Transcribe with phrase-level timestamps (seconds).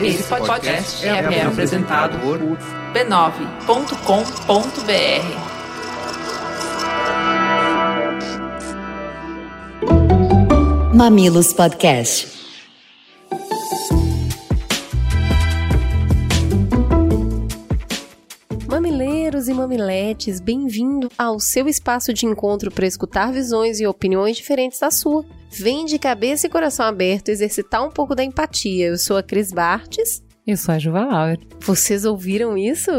[0.00, 2.38] Esse podcast é, é apresentado por
[2.92, 5.62] b9.com.br.
[10.94, 12.31] Mamilos Podcast.
[19.82, 25.24] Mamiletes, bem-vindo ao seu espaço de encontro para escutar visões e opiniões diferentes da sua.
[25.50, 28.86] Vem de cabeça e coração aberto exercitar um pouco da empatia.
[28.86, 30.22] Eu sou a Cris Bartes.
[30.46, 31.38] Eu sou a Juva Lauer.
[31.60, 32.90] Vocês ouviram isso?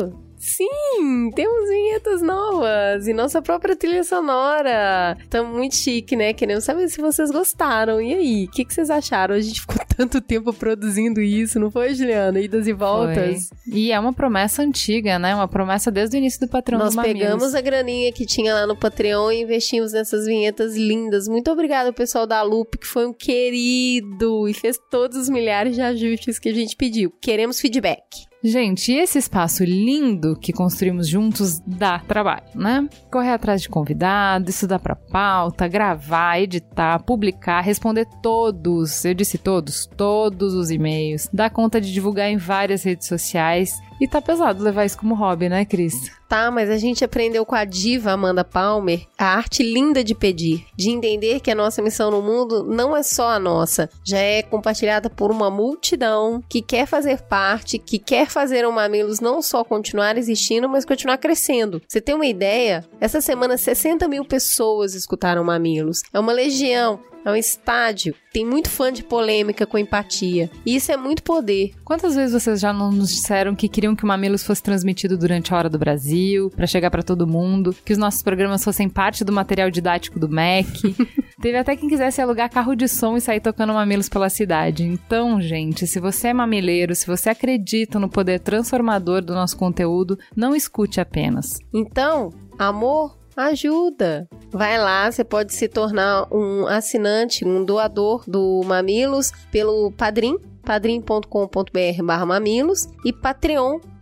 [0.43, 5.17] Sim, temos vinhetas novas e nossa própria trilha sonora.
[5.29, 6.33] Tá muito chique, né?
[6.33, 8.01] Queremos saber se vocês gostaram.
[8.01, 9.35] E aí, o que, que, vocês acharam?
[9.35, 12.41] A gente ficou tanto tempo produzindo isso, não foi, Juliana?
[12.41, 13.47] Idas e voltas.
[13.47, 13.73] Foi.
[13.73, 15.33] E é uma promessa antiga, né?
[15.33, 18.67] Uma promessa desde o início do Patreon Nós do pegamos a graninha que tinha lá
[18.67, 21.25] no Patreon e investimos nessas vinhetas lindas.
[21.25, 25.81] Muito obrigada, pessoal da Loop, que foi um querido e fez todos os milhares de
[25.81, 27.13] ajustes que a gente pediu.
[27.21, 28.32] Queremos feedback.
[28.45, 32.89] Gente, esse espaço lindo que construímos juntos dá trabalho, né?
[33.09, 39.85] Correr atrás de convidado, estudar pra pauta, gravar, editar, publicar, responder todos, eu disse todos,
[39.95, 44.85] todos os e-mails, dar conta de divulgar em várias redes sociais e tá pesado levar
[44.85, 46.11] isso como hobby, né, Cris?
[46.27, 50.65] Tá, mas a gente aprendeu com a diva Amanda Palmer a arte linda de pedir,
[50.75, 54.41] de entender que a nossa missão no mundo não é só a nossa, já é
[54.41, 59.63] compartilhada por uma multidão que quer fazer parte, que quer fazer o Mamilos não só
[59.63, 61.81] continuar existindo, mas continuar crescendo.
[61.87, 62.83] Você tem uma ideia?
[62.99, 66.01] Essa semana 60 mil pessoas escutaram Mamilos.
[66.11, 68.15] É uma legião é um estádio.
[68.31, 70.49] Tem muito fã de polêmica com empatia.
[70.65, 71.73] E isso é muito poder.
[71.83, 75.53] Quantas vezes vocês já não nos disseram que queriam que o Mamilos fosse transmitido durante
[75.53, 79.23] a hora do Brasil, para chegar para todo mundo, que os nossos programas fossem parte
[79.23, 80.95] do material didático do MEC?
[81.41, 84.83] Teve até quem quisesse alugar carro de som e sair tocando Mamilos pela cidade.
[84.83, 90.17] Então, gente, se você é mamileiro, se você acredita no poder transformador do nosso conteúdo,
[90.35, 91.59] não escute apenas.
[91.73, 94.27] Então, amor, ajuda.
[94.49, 102.03] Vai lá, você pode se tornar um assinante, um doador do Mamilos pelo Padrim, padrim.com.br
[102.03, 103.92] barra mamilos e patreon.com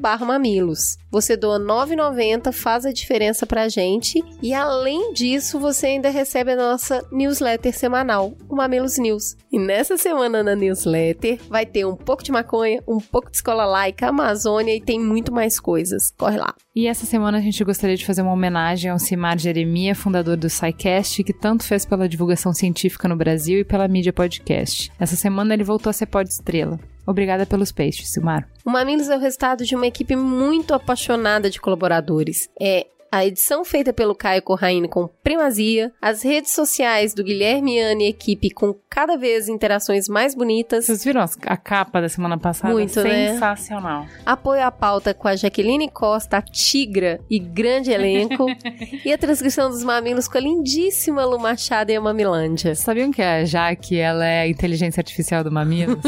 [0.00, 0.96] barra mamilos.
[1.10, 4.22] Você doa R$ 9,90, faz a diferença pra gente.
[4.42, 9.36] E além disso, você ainda recebe a nossa newsletter semanal, o Mamilos News.
[9.52, 13.64] E nessa semana na newsletter vai ter um pouco de maconha, um pouco de escola
[13.64, 16.12] laica, Amazônia e tem muito mais coisas.
[16.16, 16.54] Corre lá.
[16.74, 20.48] E essa semana a gente gostaria de fazer uma homenagem ao Simar Jeremia, fundador do
[20.48, 24.90] SciCast, que tanto fez pela divulgação científica no Brasil e pela mídia podcast.
[24.98, 26.78] Essa semana ele voltou a ser pod estrela.
[27.06, 28.48] Obrigada pelos peixes, Silmar.
[28.64, 32.48] O Mamilos é o resultado de uma equipe muito apaixonada de colaboradores.
[32.60, 38.04] É a edição feita pelo Caio Corraine com primazia, as redes sociais do Guilherme Anne
[38.04, 40.86] e equipe com cada vez interações mais bonitas.
[40.86, 42.72] Vocês viram a capa da semana passada?
[42.72, 43.32] Muito, né?
[43.32, 44.02] Sensacional.
[44.02, 44.10] Né?
[44.24, 48.46] Apoio à pauta com a Jaqueline Costa, a Tigra e grande elenco.
[49.04, 52.74] e a transcrição dos mamilos com a lindíssima Lu Machado e a Mamilândia.
[52.74, 55.98] Sabiam que a Jaque, ela é a inteligência artificial do Mamilos?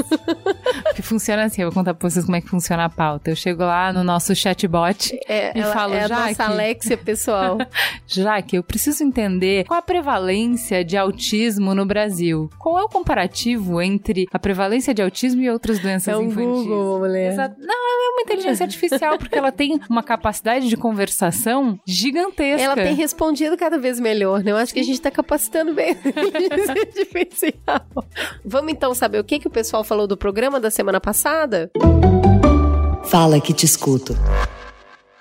[0.94, 3.30] que funciona assim, eu vou contar pra vocês como é que funciona a pauta.
[3.30, 6.28] Eu chego lá no nosso chatbot é, e falo, é Jaque...
[6.28, 6.44] nossa
[6.92, 7.58] Alexia pessoal.
[8.06, 12.50] Jaque, eu preciso entender qual a prevalência de autismo no Brasil.
[12.58, 16.66] Qual é o comparativo entre a prevalência de autismo e outras doenças é um infantis?
[16.66, 17.32] Google, mulher.
[17.32, 17.56] Exato.
[17.58, 22.62] Não, é uma inteligência artificial, porque ela tem uma capacidade de conversação gigantesca.
[22.62, 24.52] Ela tem respondido cada vez melhor, né?
[24.52, 27.86] Eu acho que a gente tá capacitando bem a inteligência artificial.
[28.44, 31.70] Vamos então saber o que, que o pessoal falou do programa da semana passada?
[33.04, 34.14] Fala que te escuto.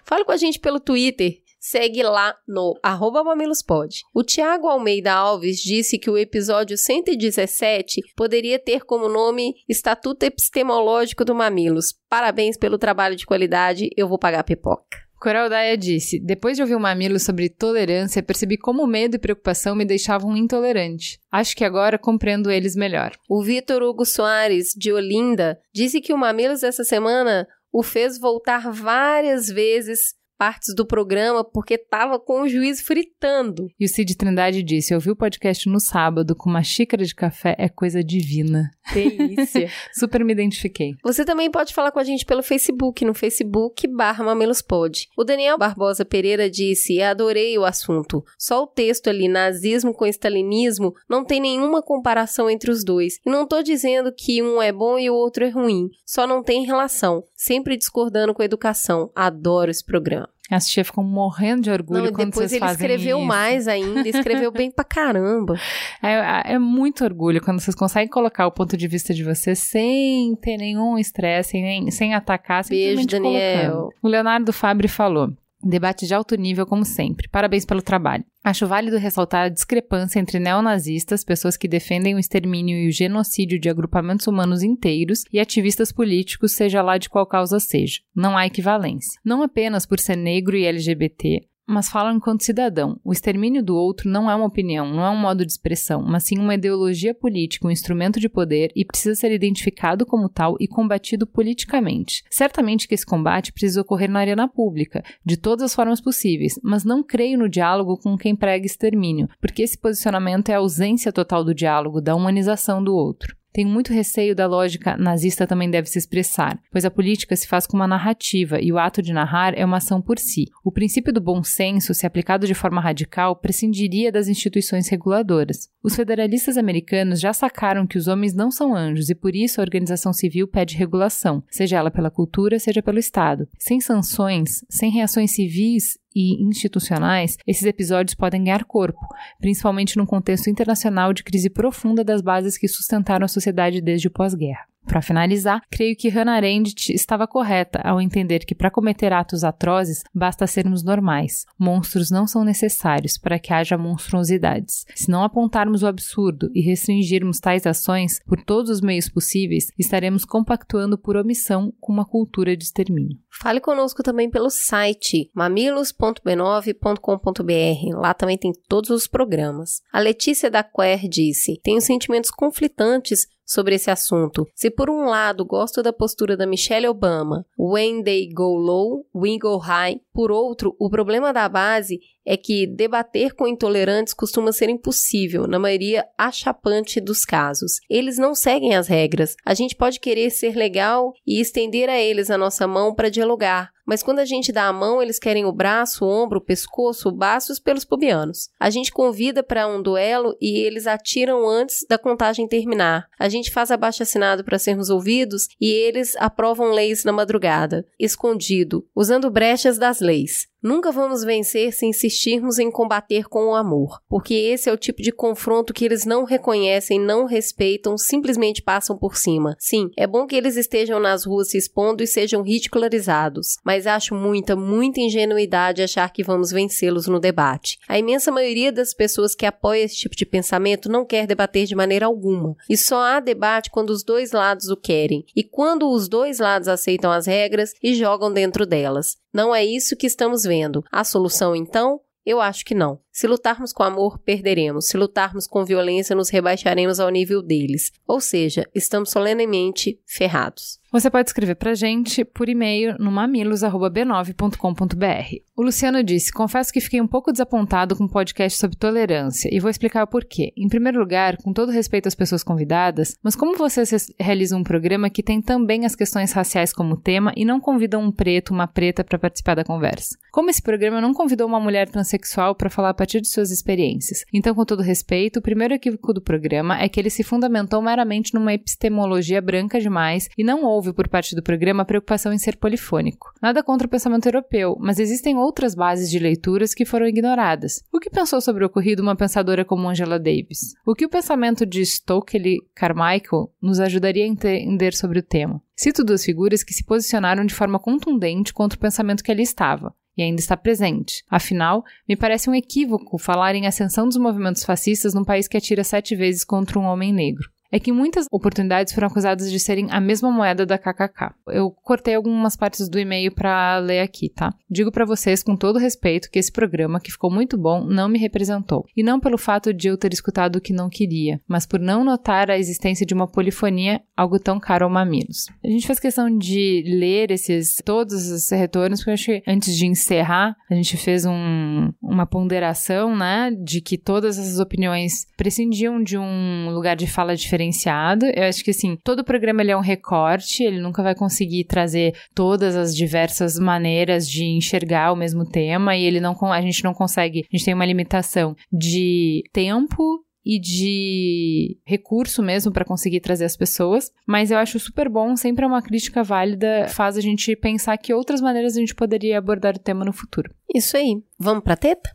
[0.05, 4.01] Fale com a gente pelo Twitter segue lá no arroba mamilospod.
[4.13, 11.23] O Tiago Almeida Alves disse que o episódio 117 poderia ter como nome Estatuto Epistemológico
[11.23, 11.93] do Mamilos.
[12.09, 15.11] Parabéns pelo trabalho de qualidade, eu vou pagar pipoca.
[15.21, 19.75] Coral Daya disse: Depois de ouvir o Mamilo sobre tolerância, percebi como medo e preocupação
[19.75, 21.19] me deixavam intolerante.
[21.31, 23.11] Acho que agora compreendo eles melhor.
[23.29, 28.71] O Vitor Hugo Soares, de Olinda, disse que o Mamilos essa semana o fez voltar
[28.71, 33.67] várias vezes partes do programa porque tava com o juiz fritando.
[33.79, 37.13] E o Cid Trindade disse: Eu vi o podcast no sábado com uma xícara de
[37.13, 38.71] café, é coisa divina.
[38.93, 39.69] Delícia.
[39.93, 40.95] Super me identifiquei.
[41.03, 45.07] Você também pode falar com a gente pelo Facebook, no Facebook barra Mamelospod.
[45.17, 48.23] O Daniel Barbosa Pereira disse: Adorei o assunto.
[48.37, 53.19] Só o texto ali, nazismo com stalinismo, não tem nenhuma comparação entre os dois.
[53.25, 55.89] E não tô dizendo que um é bom e o outro é ruim.
[56.05, 57.23] Só não tem relação.
[57.35, 59.11] Sempre discordando com a educação.
[59.15, 60.29] Adoro esse programa.
[60.53, 63.27] As tia ficam morrendo de orgulho Não, quando depois vocês ele fazem escreveu isso.
[63.27, 65.55] mais ainda, escreveu bem pra caramba.
[66.03, 70.35] É, é muito orgulho quando vocês conseguem colocar o ponto de vista de vocês sem
[70.35, 73.71] ter nenhum estresse, sem, sem atacar, Beijo, Daniel.
[73.71, 73.89] colocando.
[74.01, 75.31] O Leonardo Fabri falou.
[75.63, 77.27] Debate de alto nível, como sempre.
[77.29, 78.25] Parabéns pelo trabalho.
[78.43, 83.59] Acho válido ressaltar a discrepância entre neonazistas, pessoas que defendem o extermínio e o genocídio
[83.59, 87.99] de agrupamentos humanos inteiros, e ativistas políticos, seja lá de qual causa seja.
[88.15, 89.19] Não há equivalência.
[89.23, 92.99] Não apenas por ser negro e LGBT, mas falam enquanto cidadão.
[93.03, 96.23] O extermínio do outro não é uma opinião, não é um modo de expressão, mas
[96.23, 100.67] sim uma ideologia política, um instrumento de poder e precisa ser identificado como tal e
[100.67, 102.23] combatido politicamente.
[102.29, 106.83] Certamente que esse combate precisa ocorrer na arena pública, de todas as formas possíveis, mas
[106.83, 111.43] não creio no diálogo com quem prega extermínio, porque esse posicionamento é a ausência total
[111.43, 113.40] do diálogo, da humanização do outro.
[113.53, 117.67] Tenho muito receio da lógica nazista também deve se expressar, pois a política se faz
[117.67, 120.45] com uma narrativa e o ato de narrar é uma ação por si.
[120.63, 125.69] O princípio do bom senso, se aplicado de forma radical, prescindiria das instituições reguladoras.
[125.83, 129.63] Os federalistas americanos já sacaram que os homens não são anjos e por isso a
[129.63, 133.47] organização civil pede regulação, seja ela pela cultura, seja pelo Estado.
[133.57, 138.99] Sem sanções, sem reações civis e institucionais, esses episódios podem ganhar corpo,
[139.39, 144.11] principalmente num contexto internacional de crise profunda das bases que sustentaram a sociedade desde o
[144.11, 144.67] pós-guerra.
[144.85, 150.03] Para finalizar, creio que Hannah Arendt estava correta ao entender que para cometer atos atrozes
[150.13, 151.45] basta sermos normais.
[151.57, 154.85] Monstros não são necessários para que haja monstruosidades.
[154.95, 160.25] Se não apontarmos o absurdo e restringirmos tais ações por todos os meios possíveis, estaremos
[160.25, 163.17] compactuando por omissão com uma cultura de extermínio.
[163.29, 167.97] Fale conosco também pelo site mamilos.b9.com.br.
[167.97, 169.81] Lá também tem todos os programas.
[169.93, 174.47] A Letícia da Quer disse: Tenho sentimentos conflitantes sobre esse assunto.
[174.55, 179.37] Se por um lado gosto da postura da Michelle Obama, when they go low, we
[179.37, 184.69] go high, por outro, o problema da base é que debater com intolerantes costuma ser
[184.69, 187.79] impossível, na maioria achapante dos casos.
[187.89, 189.35] Eles não seguem as regras.
[189.45, 193.71] A gente pode querer ser legal e estender a eles a nossa mão para dialogar,
[193.85, 197.09] mas quando a gente dá a mão, eles querem o braço, o ombro, o pescoço,
[197.09, 198.49] o baço e os pelos pubianos.
[198.59, 203.07] A gente convida para um duelo e eles atiram antes da contagem terminar.
[203.19, 208.87] A gente faz abaixo assinado para sermos ouvidos e eles aprovam leis na madrugada, escondido,
[208.95, 210.50] usando brechas das leis.
[210.63, 215.01] Nunca vamos vencer se insistirmos em combater com o amor, porque esse é o tipo
[215.01, 219.55] de confronto que eles não reconhecem, não respeitam, simplesmente passam por cima.
[219.57, 224.13] Sim, é bom que eles estejam nas ruas se expondo e sejam ridicularizados, mas acho
[224.13, 227.79] muita, muita ingenuidade achar que vamos vencê-los no debate.
[227.87, 231.73] A imensa maioria das pessoas que apoia esse tipo de pensamento não quer debater de
[231.73, 236.07] maneira alguma, e só há debate quando os dois lados o querem, e quando os
[236.07, 239.19] dois lados aceitam as regras e jogam dentro delas.
[239.33, 240.83] Não é isso que estamos vendo.
[240.91, 242.01] A solução, então?
[242.25, 242.99] Eu acho que não.
[243.11, 244.87] Se lutarmos com amor, perderemos.
[244.87, 247.91] Se lutarmos com violência, nos rebaixaremos ao nível deles.
[248.07, 250.81] Ou seja, estamos solenemente ferrados.
[250.91, 255.35] Você pode escrever pra gente por e-mail no mamilos.b9.com.br.
[255.55, 259.61] O Luciano disse: Confesso que fiquei um pouco desapontado com o podcast sobre tolerância e
[259.61, 260.51] vou explicar o porquê.
[260.57, 265.09] Em primeiro lugar, com todo respeito às pessoas convidadas, mas como vocês realizam um programa
[265.09, 269.01] que tem também as questões raciais como tema e não convidam um preto, uma preta
[269.01, 270.17] para participar da conversa?
[270.29, 274.23] Como esse programa não convidou uma mulher transexual para falar partir de suas experiências?
[274.31, 278.31] Então, com todo respeito, o primeiro equívoco do programa é que ele se fundamentou meramente
[278.31, 283.33] numa epistemologia branca demais e não houve por parte do programa preocupação em ser polifônico.
[283.41, 287.81] Nada contra o pensamento europeu, mas existem outras bases de leituras que foram ignoradas.
[287.91, 290.75] O que pensou sobre o ocorrido uma pensadora como Angela Davis?
[290.85, 295.59] O que o pensamento de Stokely Carmichael nos ajudaria a entender sobre o tema?
[295.75, 299.91] Cito duas figuras que se posicionaram de forma contundente contra o pensamento que ali estava
[300.21, 301.23] e ainda está presente.
[301.29, 305.83] Afinal, me parece um equívoco falar em ascensão dos movimentos fascistas num país que atira
[305.83, 310.01] sete vezes contra um homem negro é que muitas oportunidades foram acusadas de serem a
[310.01, 311.33] mesma moeda da KKK.
[311.47, 314.53] Eu cortei algumas partes do e-mail para ler aqui, tá?
[314.69, 318.19] Digo para vocês com todo respeito que esse programa, que ficou muito bom, não me
[318.19, 318.85] representou.
[318.95, 322.03] E não pelo fato de eu ter escutado o que não queria, mas por não
[322.03, 325.47] notar a existência de uma polifonia, algo tão caro ao mamilos.
[325.63, 329.85] A gente fez questão de ler esses todos os retornos, porque eu que antes de
[329.85, 336.17] encerrar, a gente fez um, uma ponderação, né, de que todas essas opiniões prescindiam de
[336.17, 338.25] um lugar de fala diferente diferenciado.
[338.25, 342.13] Eu acho que assim, todo programa ele é um recorte, ele nunca vai conseguir trazer
[342.33, 346.93] todas as diversas maneiras de enxergar o mesmo tema e ele não a gente não
[346.93, 353.45] consegue, a gente tem uma limitação de tempo e de recurso mesmo para conseguir trazer
[353.45, 357.55] as pessoas, mas eu acho super bom, sempre é uma crítica válida, faz a gente
[357.55, 360.51] pensar que outras maneiras a gente poderia abordar o tema no futuro.
[360.73, 361.21] Isso aí.
[361.37, 362.09] Vamos pra teta?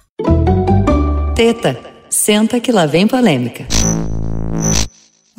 [1.37, 1.79] Teta,
[2.11, 3.65] senta que lá vem polêmica.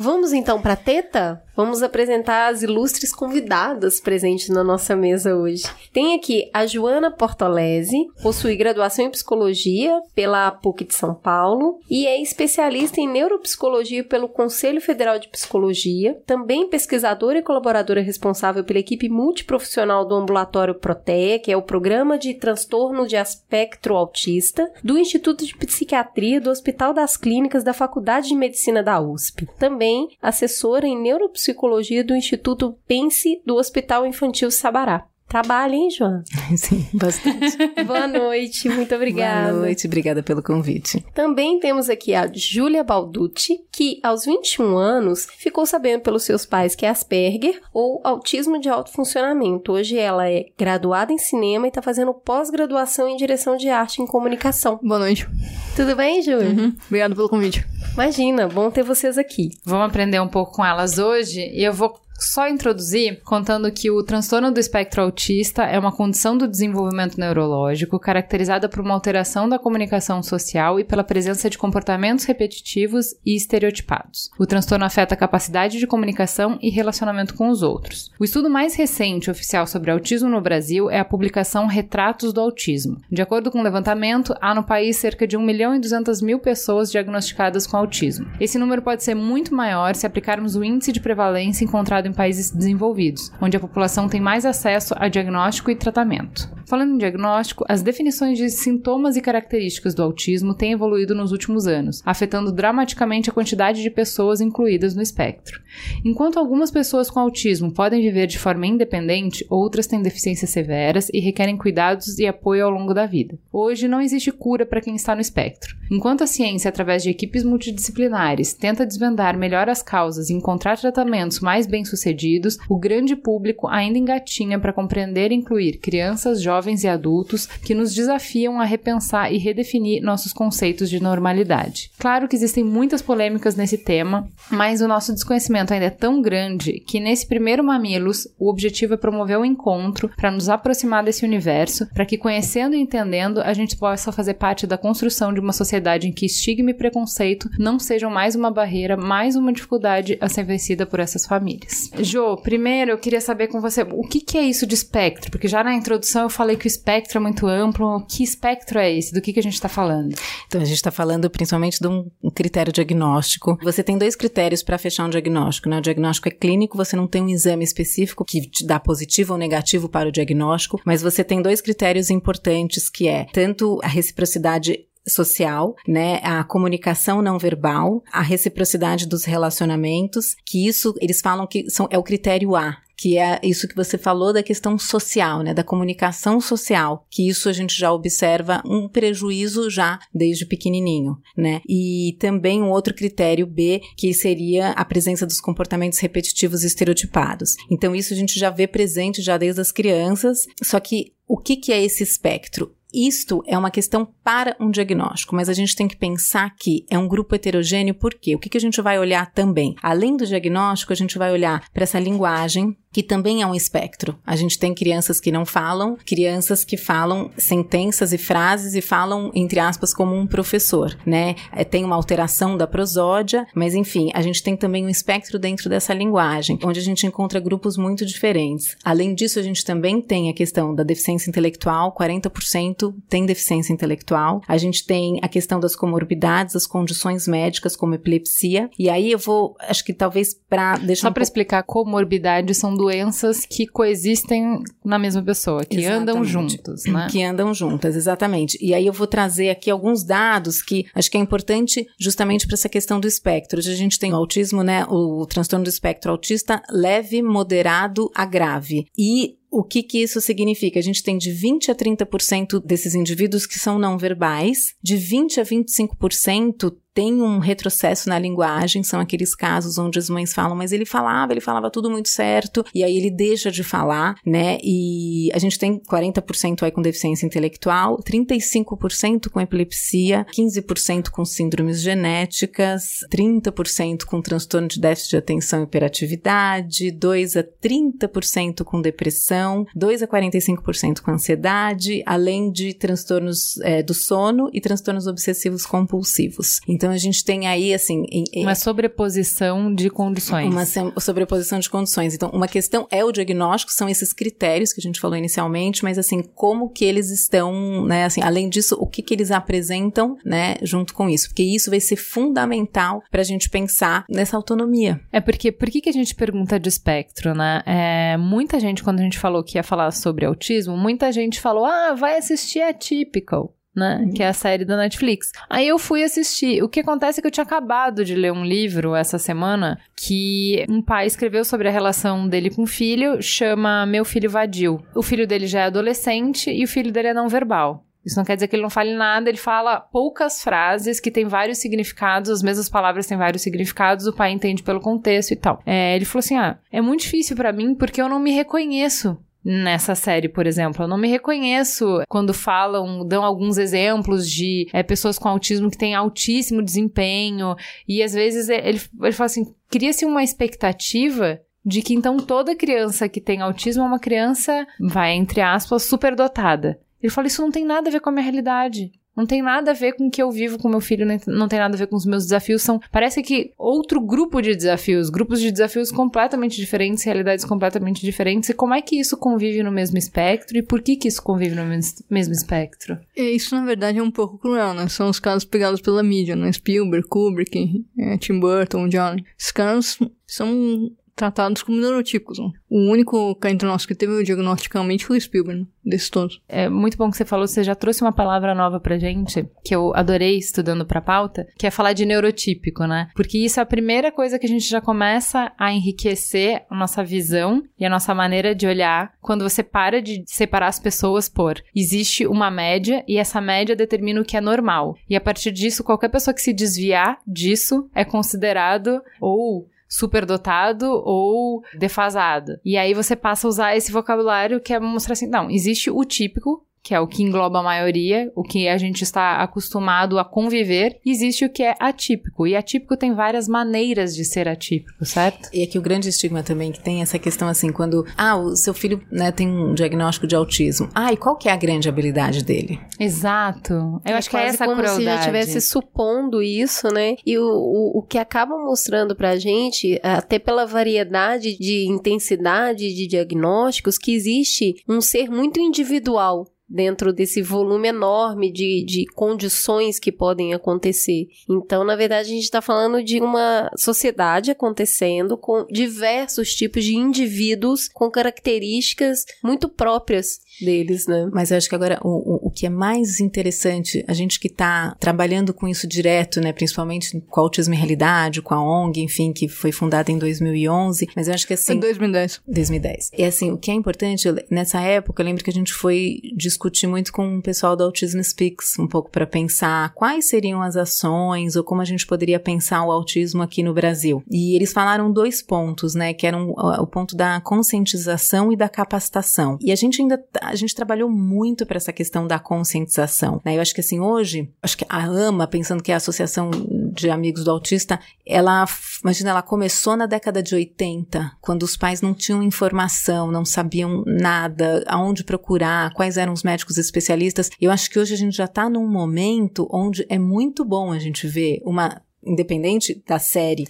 [0.00, 1.42] Vamos então para teta?
[1.58, 5.64] Vamos apresentar as ilustres convidadas presentes na nossa mesa hoje.
[5.92, 12.06] Tem aqui a Joana Portolese, possui graduação em psicologia pela PUC de São Paulo e
[12.06, 18.78] é especialista em neuropsicologia pelo Conselho Federal de Psicologia, também pesquisadora e colaboradora responsável pela
[18.78, 24.96] equipe multiprofissional do Ambulatório Proteia, que é o programa de transtorno de espectro autista do
[24.96, 29.48] Instituto de Psiquiatria do Hospital das Clínicas da Faculdade de Medicina da USP.
[29.58, 35.06] Também assessora em neuropsicologia Psicologia do Instituto Pense do Hospital Infantil Sabará.
[35.26, 36.22] Trabalha, hein, João?
[36.56, 37.56] Sim, bastante.
[37.86, 39.52] Boa noite, muito obrigada.
[39.52, 41.02] Boa noite, obrigada pelo convite.
[41.14, 46.74] Também temos aqui a Júlia Balducci, que aos 21 anos ficou sabendo pelos seus pais
[46.74, 49.72] que é Asperger ou autismo de alto funcionamento.
[49.72, 54.06] Hoje ela é graduada em cinema e está fazendo pós-graduação em direção de arte em
[54.06, 54.78] comunicação.
[54.82, 55.26] Boa noite.
[55.74, 56.48] Tudo bem, Júlia?
[56.48, 56.76] Uhum.
[56.86, 57.66] Obrigada pelo convite.
[57.98, 59.50] Imagina, bom ter vocês aqui.
[59.64, 64.02] Vamos aprender um pouco com elas hoje e eu vou só introduzir contando que o
[64.02, 69.58] transtorno do espectro autista é uma condição do desenvolvimento neurológico caracterizada por uma alteração da
[69.58, 74.30] comunicação social e pela presença de comportamentos repetitivos e estereotipados.
[74.38, 78.10] O transtorno afeta a capacidade de comunicação e relacionamento com os outros.
[78.18, 83.00] O estudo mais recente oficial sobre autismo no Brasil é a publicação Retratos do Autismo.
[83.10, 86.40] De acordo com o levantamento, há no país cerca de 1 milhão e 200 mil
[86.40, 88.26] pessoas diagnosticadas com autismo.
[88.40, 92.50] Esse número pode ser muito maior se aplicarmos o índice de prevalência encontrado em países
[92.50, 96.57] desenvolvidos, onde a população tem mais acesso a diagnóstico e tratamento.
[96.68, 101.66] Falando em diagnóstico, as definições de sintomas e características do autismo têm evoluído nos últimos
[101.66, 105.62] anos, afetando dramaticamente a quantidade de pessoas incluídas no espectro.
[106.04, 111.20] Enquanto algumas pessoas com autismo podem viver de forma independente, outras têm deficiências severas e
[111.20, 113.38] requerem cuidados e apoio ao longo da vida.
[113.50, 115.74] Hoje não existe cura para quem está no espectro.
[115.90, 121.40] Enquanto a ciência, através de equipes multidisciplinares, tenta desvendar melhor as causas e encontrar tratamentos
[121.40, 127.46] mais bem-sucedidos, o grande público ainda engatinha para compreender e incluir crianças, jovens e adultos
[127.46, 131.90] que nos desafiam a repensar e redefinir nossos conceitos de normalidade.
[131.98, 136.80] Claro que existem muitas polêmicas nesse tema, mas o nosso desconhecimento ainda é tão grande
[136.80, 141.24] que nesse primeiro Mamilos, o objetivo é promover o um encontro para nos aproximar desse
[141.24, 145.52] universo, para que conhecendo e entendendo a gente possa fazer parte da construção de uma
[145.52, 150.28] sociedade em que estigma e preconceito não sejam mais uma barreira, mais uma dificuldade a
[150.28, 151.90] ser vencida por essas famílias.
[151.98, 155.48] Jo, primeiro eu queria saber com você o que, que é isso de espectro, porque
[155.48, 158.04] já na introdução eu falei que o espectro é muito amplo.
[158.06, 159.12] Que espectro é esse?
[159.12, 160.14] Do que, que a gente está falando?
[160.46, 163.58] Então, a gente está falando principalmente de um critério diagnóstico.
[163.62, 165.78] Você tem dois critérios para fechar um diagnóstico, né?
[165.78, 169.38] O diagnóstico é clínico, você não tem um exame específico que te dá positivo ou
[169.38, 174.88] negativo para o diagnóstico, mas você tem dois critérios importantes que é tanto a reciprocidade
[175.08, 181.68] social, né, a comunicação não verbal, a reciprocidade dos relacionamentos, que isso eles falam que
[181.70, 185.54] são, é o critério A, que é isso que você falou da questão social, né,
[185.54, 191.60] da comunicação social, que isso a gente já observa um prejuízo já desde pequenininho, né?
[191.68, 197.54] E também um outro critério B, que seria a presença dos comportamentos repetitivos e estereotipados.
[197.70, 201.56] Então isso a gente já vê presente já desde as crianças, só que o que,
[201.56, 202.74] que é esse espectro?
[202.92, 206.98] Isto é uma questão para um diagnóstico, mas a gente tem que pensar que é
[206.98, 208.34] um grupo heterogêneo, por quê?
[208.34, 209.74] O que, que a gente vai olhar também?
[209.82, 214.18] Além do diagnóstico, a gente vai olhar para essa linguagem, que também é um espectro.
[214.26, 219.30] A gente tem crianças que não falam, crianças que falam sentenças e frases e falam,
[219.34, 221.34] entre aspas, como um professor, né?
[221.52, 225.68] É, tem uma alteração da prosódia, mas enfim, a gente tem também um espectro dentro
[225.68, 228.76] dessa linguagem, onde a gente encontra grupos muito diferentes.
[228.84, 234.40] Além disso, a gente também tem a questão da deficiência intelectual, 40% tem deficiência intelectual.
[234.46, 238.70] A gente tem a questão das comorbidades, as condições médicas, como epilepsia.
[238.78, 241.02] E aí eu vou, acho que talvez para deixar.
[241.02, 246.02] Só um para explicar, comorbidades são doenças que coexistem na mesma pessoa, que exatamente.
[246.02, 247.08] andam juntos, né?
[247.10, 248.56] Que andam juntas, exatamente.
[248.60, 252.54] E aí eu vou trazer aqui alguns dados que acho que é importante justamente para
[252.54, 253.58] essa questão do espectro.
[253.58, 254.86] Hoje a gente tem o autismo, né?
[254.88, 258.86] O, transtorno do espectro autista leve, moderado a grave.
[258.96, 260.78] E o que, que isso significa?
[260.78, 265.40] A gente tem de 20 a 30% desses indivíduos que são não verbais, de 20
[265.40, 270.72] a 25% tem um retrocesso na linguagem, são aqueles casos onde as mães falam, mas
[270.72, 274.58] ele falava, ele falava tudo muito certo, e aí ele deixa de falar, né?
[274.64, 281.80] E a gente tem 40% aí com deficiência intelectual, 35% com epilepsia, 15% com síndromes
[281.80, 289.64] genéticas, 30% com transtorno de déficit de atenção e hiperatividade, 2 a 30% com depressão,
[289.72, 296.58] 2 a 45% com ansiedade, além de transtornos é, do sono e transtornos obsessivos compulsivos.
[296.66, 298.04] Então a gente tem aí assim
[298.36, 300.52] uma sobreposição de condições.
[300.52, 302.14] Uma sobreposição de condições.
[302.14, 305.98] Então uma questão é o diagnóstico, são esses critérios que a gente falou inicialmente, mas
[305.98, 308.04] assim como que eles estão, né?
[308.04, 310.56] Assim, além disso, o que que eles apresentam, né?
[310.62, 315.00] Junto com isso, porque isso vai ser fundamental para a gente pensar nessa autonomia.
[315.12, 317.62] É porque por que que a gente pergunta de espectro, né?
[317.66, 321.64] É, muita gente quando a gente falou que ia falar sobre autismo, muita gente falou,
[321.64, 324.02] ah, vai assistir a Typical né?
[324.02, 324.12] Uhum.
[324.12, 325.32] Que é a série da Netflix.
[325.48, 326.62] Aí eu fui assistir.
[326.62, 330.66] O que acontece é que eu tinha acabado de ler um livro essa semana que
[330.68, 334.82] um pai escreveu sobre a relação dele com o filho, chama Meu Filho Vadio.
[334.94, 337.84] O filho dele já é adolescente e o filho dele é não verbal.
[338.04, 341.26] Isso não quer dizer que ele não fale nada, ele fala poucas frases que têm
[341.26, 345.60] vários significados, as mesmas palavras têm vários significados, o pai entende pelo contexto e tal.
[345.66, 349.18] É, ele falou assim: ah, é muito difícil para mim porque eu não me reconheço
[349.48, 350.84] nessa série, por exemplo.
[350.84, 355.78] Eu não me reconheço quando falam, dão alguns exemplos de é, pessoas com autismo que
[355.78, 357.56] têm altíssimo desempenho.
[357.88, 362.54] E às vezes é, ele, ele fala assim: cria-se uma expectativa de que então toda
[362.54, 366.78] criança que tem autismo é uma criança, vai, entre aspas, superdotada.
[367.02, 368.92] Ele fala: Isso não tem nada a ver com a minha realidade.
[369.18, 371.58] Não tem nada a ver com o que eu vivo com meu filho, não tem
[371.58, 372.62] nada a ver com os meus desafios.
[372.62, 378.48] São, parece que outro grupo de desafios, grupos de desafios completamente diferentes, realidades completamente diferentes.
[378.48, 381.56] E como é que isso convive no mesmo espectro e por que que isso convive
[381.56, 381.64] no
[382.08, 382.96] mesmo espectro?
[383.16, 384.86] Isso, na verdade, é um pouco cruel, né?
[384.86, 386.52] São os casos pegados pela mídia, né?
[386.52, 389.16] Spielberg, Kubrick, é, Tim Burton, John.
[389.36, 389.98] Esses caras
[390.28, 392.38] são tratados como neurotípicos.
[392.38, 392.50] Né?
[392.70, 395.66] O único cá entre nós que teve o diagnosticamente foi o Spielberg, né?
[395.88, 396.40] desses todos.
[396.48, 399.74] É muito bom que você falou, você já trouxe uma palavra nova pra gente, que
[399.74, 403.08] eu adorei estudando pra pauta, que é falar de neurotípico, né?
[403.14, 407.02] Porque isso é a primeira coisa que a gente já começa a enriquecer a nossa
[407.02, 411.62] visão e a nossa maneira de olhar quando você para de separar as pessoas por
[411.74, 414.96] existe uma média e essa média determina o que é normal.
[415.08, 421.62] E a partir disso, qualquer pessoa que se desviar disso é considerado ou superdotado ou
[421.74, 422.58] defasado.
[422.64, 426.04] E aí você passa a usar esse vocabulário que é mostrar assim, não, existe o
[426.04, 430.24] típico, que é o que engloba a maioria, o que a gente está acostumado a
[430.24, 432.46] conviver, existe o que é atípico.
[432.46, 435.50] E atípico tem várias maneiras de ser atípico, certo?
[435.52, 438.72] E aqui o grande estigma também que tem essa questão assim, quando, ah, o seu
[438.72, 440.88] filho né, tem um diagnóstico de autismo.
[440.94, 442.80] Ah, e qual que é a grande habilidade dele?
[442.98, 443.74] Exato.
[444.02, 444.96] Eu é acho que é essa como crueldade.
[444.96, 447.16] se já estivesse supondo isso, né?
[447.26, 453.06] E o, o, o que acaba mostrando pra gente, até pela variedade de intensidade de
[453.06, 460.12] diagnósticos, que existe um ser muito individual dentro desse volume enorme de, de condições que
[460.12, 461.28] podem acontecer.
[461.48, 466.94] Então, na verdade, a gente está falando de uma sociedade acontecendo com diversos tipos de
[466.94, 471.28] indivíduos com características muito próprias deles, né?
[471.32, 474.48] Mas eu acho que agora o, o, o que é mais interessante, a gente que
[474.48, 479.00] está trabalhando com isso direto, né, principalmente com a Autismo em Realidade, com a ONG,
[479.00, 481.74] enfim, que foi fundada em 2011, mas eu acho que assim...
[481.74, 482.40] Em 2010.
[482.46, 483.10] 2010.
[483.16, 486.86] E assim, o que é importante, nessa época, eu lembro que a gente foi discutir
[486.86, 491.56] muito com o pessoal do Autism Speaks, um pouco para pensar quais seriam as ações
[491.56, 494.22] ou como a gente poderia pensar o autismo aqui no Brasil.
[494.30, 499.58] E eles falaram dois pontos, né, que eram o ponto da conscientização e da capacitação.
[499.60, 503.40] E a gente ainda tá, a gente trabalhou muito para essa questão da conscientização.
[503.44, 503.56] Né?
[503.56, 506.50] Eu acho que assim, hoje, acho que a AMA, pensando que é a Associação
[506.92, 508.66] de Amigos do Autista, ela,
[509.02, 514.02] imagina, ela começou na década de 80, quando os pais não tinham informação, não sabiam
[514.06, 517.50] nada, aonde procurar, quais eram os médicos especialistas.
[517.60, 520.98] Eu acho que hoje a gente já está num momento onde é muito bom a
[520.98, 523.66] gente ver uma independente da série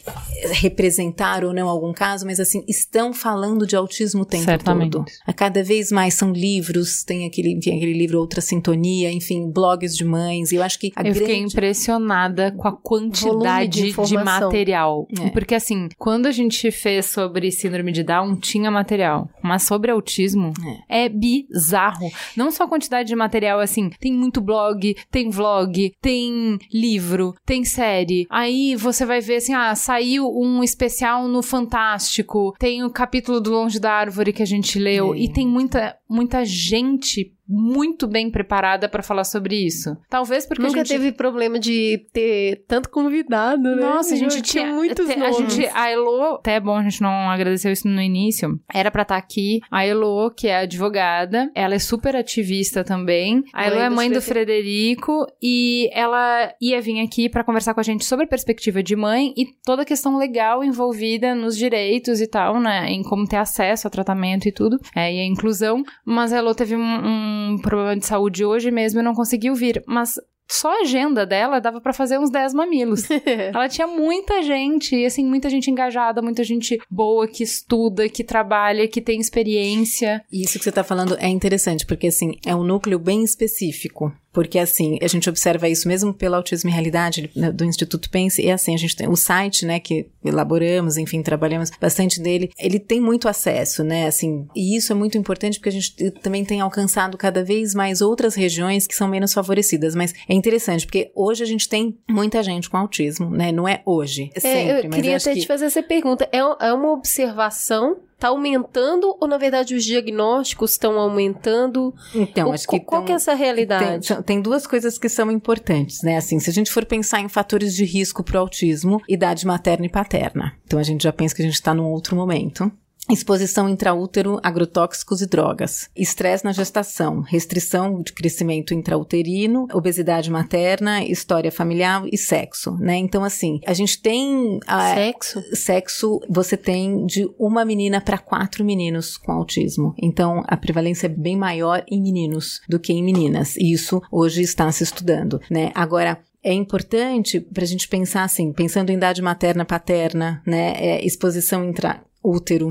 [0.52, 4.92] representar ou não algum caso, mas assim, estão falando de autismo o tempo Certamente.
[4.92, 5.04] todo.
[5.26, 9.96] A cada vez mais são livros, tem aquele, enfim, aquele livro Outra Sintonia, enfim, blogs
[9.96, 10.52] de mães.
[10.52, 11.20] Eu acho que a Eu grande...
[11.20, 15.06] fiquei impressionada com a quantidade de, de, material.
[15.18, 15.30] É.
[15.30, 19.28] Porque assim, quando a gente fez sobre síndrome de Down, tinha material.
[19.42, 20.52] Mas sobre autismo,
[20.88, 22.10] é, é bizarro.
[22.36, 27.64] Não só a quantidade de material, assim, tem muito blog, tem vlog, tem livro, tem
[27.64, 33.42] série, Aí você vai ver assim, ah, saiu um especial no Fantástico, tem o capítulo
[33.42, 35.18] do Longe da Árvore que a gente leu, é.
[35.18, 39.96] e tem muita, muita gente muito bem preparada para falar sobre isso.
[40.08, 43.82] Talvez porque Nunca a gente teve problema de ter tanto convidado, né?
[43.82, 46.82] Nossa, a gente Eu tinha muitos te- a gente a Elo, até é bom a
[46.82, 48.58] gente não agradeceu isso no início.
[48.72, 53.42] Era pra estar aqui a Elo, que é advogada, ela é super ativista também.
[53.54, 55.26] A Elo é mãe do Frederico.
[55.42, 59.32] E ela ia vir aqui pra conversar com a gente sobre a perspectiva de mãe
[59.36, 63.86] e toda a questão legal envolvida nos direitos e tal, né, em como ter acesso
[63.86, 65.82] a tratamento e tudo, é, e a inclusão.
[66.04, 69.82] Mas a Elo teve um, um problema de saúde hoje mesmo e não conseguiu vir,
[69.86, 70.18] mas
[70.50, 73.02] só a agenda dela dava pra fazer uns 10 mamilos.
[73.52, 78.24] Ela tinha muita gente, e assim, muita gente engajada, muita gente boa que estuda, que
[78.24, 80.24] trabalha, que tem experiência.
[80.32, 84.10] E Isso que você está falando é interessante, porque assim, é um núcleo bem específico.
[84.32, 88.42] Porque assim, a gente observa isso mesmo pelo Autismo e Realidade né, do Instituto Pense,
[88.42, 92.78] e assim, a gente tem o site, né, que elaboramos, enfim, trabalhamos bastante dele, ele
[92.78, 96.60] tem muito acesso, né, assim, e isso é muito importante porque a gente também tem
[96.60, 101.42] alcançado cada vez mais outras regiões que são menos favorecidas, mas é interessante, porque hoje
[101.42, 104.90] a gente tem muita gente com autismo, né, não é hoje, é É, sempre, eu
[104.90, 105.40] queria até que...
[105.40, 106.28] te fazer essa pergunta.
[106.30, 107.96] É, é uma observação?
[108.18, 111.94] Tá aumentando ou, na verdade, os diagnósticos estão aumentando?
[112.14, 114.08] Então, O- acho que qual tão- que é essa realidade?
[114.08, 116.16] Tem, tem duas coisas que são importantes, né?
[116.16, 119.86] Assim, se a gente for pensar em fatores de risco para o autismo, idade materna
[119.86, 120.52] e paterna.
[120.64, 122.70] Então a gente já pensa que a gente está num outro momento.
[123.10, 125.88] Exposição intraútero, agrotóxicos e drogas.
[125.96, 132.96] Estresse na gestação, restrição de crescimento intrauterino, obesidade materna, história familiar e sexo, né?
[132.96, 134.60] Então, assim, a gente tem...
[134.66, 135.42] a- Sexo?
[135.54, 139.94] sexo você tem de uma menina para quatro meninos com autismo.
[140.00, 143.56] Então, a prevalência é bem maior em meninos do que em meninas.
[143.56, 145.70] E isso hoje está se estudando, né?
[145.74, 150.72] Agora, é importante para a gente pensar assim, pensando em idade materna, paterna, né?
[150.76, 152.07] É, exposição intraútero,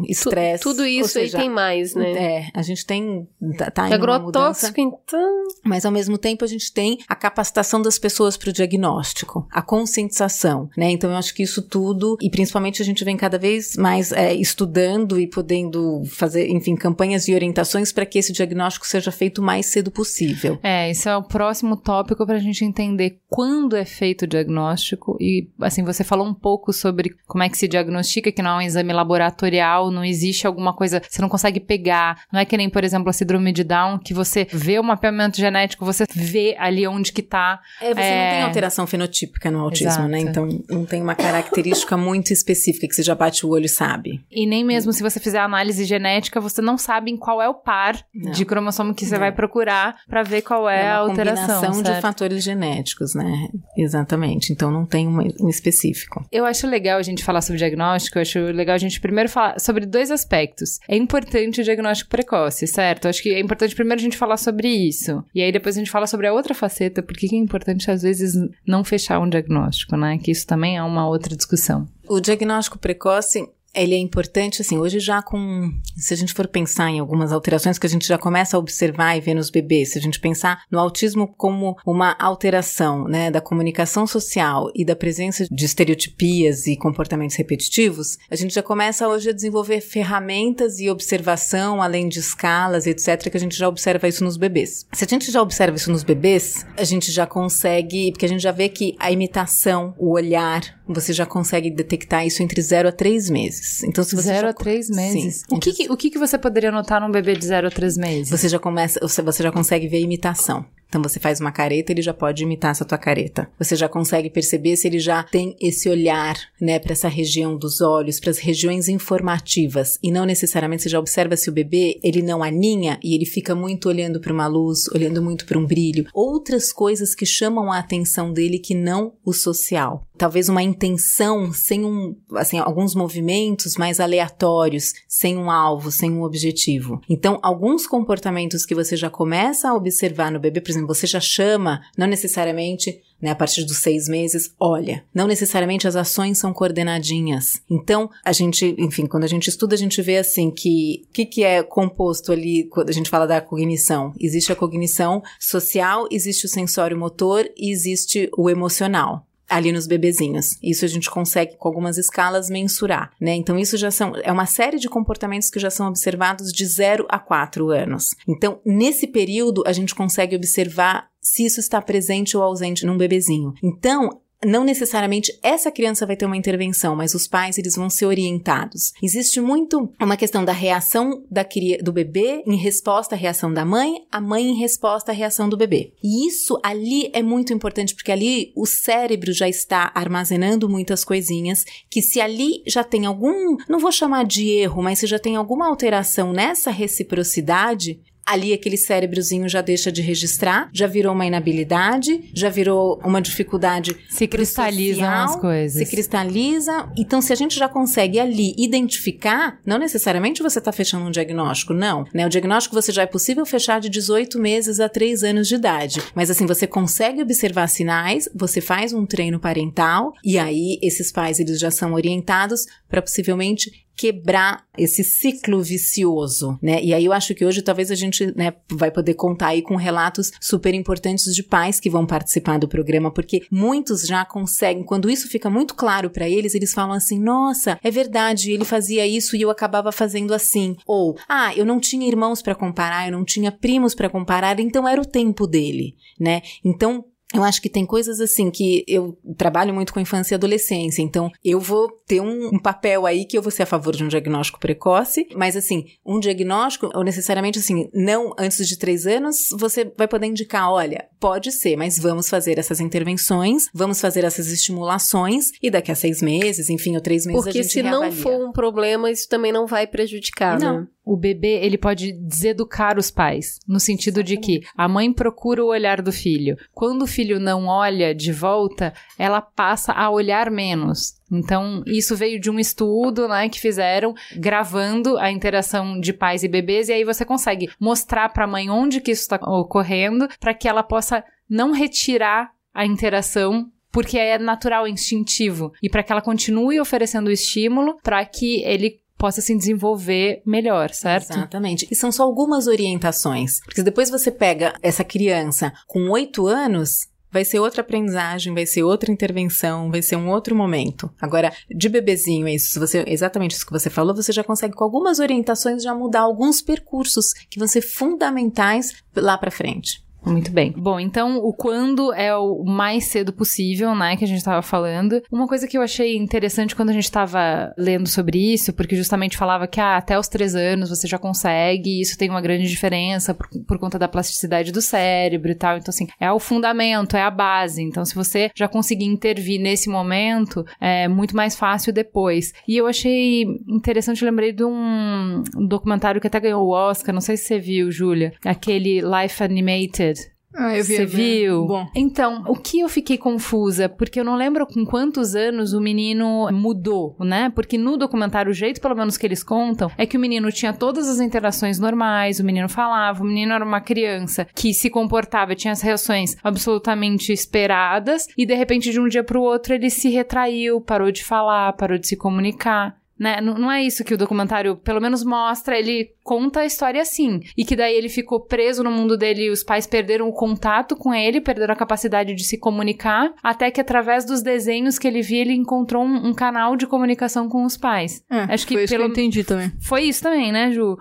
[0.05, 0.63] Tu- estresse.
[0.63, 2.11] Tudo ou isso seja, aí tem mais, né?
[2.11, 3.27] É, a gente tem.
[3.57, 4.67] Tá, tá em uma mudança.
[4.67, 5.47] Agrotóxico, então.
[5.63, 9.61] Mas ao mesmo tempo a gente tem a capacitação das pessoas para o diagnóstico, a
[9.61, 10.91] conscientização, né?
[10.91, 14.33] Então eu acho que isso tudo, e principalmente a gente vem cada vez mais é,
[14.33, 19.43] estudando e podendo fazer, enfim, campanhas e orientações para que esse diagnóstico seja feito o
[19.43, 20.59] mais cedo possível.
[20.63, 25.17] É, esse é o próximo tópico pra gente entender quando é feito o diagnóstico.
[25.19, 28.57] E, assim, você falou um pouco sobre como é que se diagnostica, que não é
[28.57, 29.46] um exame laboratorial,
[29.91, 32.21] não existe alguma coisa, você não consegue pegar.
[32.31, 35.37] Não é que nem, por exemplo, a síndrome de Down, que você vê o mapeamento
[35.37, 37.59] genético, você vê ali onde que tá.
[37.81, 38.23] É, você É.
[38.25, 40.19] não tem alteração fenotípica no autismo, né?
[40.21, 40.39] Exato.
[40.39, 44.21] Então não tem uma característica muito específica que você já bate o olho e sabe.
[44.31, 47.53] E nem mesmo se você fizer análise genética, você não sabe em qual é o
[47.53, 48.31] par Não.
[48.31, 49.19] de cromossomo que você Não.
[49.19, 51.45] vai procurar pra ver qual é, a uma alteração.
[51.47, 52.01] combinação de certo?
[52.01, 53.47] fatores genéticos, né?
[53.77, 54.51] Exatamente.
[54.51, 56.25] Então não tem um específico.
[56.31, 59.59] Eu acho legal a gente falar sobre diagnóstico, eu acho legal a gente primeiro falar
[59.59, 60.79] sobre dois aspectos.
[60.87, 63.07] É importante o diagnóstico precoce, certo?
[63.07, 65.23] Acho que é importante primeiro a gente falar sobre isso.
[65.33, 68.01] E aí depois a gente fala sobre a outra faceta, porque que é importante às
[68.01, 68.33] vezes
[68.65, 70.17] não fechar um diagnóstico, né?
[70.17, 71.87] Que isso também é uma outra discussão.
[72.07, 76.89] O diagnóstico precoce, ele é importante, assim, hoje já com, se a gente for pensar
[76.89, 79.99] em algumas alterações que a gente já começa a observar e ver nos bebês, se
[79.99, 85.45] a gente pensar no autismo como uma alteração, né, da comunicação social e da presença
[85.49, 91.81] de estereotipias e comportamentos repetitivos, a gente já começa hoje a desenvolver ferramentas e observação,
[91.81, 94.85] além de escalas, etc., que a gente já observa isso nos bebês.
[94.93, 98.41] Se a gente já observa isso nos bebês, a gente já consegue, porque a gente
[98.41, 102.91] já vê que a imitação, o olhar, você já consegue detectar isso entre 0 a
[102.91, 103.83] 3 meses.
[103.83, 105.37] Então, se você Zero já a três meses.
[105.47, 105.55] Sim.
[105.55, 107.97] O, que, que- o que, que você poderia notar num bebê de zero a três
[107.97, 108.29] meses?
[108.29, 110.65] Você já começa, você, você já consegue ver a imitação.
[110.87, 113.49] Então você faz uma careta, ele já pode imitar essa tua careta.
[113.59, 117.81] Você já consegue perceber se ele já tem esse olhar, né, para essa região dos
[117.81, 122.21] olhos, para as regiões informativas e não necessariamente você já observa se o bebê, ele
[122.21, 126.07] não aninha e ele fica muito olhando para uma luz, olhando muito para um brilho.
[126.13, 130.05] Outras coisas que chamam a atenção dele que não o social.
[130.17, 136.23] Talvez uma intenção sem um, assim, alguns movimentos mais aleatórios, sem um alvo, sem um
[136.23, 136.99] objetivo.
[137.07, 141.19] Então, alguns comportamentos que você já começa a observar no bebê, por exemplo, você já
[141.19, 146.53] chama, não necessariamente, né, a partir dos seis meses, olha, não necessariamente as ações são
[146.53, 147.61] coordenadinhas.
[147.69, 151.25] Então, a gente, enfim, quando a gente estuda, a gente vê assim que o que,
[151.25, 154.13] que é composto ali quando a gente fala da cognição?
[154.19, 160.57] Existe a cognição social, existe o sensório motor e existe o emocional ali nos bebezinhos.
[160.61, 163.35] Isso a gente consegue com algumas escalas mensurar, né?
[163.35, 167.05] Então isso já são é uma série de comportamentos que já são observados de 0
[167.09, 168.09] a 4 anos.
[168.27, 173.53] Então, nesse período a gente consegue observar se isso está presente ou ausente num bebezinho.
[173.63, 178.05] Então, não necessariamente essa criança vai ter uma intervenção, mas os pais eles vão ser
[178.05, 178.91] orientados.
[179.01, 181.45] Existe muito uma questão da reação da
[181.81, 185.57] do bebê em resposta à reação da mãe, a mãe em resposta à reação do
[185.57, 185.93] bebê.
[186.03, 191.65] E isso ali é muito importante porque ali o cérebro já está armazenando muitas coisinhas
[191.89, 195.35] que se ali já tem algum, não vou chamar de erro, mas se já tem
[195.35, 202.29] alguma alteração nessa reciprocidade, ali aquele cérebrozinho já deixa de registrar, já virou uma inabilidade,
[202.33, 203.95] já virou uma dificuldade.
[204.09, 205.77] Se cristalizam social, as coisas.
[205.77, 206.91] Se cristaliza.
[206.97, 211.73] Então, se a gente já consegue ali identificar, não necessariamente você está fechando um diagnóstico,
[211.73, 212.05] não.
[212.13, 212.25] Né?
[212.25, 216.01] O diagnóstico você já é possível fechar de 18 meses a 3 anos de idade.
[216.13, 221.39] Mas assim, você consegue observar sinais, você faz um treino parental e aí esses pais
[221.39, 226.81] eles já são orientados para possivelmente quebrar esse ciclo vicioso, né?
[226.83, 229.75] E aí eu acho que hoje talvez a gente, né, vai poder contar aí com
[229.75, 235.09] relatos super importantes de pais que vão participar do programa, porque muitos já conseguem, quando
[235.09, 239.35] isso fica muito claro para eles, eles falam assim: "Nossa, é verdade, ele fazia isso
[239.35, 240.75] e eu acabava fazendo assim".
[240.85, 244.87] Ou: "Ah, eu não tinha irmãos para comparar, eu não tinha primos para comparar, então
[244.87, 246.41] era o tempo dele", né?
[246.63, 247.03] Então,
[247.33, 251.29] eu acho que tem coisas assim que eu trabalho muito com infância e adolescência, então
[251.43, 254.07] eu vou ter um, um, papel aí que eu vou ser a favor de um
[254.07, 259.91] diagnóstico precoce, mas assim, um diagnóstico, ou necessariamente assim, não antes de três anos, você
[259.97, 265.51] vai poder indicar, olha, pode ser, mas vamos fazer essas intervenções, vamos fazer essas estimulações,
[265.61, 268.09] e daqui a seis meses, enfim, ou três meses Porque a gente se reavalia.
[268.09, 270.81] não for um problema, isso também não vai prejudicar, Não.
[270.81, 270.87] né?
[271.07, 275.69] O bebê, ele pode deseducar os pais, no sentido de que a mãe procura o
[275.69, 276.57] olhar do filho.
[276.73, 281.15] Quando o filho não olha de volta, ela passa a olhar menos.
[281.31, 286.49] Então, isso veio de um estudo, né, que fizeram gravando a interação de pais e
[286.49, 290.53] bebês e aí você consegue mostrar para a mãe onde que isso está ocorrendo para
[290.53, 296.11] que ela possa não retirar a interação porque é natural, é instintivo, e para que
[296.11, 301.31] ela continue oferecendo o estímulo para que ele possa se desenvolver melhor, certo?
[301.31, 301.87] Exatamente.
[301.89, 303.59] E são só algumas orientações.
[303.61, 308.83] Porque depois você pega essa criança com oito anos, vai ser outra aprendizagem, vai ser
[308.83, 311.11] outra intervenção, vai ser um outro momento.
[311.21, 314.83] Agora, de bebezinho, é isso, você, exatamente isso que você falou, você já consegue com
[314.83, 320.06] algumas orientações já mudar alguns percursos que vão ser fundamentais lá para frente.
[320.27, 320.73] Muito bem.
[320.75, 325.21] Bom, então o quando é o mais cedo possível, né, que a gente tava falando.
[325.31, 329.37] Uma coisa que eu achei interessante quando a gente tava lendo sobre isso, porque justamente
[329.37, 333.33] falava que ah, até os três anos você já consegue, isso tem uma grande diferença
[333.33, 335.77] por, por conta da plasticidade do cérebro e tal.
[335.77, 337.81] Então, assim, é o fundamento, é a base.
[337.81, 342.53] Então, se você já conseguir intervir nesse momento, é muito mais fácil depois.
[342.67, 347.37] E eu achei interessante, lembrei de um documentário que até ganhou o Oscar, não sei
[347.37, 350.16] se você viu, Júlia, aquele Life Animated.
[350.57, 350.95] Ah, eu vi.
[350.95, 351.65] Você viu?
[351.65, 351.87] Bom.
[351.95, 356.51] Então, o que eu fiquei confusa, porque eu não lembro com quantos anos o menino
[356.51, 357.51] mudou, né?
[357.53, 360.73] Porque no documentário, o jeito, pelo menos, que eles contam, é que o menino tinha
[360.73, 365.55] todas as interações normais, o menino falava, o menino era uma criança que se comportava,
[365.55, 370.09] tinha as reações absolutamente esperadas, e de repente, de um dia pro outro, ele se
[370.09, 372.97] retraiu, parou de falar, parou de se comunicar.
[373.19, 373.41] Né?
[373.41, 375.77] Não não é isso que o documentário, pelo menos, mostra.
[375.77, 377.39] Ele conta a história assim.
[377.57, 380.95] E que daí ele ficou preso no mundo dele e os pais perderam o contato
[380.95, 383.33] com ele, perderam a capacidade de se comunicar.
[383.41, 387.49] Até que, através dos desenhos que ele via, ele encontrou um, um canal de comunicação
[387.49, 388.23] com os pais.
[388.29, 389.71] É, Acho que foi isso pelo- que eu entendi também.
[389.81, 390.97] Foi isso também, né, Ju?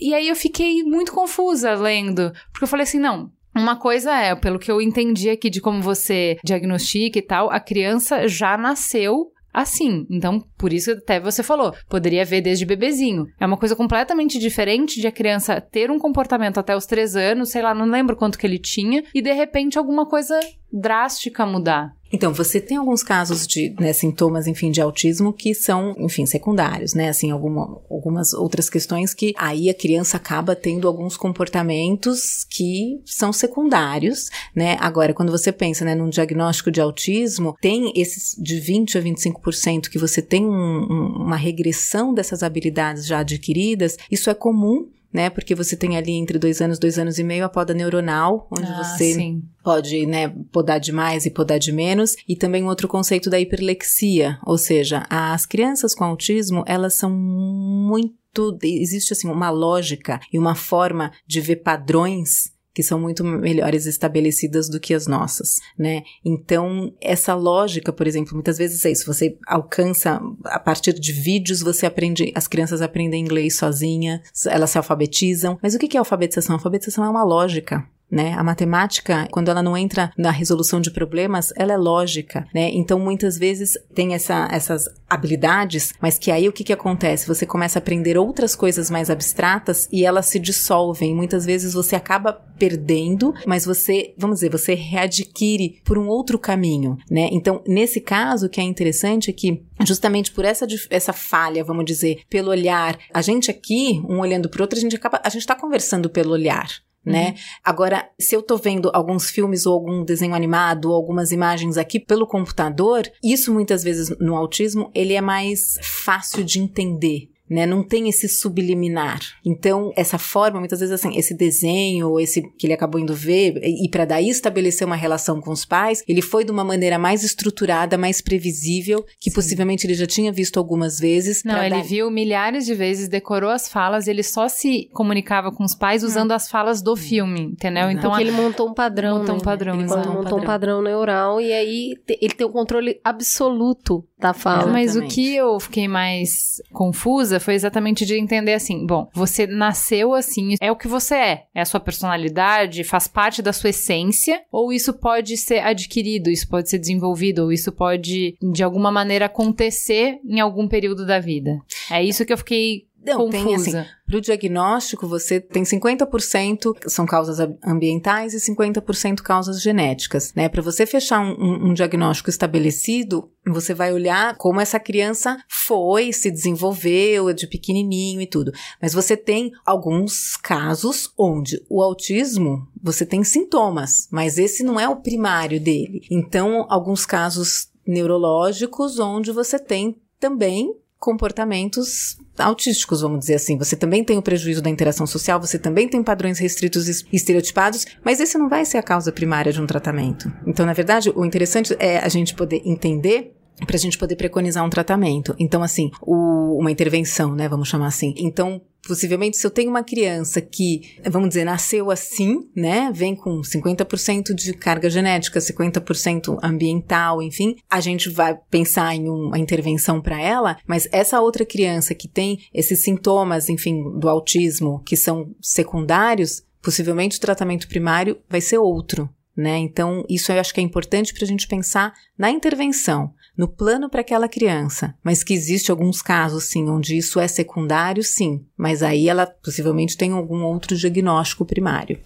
[0.00, 2.32] E aí eu fiquei muito confusa lendo.
[2.52, 3.30] Porque eu falei assim, não.
[3.54, 7.60] Uma coisa é, pelo que eu entendi aqui de como você diagnostica e tal, a
[7.60, 10.06] criança já nasceu assim.
[10.10, 13.26] Então, por isso até você falou, poderia ver desde bebezinho.
[13.38, 17.50] É uma coisa completamente diferente de a criança ter um comportamento até os três anos,
[17.50, 20.38] sei lá, não lembro quanto que ele tinha, e de repente alguma coisa
[20.72, 21.92] drástica mudar.
[22.12, 26.94] Então, você tem alguns casos de né, sintomas, enfim, de autismo que são, enfim, secundários,
[26.94, 27.08] né?
[27.08, 33.32] Assim, alguma, algumas outras questões que aí a criança acaba tendo alguns comportamentos que são
[33.32, 34.76] secundários, né?
[34.80, 39.88] Agora, quando você pensa, né, num diagnóstico de autismo, tem esses de 20 a 25%
[39.90, 40.52] que você tem um-
[40.90, 44.88] um- uma regressão dessas habilidades já adquiridas, isso é comum.
[45.12, 48.48] Né, porque você tem ali entre dois anos, dois anos e meio a poda neuronal,
[48.50, 49.42] onde Ah, você sim.
[49.62, 53.38] pode, né, podar de mais e podar de menos, e também um outro conceito da
[53.38, 60.38] hiperlexia, ou seja, as crianças com autismo, elas são muito, existe assim uma lógica e
[60.38, 66.02] uma forma de ver padrões que são muito melhores estabelecidas do que as nossas, né?
[66.24, 71.60] Então, essa lógica, por exemplo, muitas vezes é isso, você alcança a partir de vídeos,
[71.60, 75.58] você aprende, as crianças aprendem inglês sozinha, elas se alfabetizam.
[75.62, 76.54] Mas o que é alfabetização?
[76.56, 78.34] Alfabetização é uma lógica, né?
[78.34, 82.70] A matemática, quando ela não entra na resolução de problemas, ela é lógica, né?
[82.74, 87.26] Então, muitas vezes tem essa, essas habilidades, mas que aí o que que acontece?
[87.26, 91.14] Você começa a aprender outras coisas mais abstratas e elas se dissolvem.
[91.14, 96.98] Muitas vezes você acaba perdendo, mas você, vamos dizer, você readquire por um outro caminho,
[97.10, 97.30] né?
[97.32, 101.84] Então, nesse caso, o que é interessante é que justamente por essa, essa falha, vamos
[101.84, 105.28] dizer, pelo olhar, a gente aqui, um olhando para o outro, a gente acaba, a
[105.28, 106.68] gente está conversando pelo olhar,
[107.04, 107.28] né?
[107.28, 107.34] Uhum.
[107.64, 111.98] Agora, se eu tô vendo alguns filmes ou algum desenho animado ou algumas imagens aqui
[111.98, 117.66] pelo computador, isso muitas vezes no autismo, ele é mais fácil de entender, né?
[117.66, 119.20] Não tem esse subliminar.
[119.44, 123.88] Então, essa forma, muitas vezes assim, esse desenho, esse que ele acabou indo ver, e
[123.88, 127.98] para daí estabelecer uma relação com os pais, ele foi de uma maneira mais estruturada,
[127.98, 129.34] mais previsível, que Sim.
[129.34, 131.42] possivelmente ele já tinha visto algumas vezes.
[131.44, 131.84] Não, ele dar...
[131.84, 136.30] viu milhares de vezes, decorou as falas, ele só se comunicava com os pais usando
[136.30, 136.34] hum.
[136.34, 137.90] as falas do filme, entendeu?
[137.90, 139.18] Então, Porque ele montou um padrão.
[139.18, 139.40] Montou né?
[139.40, 140.44] um padrão, ele montou um padrão.
[140.44, 144.72] padrão neural e aí ele tem o um controle absoluto da fala.
[144.72, 150.14] Mas o que eu fiquei mais confusa foi exatamente de entender assim: bom, você nasceu
[150.14, 154.42] assim, é o que você é, é a sua personalidade, faz parte da sua essência,
[154.50, 159.26] ou isso pode ser adquirido, isso pode ser desenvolvido, ou isso pode de alguma maneira
[159.26, 161.58] acontecer em algum período da vida.
[161.90, 163.44] É isso que eu fiquei não, Confusa.
[163.44, 170.32] tem assim, para o diagnóstico você tem 50% são causas ambientais e 50% causas genéticas,
[170.34, 170.48] né?
[170.48, 176.12] Para você fechar um, um, um, diagnóstico estabelecido, você vai olhar como essa criança foi,
[176.12, 178.52] se desenvolveu de pequenininho e tudo.
[178.80, 184.88] Mas você tem alguns casos onde o autismo, você tem sintomas, mas esse não é
[184.88, 186.02] o primário dele.
[186.10, 193.58] Então, alguns casos neurológicos onde você tem também comportamentos autísticos, vamos dizer assim.
[193.58, 197.84] Você também tem o prejuízo da interação social, você também tem padrões restritos e estereotipados,
[198.04, 200.32] mas esse não vai ser a causa primária de um tratamento.
[200.46, 203.34] Então, na verdade, o interessante é a gente poder entender
[203.66, 205.34] para a gente poder preconizar um tratamento.
[205.38, 207.48] Então, assim, o, uma intervenção, né?
[207.48, 208.14] Vamos chamar assim.
[208.16, 212.90] Então, possivelmente, se eu tenho uma criança que, vamos dizer, nasceu assim, né?
[212.92, 219.38] Vem com 50% de carga genética, 50% ambiental, enfim, a gente vai pensar em uma
[219.38, 224.96] intervenção para ela, mas essa outra criança que tem esses sintomas, enfim, do autismo, que
[224.96, 229.08] são secundários, possivelmente o tratamento primário vai ser outro.
[229.34, 229.56] Né?
[229.58, 233.88] Então, isso eu acho que é importante para a gente pensar na intervenção no plano
[233.88, 238.82] para aquela criança, mas que existe alguns casos, sim, onde isso é secundário, sim, mas
[238.82, 241.98] aí ela possivelmente tem algum outro diagnóstico primário.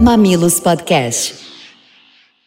[0.00, 1.51] Mamilos Podcast.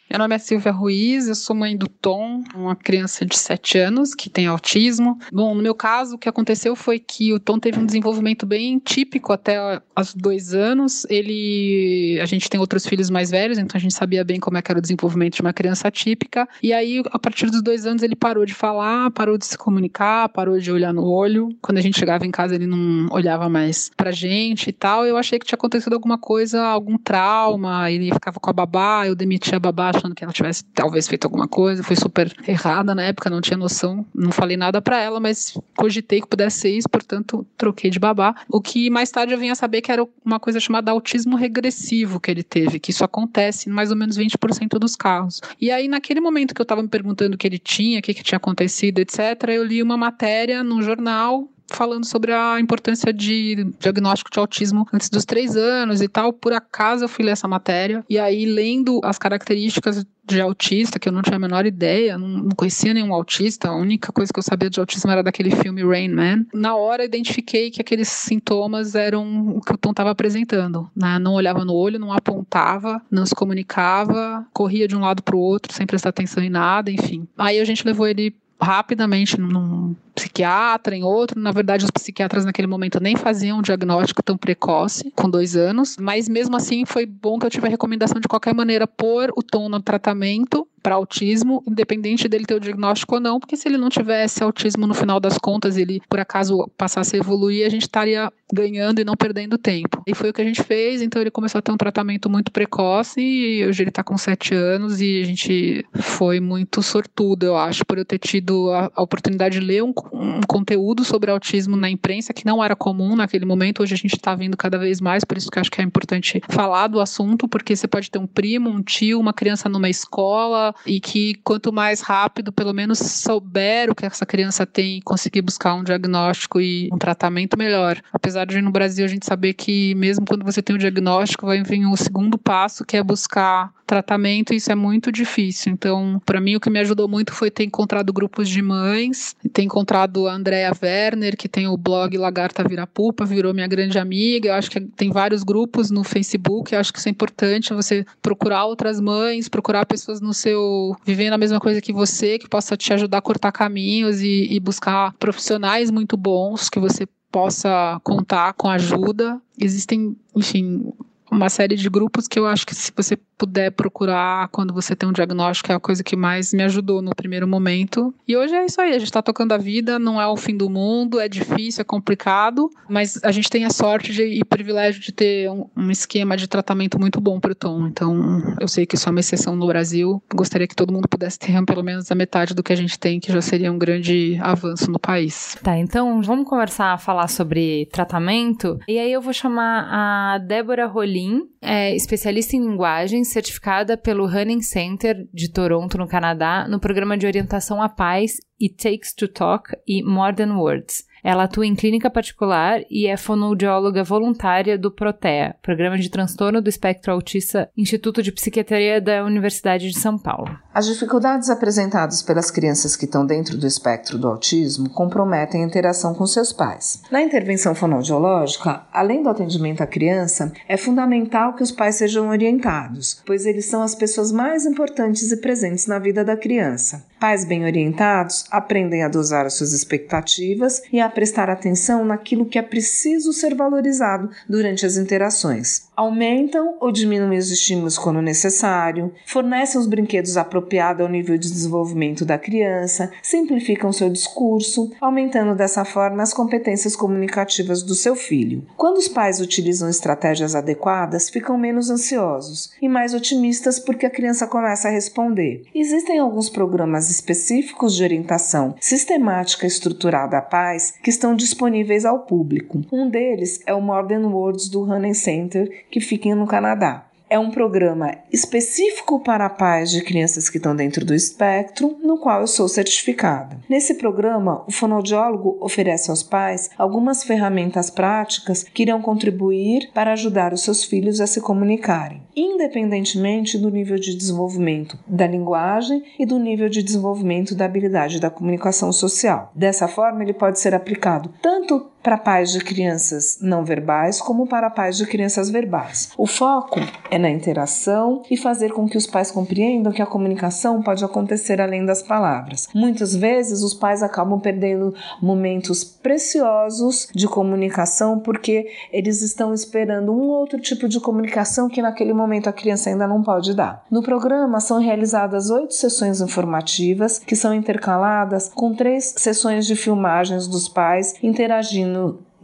[0.08, 4.14] Meu nome é Silvia Ruiz, eu sou mãe do Tom, uma criança de 7 anos
[4.14, 5.18] que tem autismo.
[5.34, 8.78] Bom, no meu caso, o que aconteceu foi que o Tom teve um desenvolvimento bem
[8.78, 11.06] típico até os dois anos.
[11.10, 12.20] Ele.
[12.22, 14.72] A gente tem outros filhos mais velhos, então a gente sabia bem como é que
[14.72, 16.48] era o desenvolvimento de uma criança típica.
[16.62, 20.30] E aí, a partir dos dois anos, ele parou de falar, parou de se comunicar,
[20.30, 21.50] parou de olhar no olho.
[21.64, 25.04] Quando a gente chegava em casa, ele não olhava mais pra gente e tal.
[25.04, 29.16] Eu achei que tinha acontecido alguma coisa, algum trauma, ele ficava com a babá, eu
[29.16, 33.04] demitia a babá achando que ela tivesse talvez feito alguma coisa, foi super errada na
[33.04, 36.90] época, não tinha noção, não falei nada para ela, mas cogitei que pudesse ser isso,
[36.90, 38.36] portanto, troquei de babá.
[38.50, 42.20] O que mais tarde eu vim a saber que era uma coisa chamada autismo regressivo
[42.20, 45.42] que ele teve, que isso acontece em mais ou menos 20% dos carros.
[45.60, 48.14] E aí, naquele momento que eu estava me perguntando o que ele tinha, o que,
[48.14, 53.74] que tinha acontecido, etc., eu li uma matéria num jornal falando sobre a importância de
[53.80, 56.32] diagnóstico de autismo antes dos três anos e tal.
[56.32, 61.08] Por acaso eu fui ler essa matéria, e aí, lendo as características de autista, que
[61.08, 64.44] eu não tinha a menor ideia, não, conhecia nenhum autista, a única coisa que eu
[64.44, 66.46] sabia de autismo era daquele filme Rain Man.
[66.54, 70.90] Na hora, identifiquei que aqueles sintomas eram o que o Tom estava apresentando.
[70.96, 71.20] Né?
[71.20, 75.40] Não olhava no olho, não apontava, não se comunicava, corria de um lado para o
[75.40, 77.28] outro sem prestar atenção em nada, enfim.
[77.38, 81.40] Aí a gente levou ele rapidamente num psiquiatra, em outro.
[81.40, 85.98] Na verdade, os psiquiatras naquele momento nem faziam um diagnóstico tão precoce, com dois anos,
[86.00, 89.44] mas mesmo assim foi bom que eu tive a recomendação de qualquer maneira pôr o
[89.44, 93.76] tom no tratamento para autismo, independente dele ter o diagnóstico ou não, porque se ele
[93.76, 97.82] não tivesse autismo no final das contas, ele por acaso passasse a evoluir, a gente
[97.82, 100.04] estaria ganhando e não perdendo tempo.
[100.06, 102.52] E foi o que a gente fez, então ele começou a ter um tratamento muito
[102.52, 107.58] precoce e hoje ele está com sete anos e a gente foi muito sortudo, eu
[107.58, 111.76] acho, por eu ter tido a, a oportunidade de ler um, um, conteúdo sobre autismo
[111.76, 115.02] na imprensa que não era comum naquele momento, hoje a gente está vendo cada vez
[115.02, 118.12] mais, por isso que eu acho que é importante falar do assunto, porque você pode
[118.12, 122.74] ter um primo, um tio, uma criança numa escola, e que quanto mais rápido, pelo
[122.74, 127.58] menos souber o que essa criança tem e conseguir buscar um diagnóstico e um tratamento
[127.58, 128.02] melhor.
[128.12, 131.46] Apesar de no Brasil a gente saber que mesmo quando você tem o um diagnóstico,
[131.46, 135.72] vai vir o segundo passo que é buscar tratamento isso é muito difícil.
[135.72, 139.62] Então, para mim o que me ajudou muito foi ter encontrado grupos de mães, ter
[139.62, 144.50] encontrado a Andrea Werner, que tem o blog Lagarta Virapupa, virou minha grande amiga.
[144.50, 148.06] Eu acho que tem vários grupos no Facebook, eu acho que isso é importante você
[148.22, 152.76] procurar outras mães, procurar pessoas no seu vivendo a mesma coisa que você, que possa
[152.76, 158.54] te ajudar a cortar caminhos e, e buscar profissionais muito bons que você possa contar
[158.54, 159.42] com ajuda.
[159.60, 160.94] Existem, enfim,
[161.30, 165.08] uma série de grupos que eu acho que se você puder procurar quando você tem
[165.08, 168.14] um diagnóstico é a coisa que mais me ajudou no primeiro momento.
[168.28, 170.56] E hoje é isso aí, a gente está tocando a vida, não é o fim
[170.56, 175.02] do mundo, é difícil, é complicado, mas a gente tem a sorte de, e privilégio
[175.02, 177.88] de ter um, um esquema de tratamento muito bom para o Tom.
[177.88, 180.22] Então, eu sei que isso é uma exceção no Brasil.
[180.34, 183.20] Gostaria que todo mundo pudesse ter pelo menos a metade do que a gente tem,
[183.20, 185.58] que já seria um grande avanço no país.
[185.64, 188.80] Tá, então vamos começar a falar sobre tratamento.
[188.88, 194.62] E aí eu vou chamar a Débora Rolim, é especialista em linguagem certificada pelo Running
[194.62, 199.76] Center de Toronto, no Canadá, no programa de orientação à paz It Takes to Talk
[199.88, 201.04] e More Than Words.
[201.24, 206.70] Ela atua em clínica particular e é fonoaudióloga voluntária do PROTEA, Programa de Transtorno do
[206.70, 210.65] Espectro Autista, Instituto de Psiquiatria da Universidade de São Paulo.
[210.76, 216.14] As dificuldades apresentadas pelas crianças que estão dentro do espectro do autismo comprometem a interação
[216.14, 217.02] com seus pais.
[217.10, 223.22] Na intervenção fonoaudiológica, além do atendimento à criança, é fundamental que os pais sejam orientados,
[223.26, 227.06] pois eles são as pessoas mais importantes e presentes na vida da criança.
[227.22, 232.60] Pais bem orientados aprendem a dosar as suas expectativas e a prestar atenção naquilo que
[232.60, 235.88] é preciso ser valorizado durante as interações.
[235.96, 240.65] Aumentam ou diminuem os estímulos quando necessário, fornecem os brinquedos apropriados
[241.04, 247.82] ao nível de desenvolvimento da criança, simplificam seu discurso, aumentando dessa forma as competências comunicativas
[247.82, 248.66] do seu filho.
[248.76, 254.48] Quando os pais utilizam estratégias adequadas, ficam menos ansiosos e mais otimistas porque a criança
[254.48, 255.64] começa a responder.
[255.74, 262.82] Existem alguns programas específicos de orientação sistemática estruturada à paz que estão disponíveis ao público.
[262.92, 267.05] Um deles é o Modern Words do Honey Center, que fica no Canadá.
[267.28, 272.42] É um programa específico para pais de crianças que estão dentro do espectro, no qual
[272.42, 273.58] eu sou certificada.
[273.68, 280.54] Nesse programa, o fonoaudiólogo oferece aos pais algumas ferramentas práticas que irão contribuir para ajudar
[280.54, 286.38] os seus filhos a se comunicarem, independentemente do nível de desenvolvimento da linguagem e do
[286.38, 289.52] nível de desenvolvimento da habilidade da comunicação social.
[289.56, 294.70] Dessa forma, ele pode ser aplicado tanto para pais de crianças não verbais como para
[294.70, 296.12] pais de crianças verbais.
[296.16, 296.80] O foco
[297.10, 301.60] é na interação e fazer com que os pais compreendam que a comunicação pode acontecer
[301.60, 302.68] além das palavras.
[302.76, 310.28] Muitas vezes os pais acabam perdendo momentos preciosos de comunicação porque eles estão esperando um
[310.28, 313.84] outro tipo de comunicação que naquele momento a criança ainda não pode dar.
[313.90, 320.48] No programa são realizadas oito sessões informativas que são intercaladas com três sessões de filmagens
[320.48, 321.95] dos pais interagindo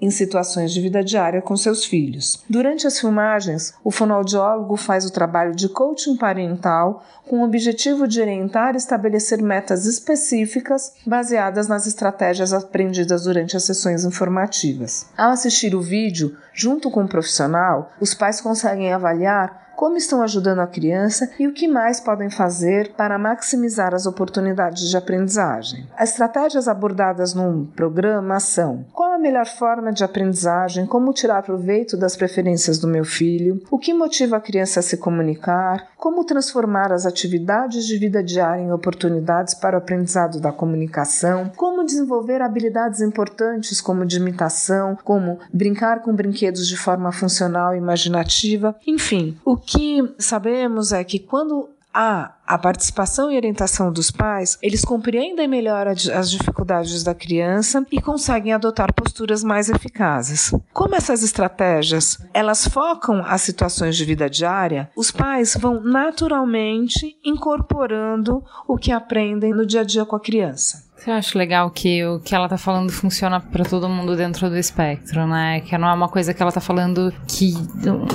[0.02, 2.44] em situações de vida diária com seus filhos.
[2.50, 8.20] Durante as filmagens, o fonoaudiólogo faz o trabalho de coaching parental com o objetivo de
[8.20, 15.08] orientar e estabelecer metas específicas baseadas nas estratégias aprendidas durante as sessões informativas.
[15.16, 20.60] Ao assistir o vídeo, junto com o profissional, os pais conseguem avaliar como estão ajudando
[20.60, 25.88] a criança e o que mais podem fazer para maximizar as oportunidades de aprendizagem.
[25.98, 31.98] As estratégias abordadas no programa são: qual a melhor forma de aprendizagem, como tirar proveito
[31.98, 36.92] das preferências do meu filho, o que motiva a criança a se comunicar, como transformar
[36.92, 43.02] as atividades de vida diária em oportunidades para o aprendizado da comunicação, como desenvolver habilidades
[43.02, 49.58] importantes como de imitação, como brincar com brinquedos de forma funcional e imaginativa, enfim, o
[49.58, 49.71] que
[50.18, 56.30] sabemos é que quando há a participação e orientação dos pais, eles compreendem melhor as
[56.30, 60.54] dificuldades da criança e conseguem adotar posturas mais eficazes.
[60.74, 68.44] Como essas estratégias, elas focam as situações de vida diária, os pais vão naturalmente incorporando
[68.68, 70.92] o que aprendem no dia a dia com a criança.
[71.06, 74.58] Eu acho legal que o que ela tá falando funciona para todo mundo dentro do
[74.58, 75.62] espectro, né?
[75.62, 77.54] Que não é uma coisa que ela tá falando que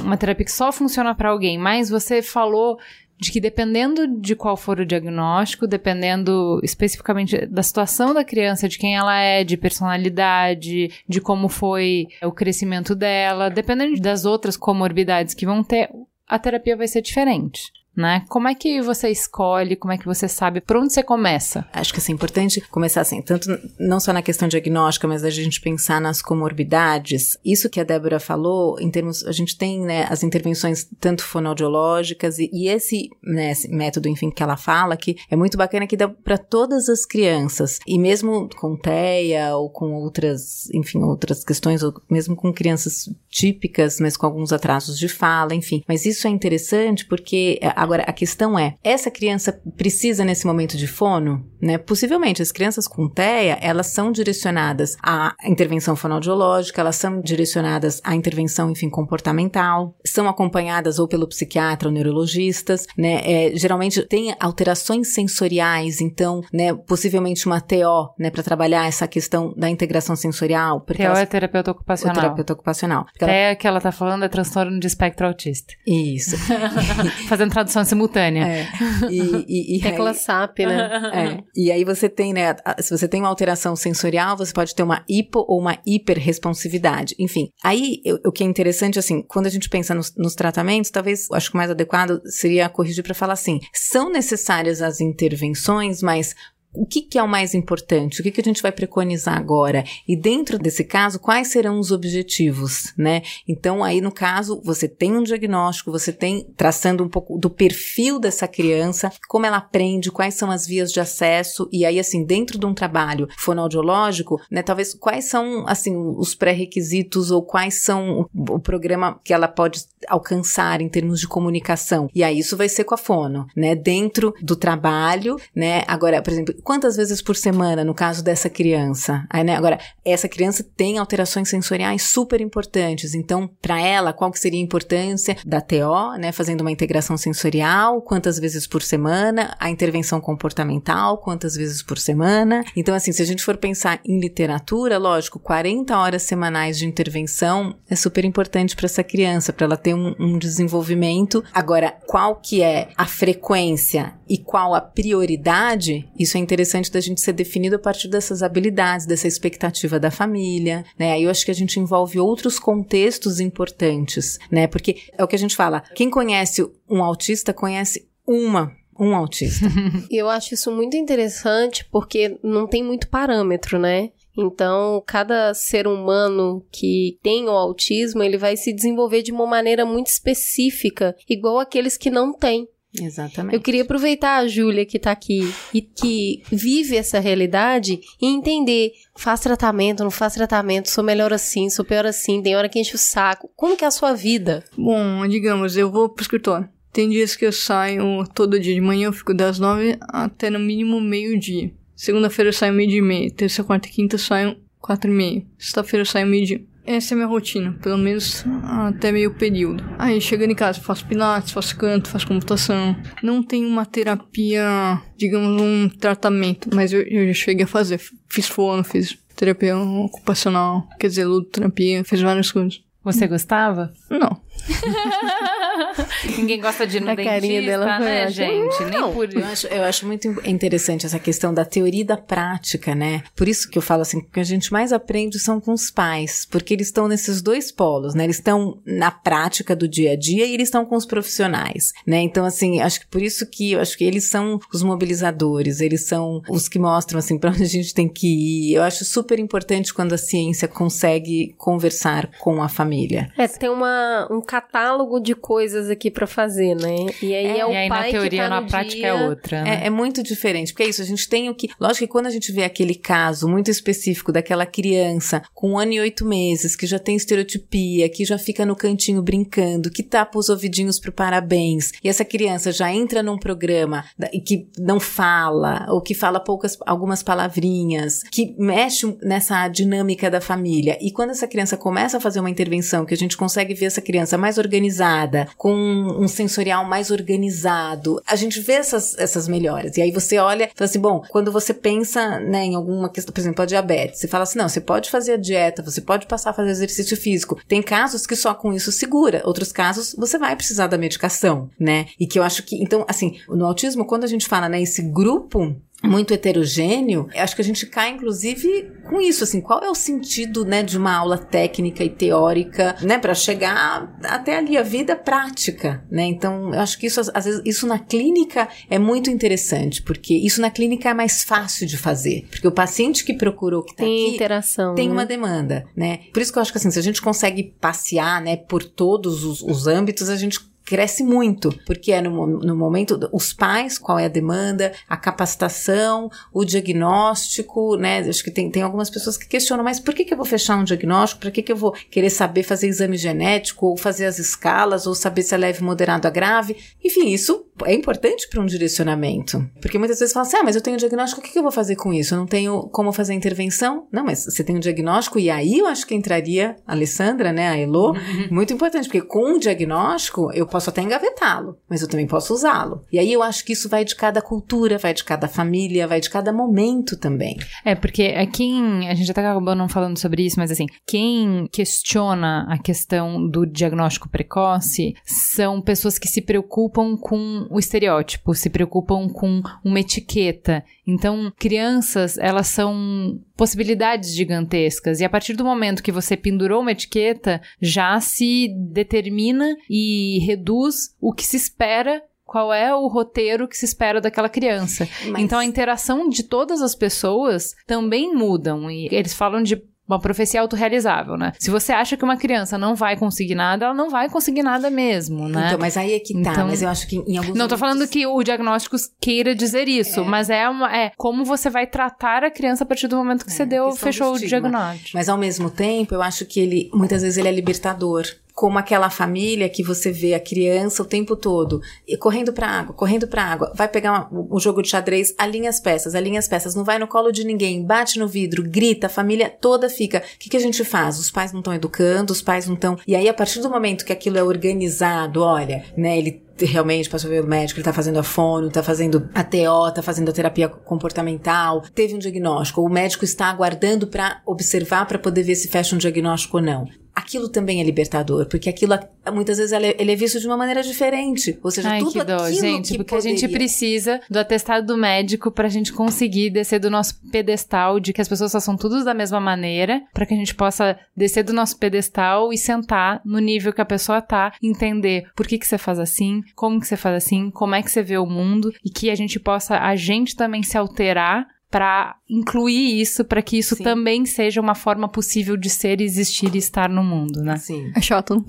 [0.04, 2.78] uma terapia que só funciona para alguém, mas você falou
[3.18, 8.78] de que dependendo de qual for o diagnóstico, dependendo especificamente da situação da criança, de
[8.78, 15.34] quem ela é, de personalidade, de como foi o crescimento dela, dependendo das outras comorbidades
[15.34, 15.90] que vão ter,
[16.28, 17.62] a terapia vai ser diferente.
[17.96, 18.24] Né?
[18.28, 21.66] Como é que você escolhe, como é que você sabe por onde você começa?
[21.72, 25.30] Acho que assim, é importante começar assim, tanto não só na questão diagnóstica, mas a
[25.30, 27.36] gente pensar nas comorbidades.
[27.44, 32.38] Isso que a Débora falou, em termos, a gente tem, né, as intervenções tanto fonoaudiológicas
[32.38, 35.96] e, e esse, né, esse método, enfim, que ela fala, que é muito bacana que
[35.96, 41.82] dá para todas as crianças, e mesmo com TEA ou com outras, enfim, outras questões,
[41.82, 45.82] ou mesmo com crianças típicas, mas com alguns atrasos de fala, enfim.
[45.86, 50.76] Mas isso é interessante porque, é, agora, a questão é, essa criança precisa nesse momento
[50.76, 51.44] de fono?
[51.60, 51.78] Né?
[51.78, 58.14] Possivelmente, as crianças com TEA, elas são direcionadas à intervenção fonoaudiológica, elas são direcionadas à
[58.14, 63.20] intervenção, enfim, comportamental, são acompanhadas ou pelo psiquiatra ou neurologistas, né?
[63.24, 69.54] É, geralmente tem alterações sensoriais, então, né, possivelmente uma TO, né, para trabalhar essa questão
[69.56, 70.80] da integração sensorial.
[70.80, 72.16] TO elas, é terapeuta ocupacional.
[72.16, 73.06] O terapeuta ocupacional.
[73.18, 73.56] TEA ela...
[73.56, 75.74] que ela tá falando é transtorno de espectro autista.
[75.86, 76.36] Isso.
[77.28, 78.46] Fazendo tradução simultânea.
[78.46, 78.68] É.
[79.10, 81.10] E, e, e Tecla aí, SAP, né?
[81.12, 81.44] É.
[81.54, 85.04] E aí você tem, né, se você tem uma alteração sensorial, você pode ter uma
[85.08, 87.14] hipo ou uma hiperresponsividade.
[87.18, 91.28] Enfim, aí o que é interessante, assim, quando a gente pensa nos, nos tratamentos, talvez,
[91.32, 96.34] acho que o mais adequado seria corrigir para falar assim, são necessárias as intervenções, mas
[96.76, 98.20] o que, que, é o mais importante?
[98.20, 99.84] O que, que, a gente vai preconizar agora?
[100.06, 103.22] E dentro desse caso, quais serão os objetivos, né?
[103.48, 108.18] Então, aí no caso, você tem um diagnóstico, você tem traçando um pouco do perfil
[108.18, 112.58] dessa criança, como ela aprende, quais são as vias de acesso, e aí, assim, dentro
[112.58, 118.54] de um trabalho fonoaudiológico, né, talvez quais são, assim, os pré-requisitos ou quais são o,
[118.54, 122.08] o programa que ela pode alcançar em termos de comunicação.
[122.14, 123.74] E aí, isso vai ser com a fono, né?
[123.74, 125.82] Dentro do trabalho, né?
[125.86, 129.24] Agora, por exemplo, quantas vezes por semana, no caso dessa criança?
[129.30, 134.40] Aí, né, agora, essa criança tem alterações sensoriais super importantes, então, para ela, qual que
[134.40, 139.70] seria a importância da TO, né, fazendo uma integração sensorial, quantas vezes por semana, a
[139.70, 142.64] intervenção comportamental, quantas vezes por semana?
[142.74, 147.76] Então, assim, se a gente for pensar em literatura, lógico, 40 horas semanais de intervenção
[147.88, 151.44] é super importante para essa criança, para ela ter um, um desenvolvimento.
[151.54, 156.08] Agora, qual que é a frequência e qual a prioridade?
[156.18, 160.84] Isso é interessante da gente ser definido a partir dessas habilidades, dessa expectativa da família,
[160.98, 161.12] né?
[161.12, 164.66] Aí eu acho que a gente envolve outros contextos importantes, né?
[164.66, 169.66] Porque é o que a gente fala, quem conhece um autista conhece uma um autista.
[170.10, 174.10] eu acho isso muito interessante porque não tem muito parâmetro, né?
[174.36, 179.86] Então, cada ser humano que tem o autismo, ele vai se desenvolver de uma maneira
[179.86, 182.68] muito específica, igual aqueles que não têm.
[183.00, 183.54] Exatamente.
[183.54, 188.92] Eu queria aproveitar a Júlia que tá aqui e que vive essa realidade e entender,
[189.16, 192.94] faz tratamento, não faz tratamento, sou melhor assim, sou pior assim, tem hora que enche
[192.94, 193.50] o saco.
[193.54, 194.64] Como que é a sua vida?
[194.76, 196.68] Bom, digamos, eu vou pro escritório.
[196.92, 200.58] Tem dias que eu saio todo dia de manhã, eu fico das nove até no
[200.58, 201.70] mínimo meio-dia.
[201.94, 203.30] Segunda-feira eu saio meio-dia e meia.
[203.30, 205.46] Terça, quarta e quinta eu saio quatro e meia.
[205.58, 206.64] Sexta-feira eu saio meio-dia.
[206.86, 209.84] Essa é a minha rotina, pelo menos até meio período.
[209.98, 212.96] Aí, chegando em casa, faço pilates, faço canto, faço computação.
[213.22, 218.00] Não tenho uma terapia, digamos, um tratamento, mas eu, eu já cheguei a fazer.
[218.28, 222.80] Fiz fono, fiz terapia ocupacional, quer dizer, ludoterapia, fiz várias coisas.
[223.02, 223.92] Você gostava?
[224.10, 224.40] Não.
[226.36, 228.84] Ninguém gosta de ir no a dentista, dela né, gente?
[228.84, 232.94] Nem por eu acho, eu acho muito interessante essa questão da teoria e da prática,
[232.94, 233.22] né?
[233.34, 236.46] Por isso que eu falo assim, que a gente mais aprende são com os pais,
[236.50, 238.24] porque eles estão nesses dois polos, né?
[238.24, 242.18] Eles estão na prática do dia a dia e eles estão com os profissionais, né?
[242.18, 246.06] Então, assim, acho que por isso que eu acho que eles são os mobilizadores, eles
[246.06, 248.74] são os que mostram, assim, para onde a gente tem que ir.
[248.74, 253.30] Eu acho super importante quando a ciência consegue conversar com a família.
[253.36, 257.06] É, tem uma, um catálogo de coisas aqui para fazer, né?
[257.20, 258.96] E aí é, é o e aí, pai na teoria, que tá na no prática
[258.96, 259.06] dia...
[259.08, 259.62] é outra.
[259.62, 259.80] Né?
[259.82, 261.68] É, é, muito diferente, porque é isso, a gente tem o que.
[261.78, 265.92] Lógico que quando a gente vê aquele caso muito específico daquela criança com um ano
[265.92, 270.38] e oito meses, que já tem estereotipia, que já fica no cantinho brincando, que tapa
[270.38, 275.86] os ouvidinhos pro parabéns, e essa criança já entra num programa e que não fala,
[275.90, 280.96] ou que fala poucas, algumas palavrinhas, que mexe nessa dinâmica da família.
[281.00, 284.00] E quando essa criança começa a fazer uma intervenção, que a gente consegue ver essa
[284.00, 289.96] criança mais organizada, com um sensorial mais organizado, a gente vê essas, essas melhoras.
[289.96, 293.34] E aí você olha e fala assim, bom, quando você pensa né, em alguma questão,
[293.34, 296.26] por exemplo, a diabetes, você fala assim, não, você pode fazer a dieta, você pode
[296.26, 297.58] passar a fazer exercício físico.
[297.66, 302.06] Tem casos que só com isso segura, outros casos você vai precisar da medicação, né?
[302.20, 305.02] E que eu acho que, então, assim, no autismo, quando a gente fala, né, esse
[305.02, 309.94] grupo muito heterogêneo, acho que a gente cai, inclusive, com isso, assim, qual é o
[309.94, 315.16] sentido, né, de uma aula técnica e teórica, né, para chegar até ali a vida
[315.16, 316.24] prática, né?
[316.24, 320.60] Então, eu acho que isso, às vezes, isso na clínica é muito interessante, porque isso
[320.60, 324.26] na clínica é mais fácil de fazer, porque o paciente que procurou, que tá Tem
[324.26, 324.94] aqui, interação.
[324.94, 325.12] tem né?
[325.14, 326.20] uma demanda, né?
[326.32, 329.44] Por isso que eu acho que assim, se a gente consegue passear, né, por todos
[329.44, 334.20] os, os âmbitos, a gente cresce muito, porque é no, no momento, os pais, qual
[334.20, 339.48] é a demanda, a capacitação, o diagnóstico, né, acho que tem, tem algumas pessoas que
[339.48, 341.92] questionam, mas por que que eu vou fechar um diagnóstico, para que que eu vou
[342.08, 346.28] querer saber fazer exame genético, ou fazer as escalas, ou saber se é leve, moderado
[346.28, 350.62] a grave, enfim, isso é importante para um direcionamento, porque muitas vezes falam assim, ah,
[350.64, 352.34] mas eu tenho diagnóstico, o que eu vou fazer com isso?
[352.34, 354.06] Eu não tenho como fazer intervenção?
[354.10, 357.68] Não, mas você tem um diagnóstico, e aí eu acho que entraria a Alessandra, né,
[357.68, 358.14] a Elo,
[358.50, 363.04] muito importante, porque com um diagnóstico eu posso até engavetá-lo, mas eu também posso usá-lo.
[363.12, 366.20] E aí eu acho que isso vai de cada cultura, vai de cada família, vai
[366.20, 367.56] de cada momento também.
[367.84, 369.08] É, porque é quem.
[369.08, 373.66] A gente até acabou não falando sobre isso, mas assim, quem questiona a questão do
[373.66, 380.84] diagnóstico precoce são pessoas que se preocupam com o estereótipo, se preocupam com uma etiqueta.
[381.06, 385.20] Então, crianças, elas são possibilidades gigantescas.
[385.20, 391.14] E a partir do momento que você pendurou uma etiqueta, já se determina e reduz
[391.20, 392.22] o que se espera.
[392.44, 395.08] Qual é o roteiro que se espera daquela criança?
[395.26, 398.88] Mas- Então a interação de todas as pessoas também mudam.
[398.90, 401.52] E eles falam de uma profecia autorrealizável, né?
[401.58, 404.90] Se você acha que uma criança não vai conseguir nada, ela não vai conseguir nada
[404.90, 405.66] mesmo, né?
[405.66, 407.76] Então, mas aí é que tá, Então- mas eu acho que em alguns não tô
[407.76, 412.44] falando que o diagnóstico queira dizer isso, mas é, uma, é como você vai tratar
[412.44, 415.10] a criança a partir do momento que É, você deu, fechou o diagnóstico.
[415.14, 418.24] Mas ao mesmo tempo, eu acho que ele, muitas vezes ele é libertador.
[418.56, 421.78] Como aquela família que você vê a criança o tempo todo,
[422.18, 425.78] correndo pra água, correndo pra água, vai pegar uma- o jogo de xadrez, alinha as
[425.78, 429.10] peças, alinha as peças, não vai no colo de ninguém, bate no vidro, grita, a
[429.10, 430.20] família toda fica.
[430.20, 431.18] O que, que a gente faz?
[431.18, 432.96] Os pais não estão educando, os pais não estão.
[433.06, 437.28] E aí, a partir do momento que aquilo é organizado, olha, né, ele realmente passou
[437.28, 440.32] ver o médico, ele tá fazendo a fono, tá fazendo a TO, tá fazendo a
[440.32, 445.68] terapia comportamental, teve um diagnóstico, o médico está aguardando para observar para poder ver se
[445.68, 446.86] fecha um diagnóstico ou não.
[447.18, 448.92] Aquilo também é libertador, porque aquilo
[449.32, 451.58] muitas vezes ele é, ele é visto de uma maneira diferente.
[451.62, 454.38] Ou seja, Ai, tudo que dó, aquilo gente, que porque a gente poderia- precisa do
[454.38, 458.76] atestado do médico pra gente conseguir descer do nosso pedestal de que as pessoas façam
[458.76, 463.22] tudo da mesma maneira, pra que a gente possa descer do nosso pedestal e sentar
[463.24, 466.86] no nível que a pessoa tá, entender por que que você faz assim, como que
[466.86, 469.78] você faz assim, como é que você vê o mundo e que a gente possa
[469.78, 473.84] a gente também se alterar pra incluir isso, pra que isso Sim.
[473.84, 477.56] também seja uma forma possível de ser, existir e estar no mundo, né?
[477.56, 477.90] Sim.
[477.94, 478.44] É chato.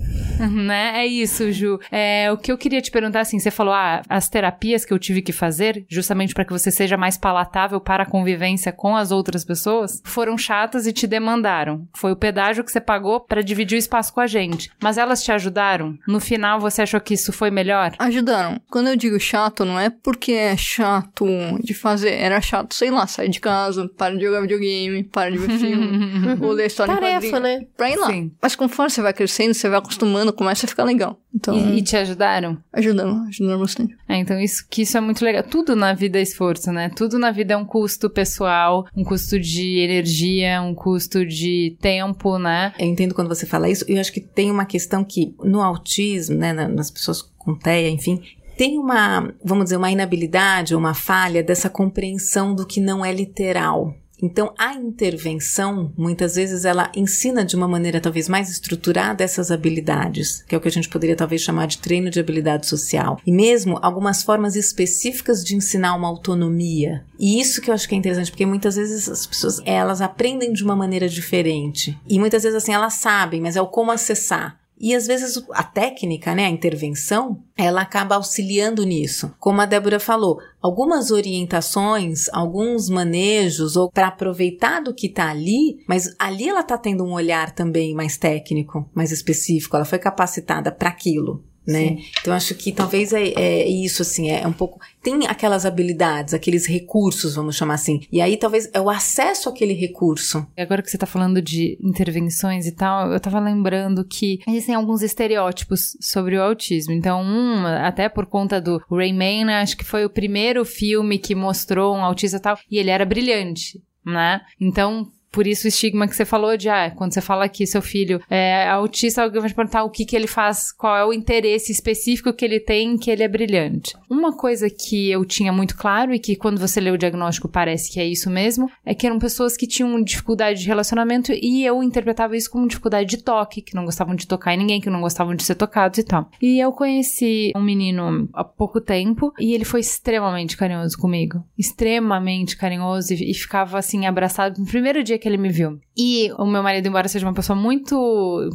[0.51, 1.01] né?
[1.03, 1.79] É isso, Ju.
[1.91, 4.99] É, o que eu queria te perguntar, assim, você falou, ah, as terapias que eu
[4.99, 9.11] tive que fazer, justamente para que você seja mais palatável para a convivência com as
[9.11, 11.87] outras pessoas, foram chatas e te demandaram.
[11.95, 14.69] Foi o pedágio que você pagou para dividir o espaço com a gente.
[14.81, 15.97] Mas elas te ajudaram?
[16.07, 17.93] No final, você achou que isso foi melhor?
[17.99, 18.59] Ajudaram.
[18.69, 21.25] Quando eu digo chato, não é porque é chato
[21.63, 22.11] de fazer.
[22.13, 26.37] Era chato, sei lá, sair de casa, para de jogar videogame, para de ver filme,
[26.41, 27.65] ou ler história Tarefa, né?
[27.75, 28.07] Pra ir lá.
[28.07, 28.31] Sim.
[28.41, 31.19] Mas conforme você vai crescendo, você vai acostumando, começa a ficar legal.
[31.35, 32.57] Então, E, e te ajudaram?
[32.73, 33.95] ajudaram, ajudaram bastante.
[34.09, 35.43] É, então isso que isso é muito legal.
[35.43, 36.89] Tudo na vida é esforço, né?
[36.89, 42.39] Tudo na vida é um custo pessoal, um custo de energia, um custo de tempo,
[42.39, 42.73] né?
[42.79, 45.61] Eu entendo quando você fala isso, e eu acho que tem uma questão que no
[45.61, 48.21] autismo, né, na- nas pessoas com TEA, enfim,
[48.57, 53.93] tem uma, vamos dizer, uma inabilidade, uma falha dessa compreensão do que não é literal.
[54.21, 60.43] Então, a intervenção, muitas vezes, ela ensina de uma maneira talvez mais estruturada essas habilidades,
[60.47, 63.21] que é o que a gente poderia talvez chamar de treino de habilidade social.
[63.23, 67.03] E mesmo algumas formas específicas de ensinar uma autonomia.
[67.19, 70.51] E isso que eu acho que é interessante, porque muitas vezes as pessoas, elas aprendem
[70.51, 71.95] de uma maneira diferente.
[72.07, 74.59] E muitas vezes, assim, elas sabem, mas é o como acessar.
[74.79, 79.33] E às vezes a técnica, né, a intervenção, ela acaba auxiliando nisso.
[79.39, 85.83] Como a Débora falou, algumas orientações, alguns manejos, ou para aproveitar do que está ali,
[85.87, 90.71] mas ali ela está tendo um olhar também mais técnico, mais específico, ela foi capacitada
[90.71, 91.43] para aquilo.
[91.67, 91.97] Né?
[92.21, 96.65] Então acho que talvez é, é isso assim, é um pouco tem aquelas habilidades, aqueles
[96.65, 98.01] recursos, vamos chamar assim.
[98.11, 100.47] E aí talvez é o acesso àquele recurso.
[100.57, 105.01] Agora que você tá falando de intervenções e tal, eu tava lembrando que existem alguns
[105.01, 106.93] estereótipos sobre o autismo.
[106.93, 111.35] Então, um, até por conta do Rayman, né, acho que foi o primeiro filme que
[111.35, 113.81] mostrou um autista e tal, e ele era brilhante.
[114.05, 114.41] Né?
[114.59, 117.81] Então, por isso o estigma que você falou de, ah, quando você fala que seu
[117.81, 121.13] filho é autista, alguém vai te perguntar o que, que ele faz, qual é o
[121.13, 123.95] interesse específico que ele tem, que ele é brilhante.
[124.09, 127.91] Uma coisa que eu tinha muito claro e que quando você lê o diagnóstico parece
[127.91, 131.83] que é isso mesmo, é que eram pessoas que tinham dificuldade de relacionamento e eu
[131.83, 135.01] interpretava isso como dificuldade de toque, que não gostavam de tocar em ninguém, que não
[135.01, 136.29] gostavam de ser tocados e tal.
[136.41, 141.43] E eu conheci um menino há pouco tempo e ele foi extremamente carinhoso comigo.
[141.57, 145.79] Extremamente carinhoso e, e ficava assim abraçado no primeiro dia que que ele me viu.
[145.95, 147.95] E o meu marido, embora seja uma pessoa muito.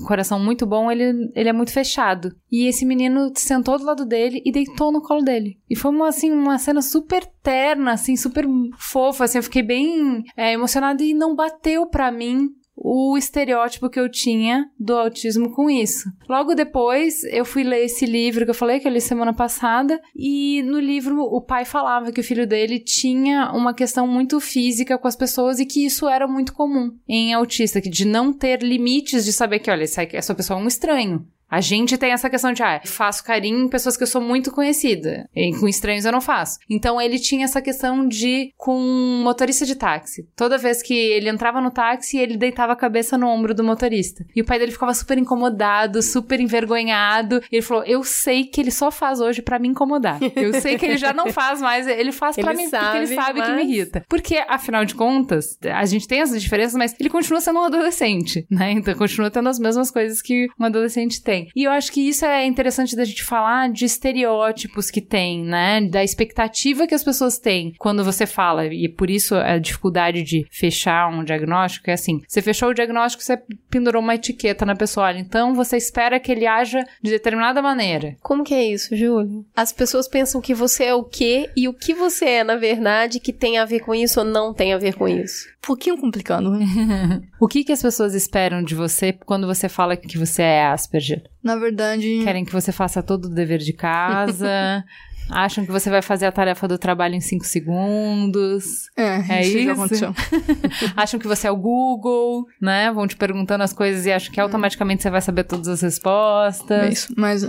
[0.07, 2.35] coração muito bom, ele, ele é muito fechado.
[2.51, 5.59] E esse menino sentou do lado dele e deitou no colo dele.
[5.69, 8.47] E foi uma, assim, uma cena super terna, assim, super
[8.79, 12.49] fofa, assim, eu fiquei bem é, emocionada e não bateu pra mim
[12.85, 16.11] o estereótipo que eu tinha do autismo com isso.
[16.29, 20.01] Logo depois, eu fui ler esse livro que eu falei que eu li semana passada,
[20.17, 24.99] e no livro o pai falava que o filho dele tinha uma questão muito física
[24.99, 28.63] com as pessoas e que isso era muito comum em autista, que de não ter
[28.63, 31.25] limites de saber que, olha, essa pessoa é um estranho.
[31.53, 34.51] A gente tem essa questão de, ah, faço carinho em pessoas que eu sou muito
[34.51, 35.29] conhecida.
[35.37, 36.59] E com estranhos eu não faço.
[36.71, 40.27] Então ele tinha essa questão de com um motorista de táxi.
[40.35, 44.25] Toda vez que ele entrava no táxi, ele deitava a cabeça no ombro do motorista.
[44.35, 47.43] E o pai dele ficava super incomodado, super envergonhado.
[47.53, 50.19] E ele falou: Eu sei que ele só faz hoje para me incomodar.
[50.35, 53.41] Eu sei que ele já não faz mais, ele faz para mim porque ele sabe
[53.41, 53.49] mas...
[53.49, 54.03] que me irrita.
[54.09, 58.47] Porque, afinal de contas, a gente tem essas diferenças, mas ele continua sendo um adolescente,
[58.51, 58.73] né?
[58.73, 61.42] Então continua tendo as mesmas coisas que um adolescente tem.
[61.55, 65.81] E eu acho que isso é interessante da gente falar de estereótipos que tem, né?
[65.81, 68.67] Da expectativa que as pessoas têm quando você fala.
[68.67, 73.23] E por isso a dificuldade de fechar um diagnóstico é assim: você fechou o diagnóstico,
[73.23, 73.41] você
[73.71, 75.07] pendurou uma etiqueta na pessoa.
[75.07, 78.17] Olha, então você espera que ele haja de determinada maneira.
[78.21, 79.45] Como que é isso, Júlio?
[79.55, 83.21] As pessoas pensam que você é o quê e o que você é, na verdade,
[83.21, 85.53] que tem a ver com isso ou não tem a ver com isso.
[85.63, 87.23] Um pouquinho complicado, né?
[87.39, 91.23] o que, que as pessoas esperam de você quando você fala que você é Asperger?
[91.43, 92.21] Na verdade.
[92.25, 94.85] Querem que você faça todo o dever de casa.
[95.31, 98.91] Acham que você vai fazer a tarefa do trabalho em 5 segundos.
[98.97, 100.15] É, é isso,
[100.97, 102.91] acham que você é o Google, né?
[102.93, 106.83] Vão te perguntando as coisas e acham que automaticamente você vai saber todas as respostas.
[106.83, 107.49] É isso, mas é,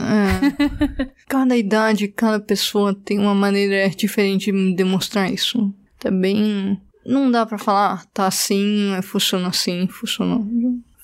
[1.27, 5.73] cada idade, cada pessoa tem uma maneira diferente de demonstrar isso.
[5.99, 10.39] Também não dá para falar, tá assim, funciona assim, funciona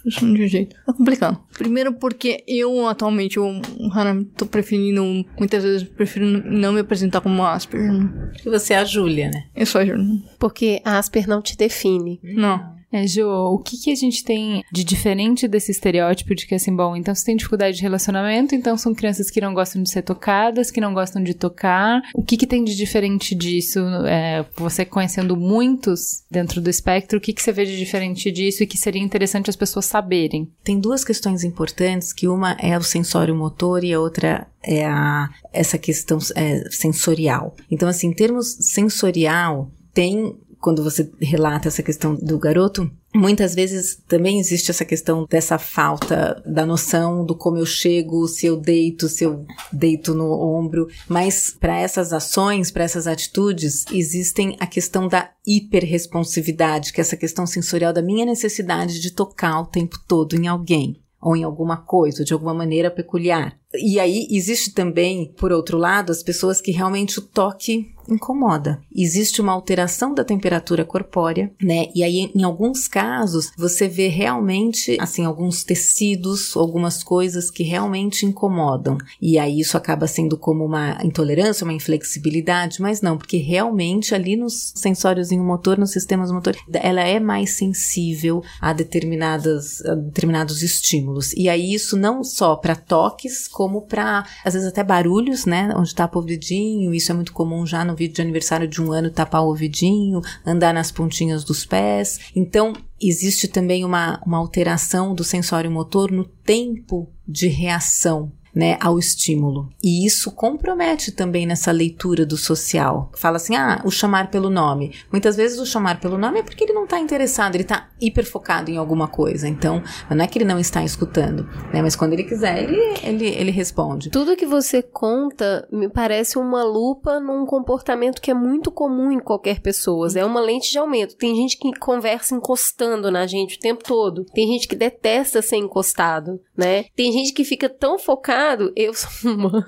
[0.01, 0.75] funciona de um jeito.
[0.87, 1.39] É complicado.
[1.57, 5.03] Primeiro porque eu atualmente, eu raramente tô preferindo,
[5.37, 7.91] muitas vezes prefiro não me apresentar como Asper.
[7.91, 8.09] Né?
[8.45, 9.45] E você é a Júlia, né?
[9.55, 10.05] Eu sou a Júlia.
[10.37, 12.19] Porque Asper não te define.
[12.23, 12.78] Não.
[12.91, 16.75] É, Jo, o que, que a gente tem de diferente desse estereótipo de que assim,
[16.75, 20.01] bom, então você tem dificuldade de relacionamento, então são crianças que não gostam de ser
[20.01, 22.01] tocadas, que não gostam de tocar.
[22.15, 23.79] O que, que tem de diferente disso?
[24.07, 28.63] É, você conhecendo muitos dentro do espectro, o que, que você vê de diferente disso
[28.63, 30.49] e que seria interessante as pessoas saberem?
[30.63, 35.29] Tem duas questões importantes, que uma é o sensório motor e a outra é a,
[35.53, 37.55] essa questão é, sensorial.
[37.69, 43.99] Então, assim, em termos sensorial, tem quando você relata essa questão do garoto, Muitas vezes
[44.07, 49.09] também existe essa questão dessa falta da noção do como eu chego, se eu deito,
[49.09, 55.07] se eu deito no ombro, mas para essas ações, para essas atitudes, existem a questão
[55.07, 60.35] da hiperresponsividade, que é essa questão sensorial da minha necessidade de tocar o tempo todo
[60.35, 63.57] em alguém ou em alguma coisa, de alguma maneira peculiar.
[63.73, 68.81] E aí existe também, por outro lado, as pessoas que realmente o toque incomoda.
[68.95, 71.87] Existe uma alteração da temperatura corpórea, né?
[71.93, 78.25] E aí, em alguns casos, você vê realmente, assim, alguns tecidos, algumas coisas que realmente
[78.25, 78.97] incomodam.
[79.21, 84.35] E aí isso acaba sendo como uma intolerância, uma inflexibilidade, mas não, porque realmente ali
[84.35, 90.63] nos sensórios em motor, nos sistemas motores, ela é mais sensível a determinadas, a determinados
[90.63, 91.33] estímulos.
[91.33, 95.73] E aí isso não só para toques, como para, às vezes até barulhos, né?
[95.75, 98.93] Onde tapa o ouvidinho, isso é muito comum já no vídeo de aniversário de um
[98.93, 102.21] ano tapar o ouvidinho, andar nas pontinhas dos pés.
[102.33, 108.97] Então, existe também uma, uma alteração do sensório motor no tempo de reação né, ao
[108.97, 109.69] estímulo.
[109.83, 113.11] E isso compromete também nessa leitura do social.
[113.15, 114.93] Fala assim, ah, o chamar pelo nome.
[115.11, 118.71] Muitas vezes o chamar pelo nome é porque ele não está interessado, ele está hiperfocado
[118.71, 119.47] em alguma coisa.
[119.47, 123.27] Então, não é que ele não está escutando, né, mas quando ele quiser, ele, ele,
[123.27, 124.09] ele responde.
[124.09, 129.19] Tudo que você conta me parece uma lupa num comportamento que é muito comum em
[129.19, 130.07] qualquer pessoa.
[130.15, 131.15] É uma lente de aumento.
[131.15, 134.25] Tem gente que conversa encostando na gente o tempo todo.
[134.33, 136.85] Tem gente que detesta ser encostado, né?
[136.95, 138.38] Tem gente que fica tão focada
[138.75, 139.65] eu sou uma.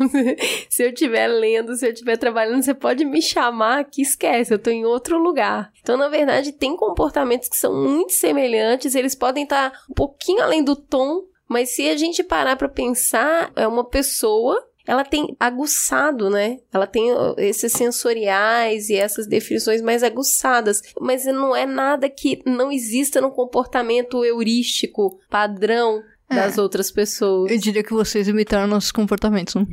[0.69, 4.59] se eu estiver lendo, se eu estiver trabalhando, você pode me chamar que esquece, eu
[4.59, 5.72] tô em outro lugar.
[5.82, 10.63] Então, na verdade, tem comportamentos que são muito semelhantes, eles podem estar um pouquinho além
[10.63, 16.30] do tom, mas se a gente parar para pensar, é uma pessoa ela tem aguçado,
[16.30, 16.59] né?
[16.74, 22.72] Ela tem esses sensoriais e essas definições mais aguçadas, mas não é nada que não
[22.72, 26.01] exista no comportamento heurístico padrão
[26.34, 26.61] das é.
[26.61, 27.51] outras pessoas.
[27.51, 29.55] Eu diria que vocês imitaram nossos comportamentos.
[29.55, 29.65] Né?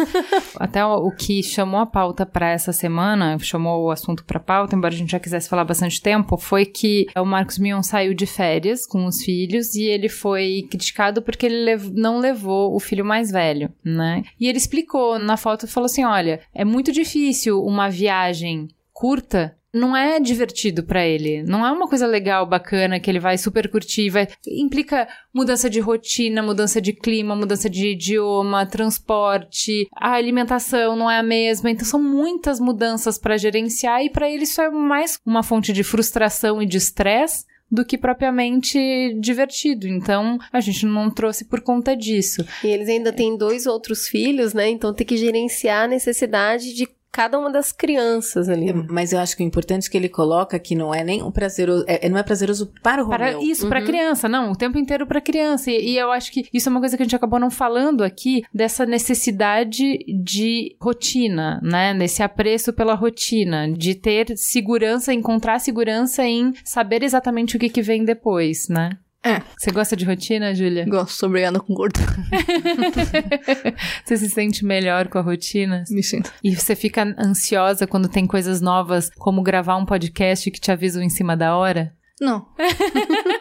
[0.56, 4.94] Até o, que chamou a pauta para essa semana, chamou o assunto para pauta, embora
[4.94, 8.86] a gente já quisesse falar bastante tempo, foi que o Marcos Mion saiu de férias
[8.86, 13.30] com os filhos e ele foi criticado porque ele lev não levou o filho mais
[13.30, 14.22] velho, né?
[14.38, 19.96] E ele explicou na foto, falou assim, olha, é muito difícil uma viagem curta não
[19.96, 21.42] é divertido para ele.
[21.42, 24.10] Não é uma coisa legal, bacana, que ele vai super curtir.
[24.10, 24.28] Vai...
[24.46, 31.18] Implica mudança de rotina, mudança de clima, mudança de idioma, transporte, a alimentação não é
[31.18, 31.70] a mesma.
[31.70, 35.84] Então são muitas mudanças para gerenciar e para ele isso é mais uma fonte de
[35.84, 38.78] frustração e de estresse do que propriamente
[39.18, 39.88] divertido.
[39.88, 42.44] Então, a gente não trouxe por conta disso.
[42.62, 44.68] E eles ainda têm dois outros filhos, né?
[44.68, 48.70] Então tem que gerenciar a necessidade de cada uma das crianças ali.
[48.90, 51.30] Mas eu acho que o importante é que ele coloca que não é nem um
[51.30, 53.50] prazeroso, é, é não é prazeroso para o para Romeu.
[53.50, 53.70] Isso, uhum.
[53.70, 55.70] para criança, não, o tempo inteiro para criança.
[55.70, 58.04] E, e, eu acho que isso é uma coisa que a gente acabou não falando
[58.04, 61.94] aqui, dessa necessidade de rotina, né?
[61.94, 67.80] Nesse apreço pela rotina, de ter segurança, encontrar segurança em saber exatamente o que, que
[67.80, 68.90] vem depois, né?
[69.26, 69.42] É.
[69.58, 70.86] Você gosta de rotina, Júlia?
[70.86, 71.98] Gosto, obrigada com gordo.
[74.04, 75.82] você se sente melhor com a rotina?
[75.90, 76.32] Me sinto.
[76.44, 81.02] E você fica ansiosa quando tem coisas novas, como gravar um podcast que te avisam
[81.02, 81.92] em cima da hora?
[82.20, 82.46] Não.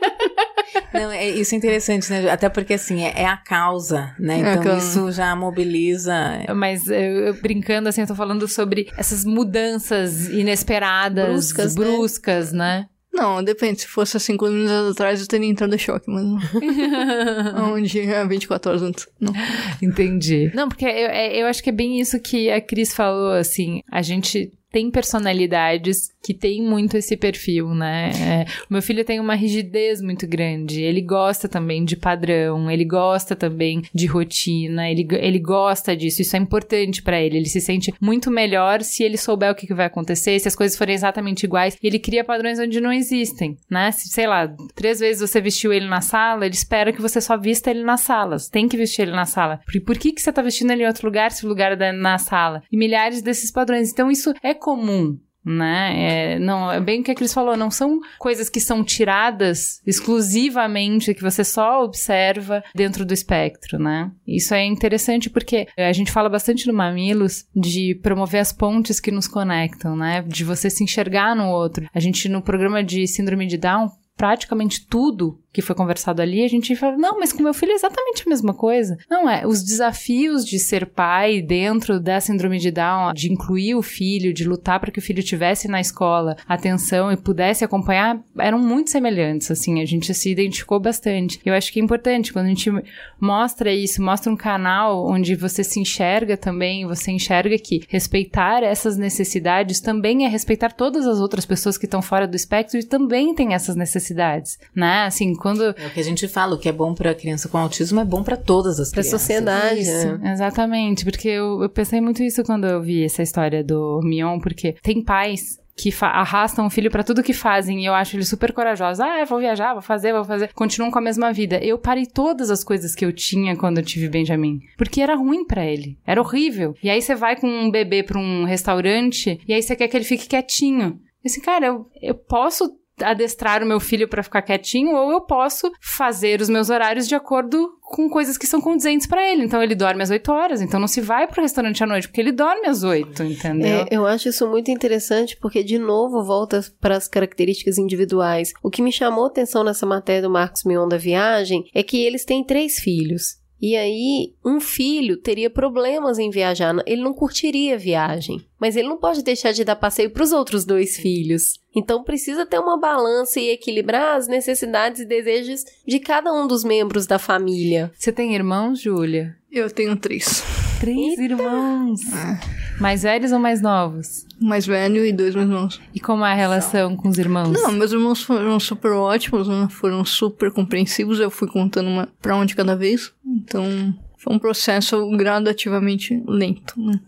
[0.93, 2.29] Não, é, isso é interessante, né?
[2.29, 4.41] Até porque, assim, é, é a causa, né?
[4.41, 6.13] É então, isso já mobiliza...
[6.55, 12.79] Mas, eu, eu, brincando, assim, eu tô falando sobre essas mudanças inesperadas, bruscas, bruscas né?
[12.79, 12.87] né?
[13.15, 13.81] Não, depende.
[13.81, 17.73] Se fosse há 5 minutos atrás, eu teria entrado em choque, mas não.
[17.73, 19.07] Onde é 24 horas antes.
[19.19, 19.33] Não.
[19.81, 20.51] Entendi.
[20.53, 23.81] Não, porque eu, é, eu acho que é bem isso que a Cris falou, assim.
[23.89, 28.09] A gente tem personalidades que têm muito esse perfil, né?
[28.09, 30.81] É, o meu filho tem uma rigidez muito grande.
[30.81, 36.21] Ele gosta também de padrão, ele gosta também de rotina, ele, ele gosta disso.
[36.21, 37.37] Isso é importante para ele.
[37.37, 40.57] Ele se sente muito melhor se ele souber o que, que vai acontecer, se as
[40.57, 41.77] coisas forem exatamente iguais.
[41.81, 43.91] Ele cria padrões onde não existem, né?
[43.91, 47.37] Se, sei lá, três vezes você vestiu ele na sala, ele espera que você só
[47.37, 48.37] vista ele na sala.
[48.37, 49.61] Você tem que vestir ele na sala.
[49.65, 51.91] Por, por que, que você tá vestindo ele em outro lugar se o lugar é
[51.93, 52.61] na sala?
[52.69, 53.89] E milhares desses padrões.
[53.89, 55.93] Então, isso é comum, né?
[56.33, 59.79] É, não, é bem o que a Cris falou, não são coisas que são tiradas
[59.85, 64.11] exclusivamente, que você só observa dentro do espectro, né?
[64.27, 69.11] Isso é interessante porque a gente fala bastante no Mamilos de promover as pontes que
[69.11, 70.23] nos conectam, né?
[70.23, 71.87] De você se enxergar no outro.
[71.93, 76.49] A gente, no programa de Síndrome de Down, praticamente tudo que foi conversado ali, a
[76.49, 78.97] gente fala, não, mas com meu filho é exatamente a mesma coisa.
[79.09, 83.81] Não é, os desafios de ser pai dentro da síndrome de Down, de incluir o
[83.81, 88.59] filho, de lutar para que o filho tivesse na escola atenção e pudesse acompanhar, eram
[88.59, 91.39] muito semelhantes, assim, a gente se identificou bastante.
[91.45, 92.69] Eu acho que é importante quando a gente
[93.17, 98.97] mostra isso, mostra um canal onde você se enxerga também, você enxerga que respeitar essas
[98.97, 103.33] necessidades também é respeitar todas as outras pessoas que estão fora do espectro e também
[103.33, 105.05] têm essas necessidades, né?
[105.05, 105.63] Assim, quando.
[105.77, 108.05] É o que a gente fala, o que é bom para criança com autismo é
[108.05, 109.11] bom para todas as pra crianças.
[109.11, 109.81] Pra sociedade.
[109.81, 110.33] Isso, né?
[110.33, 111.05] exatamente.
[111.05, 115.03] Porque eu, eu pensei muito isso quando eu vi essa história do Mion, porque tem
[115.03, 118.99] pais que arrastam o filho para tudo que fazem e eu acho eles super corajosos.
[118.99, 120.51] Ah, vou viajar, vou fazer, vou fazer.
[120.53, 121.59] Continuam com a mesma vida.
[121.63, 125.45] Eu parei todas as coisas que eu tinha quando eu tive Benjamin, porque era ruim
[125.45, 126.73] para ele, era horrível.
[126.81, 129.95] E aí você vai com um bebê para um restaurante e aí você quer que
[129.97, 130.99] ele fique quietinho.
[131.23, 135.21] Esse assim, cara, eu, eu posso adestrar o meu filho para ficar quietinho, ou eu
[135.21, 139.43] posso fazer os meus horários de acordo com coisas que são condizentes para ele.
[139.43, 142.21] Então ele dorme às 8 horas, então não se vai pro restaurante à noite, porque
[142.21, 143.67] ele dorme às 8, entendeu?
[143.67, 148.53] É, eu acho isso muito interessante porque de novo volta para as características individuais.
[148.63, 152.25] O que me chamou atenção nessa matéria do Marcos Mion da viagem é que eles
[152.25, 153.44] têm três filhos.
[153.61, 158.89] E aí, um filho teria problemas em viajar, ele não curtiria a viagem, mas ele
[158.89, 161.59] não pode deixar de dar passeio para os outros dois filhos.
[161.75, 166.63] Então precisa ter uma balança e equilibrar as necessidades e desejos de cada um dos
[166.63, 167.91] membros da família.
[167.97, 169.35] Você tem irmãos, Júlia?
[169.51, 170.43] Eu tenho três.
[170.79, 171.23] Três Eita.
[171.23, 172.01] irmãos?
[172.13, 172.64] É.
[172.79, 174.25] Mais velhos ou mais novos?
[174.39, 175.81] Mais velho e dois mais novos.
[175.93, 177.53] E como é a relação com os irmãos?
[177.53, 179.67] Não, meus irmãos foram super ótimos, né?
[179.69, 181.19] foram super compreensivos.
[181.19, 183.13] Eu fui contando uma pra onde cada vez.
[183.25, 183.93] Então,
[184.25, 186.73] Foi um processo gradativamente lento.
[186.75, 186.99] Né?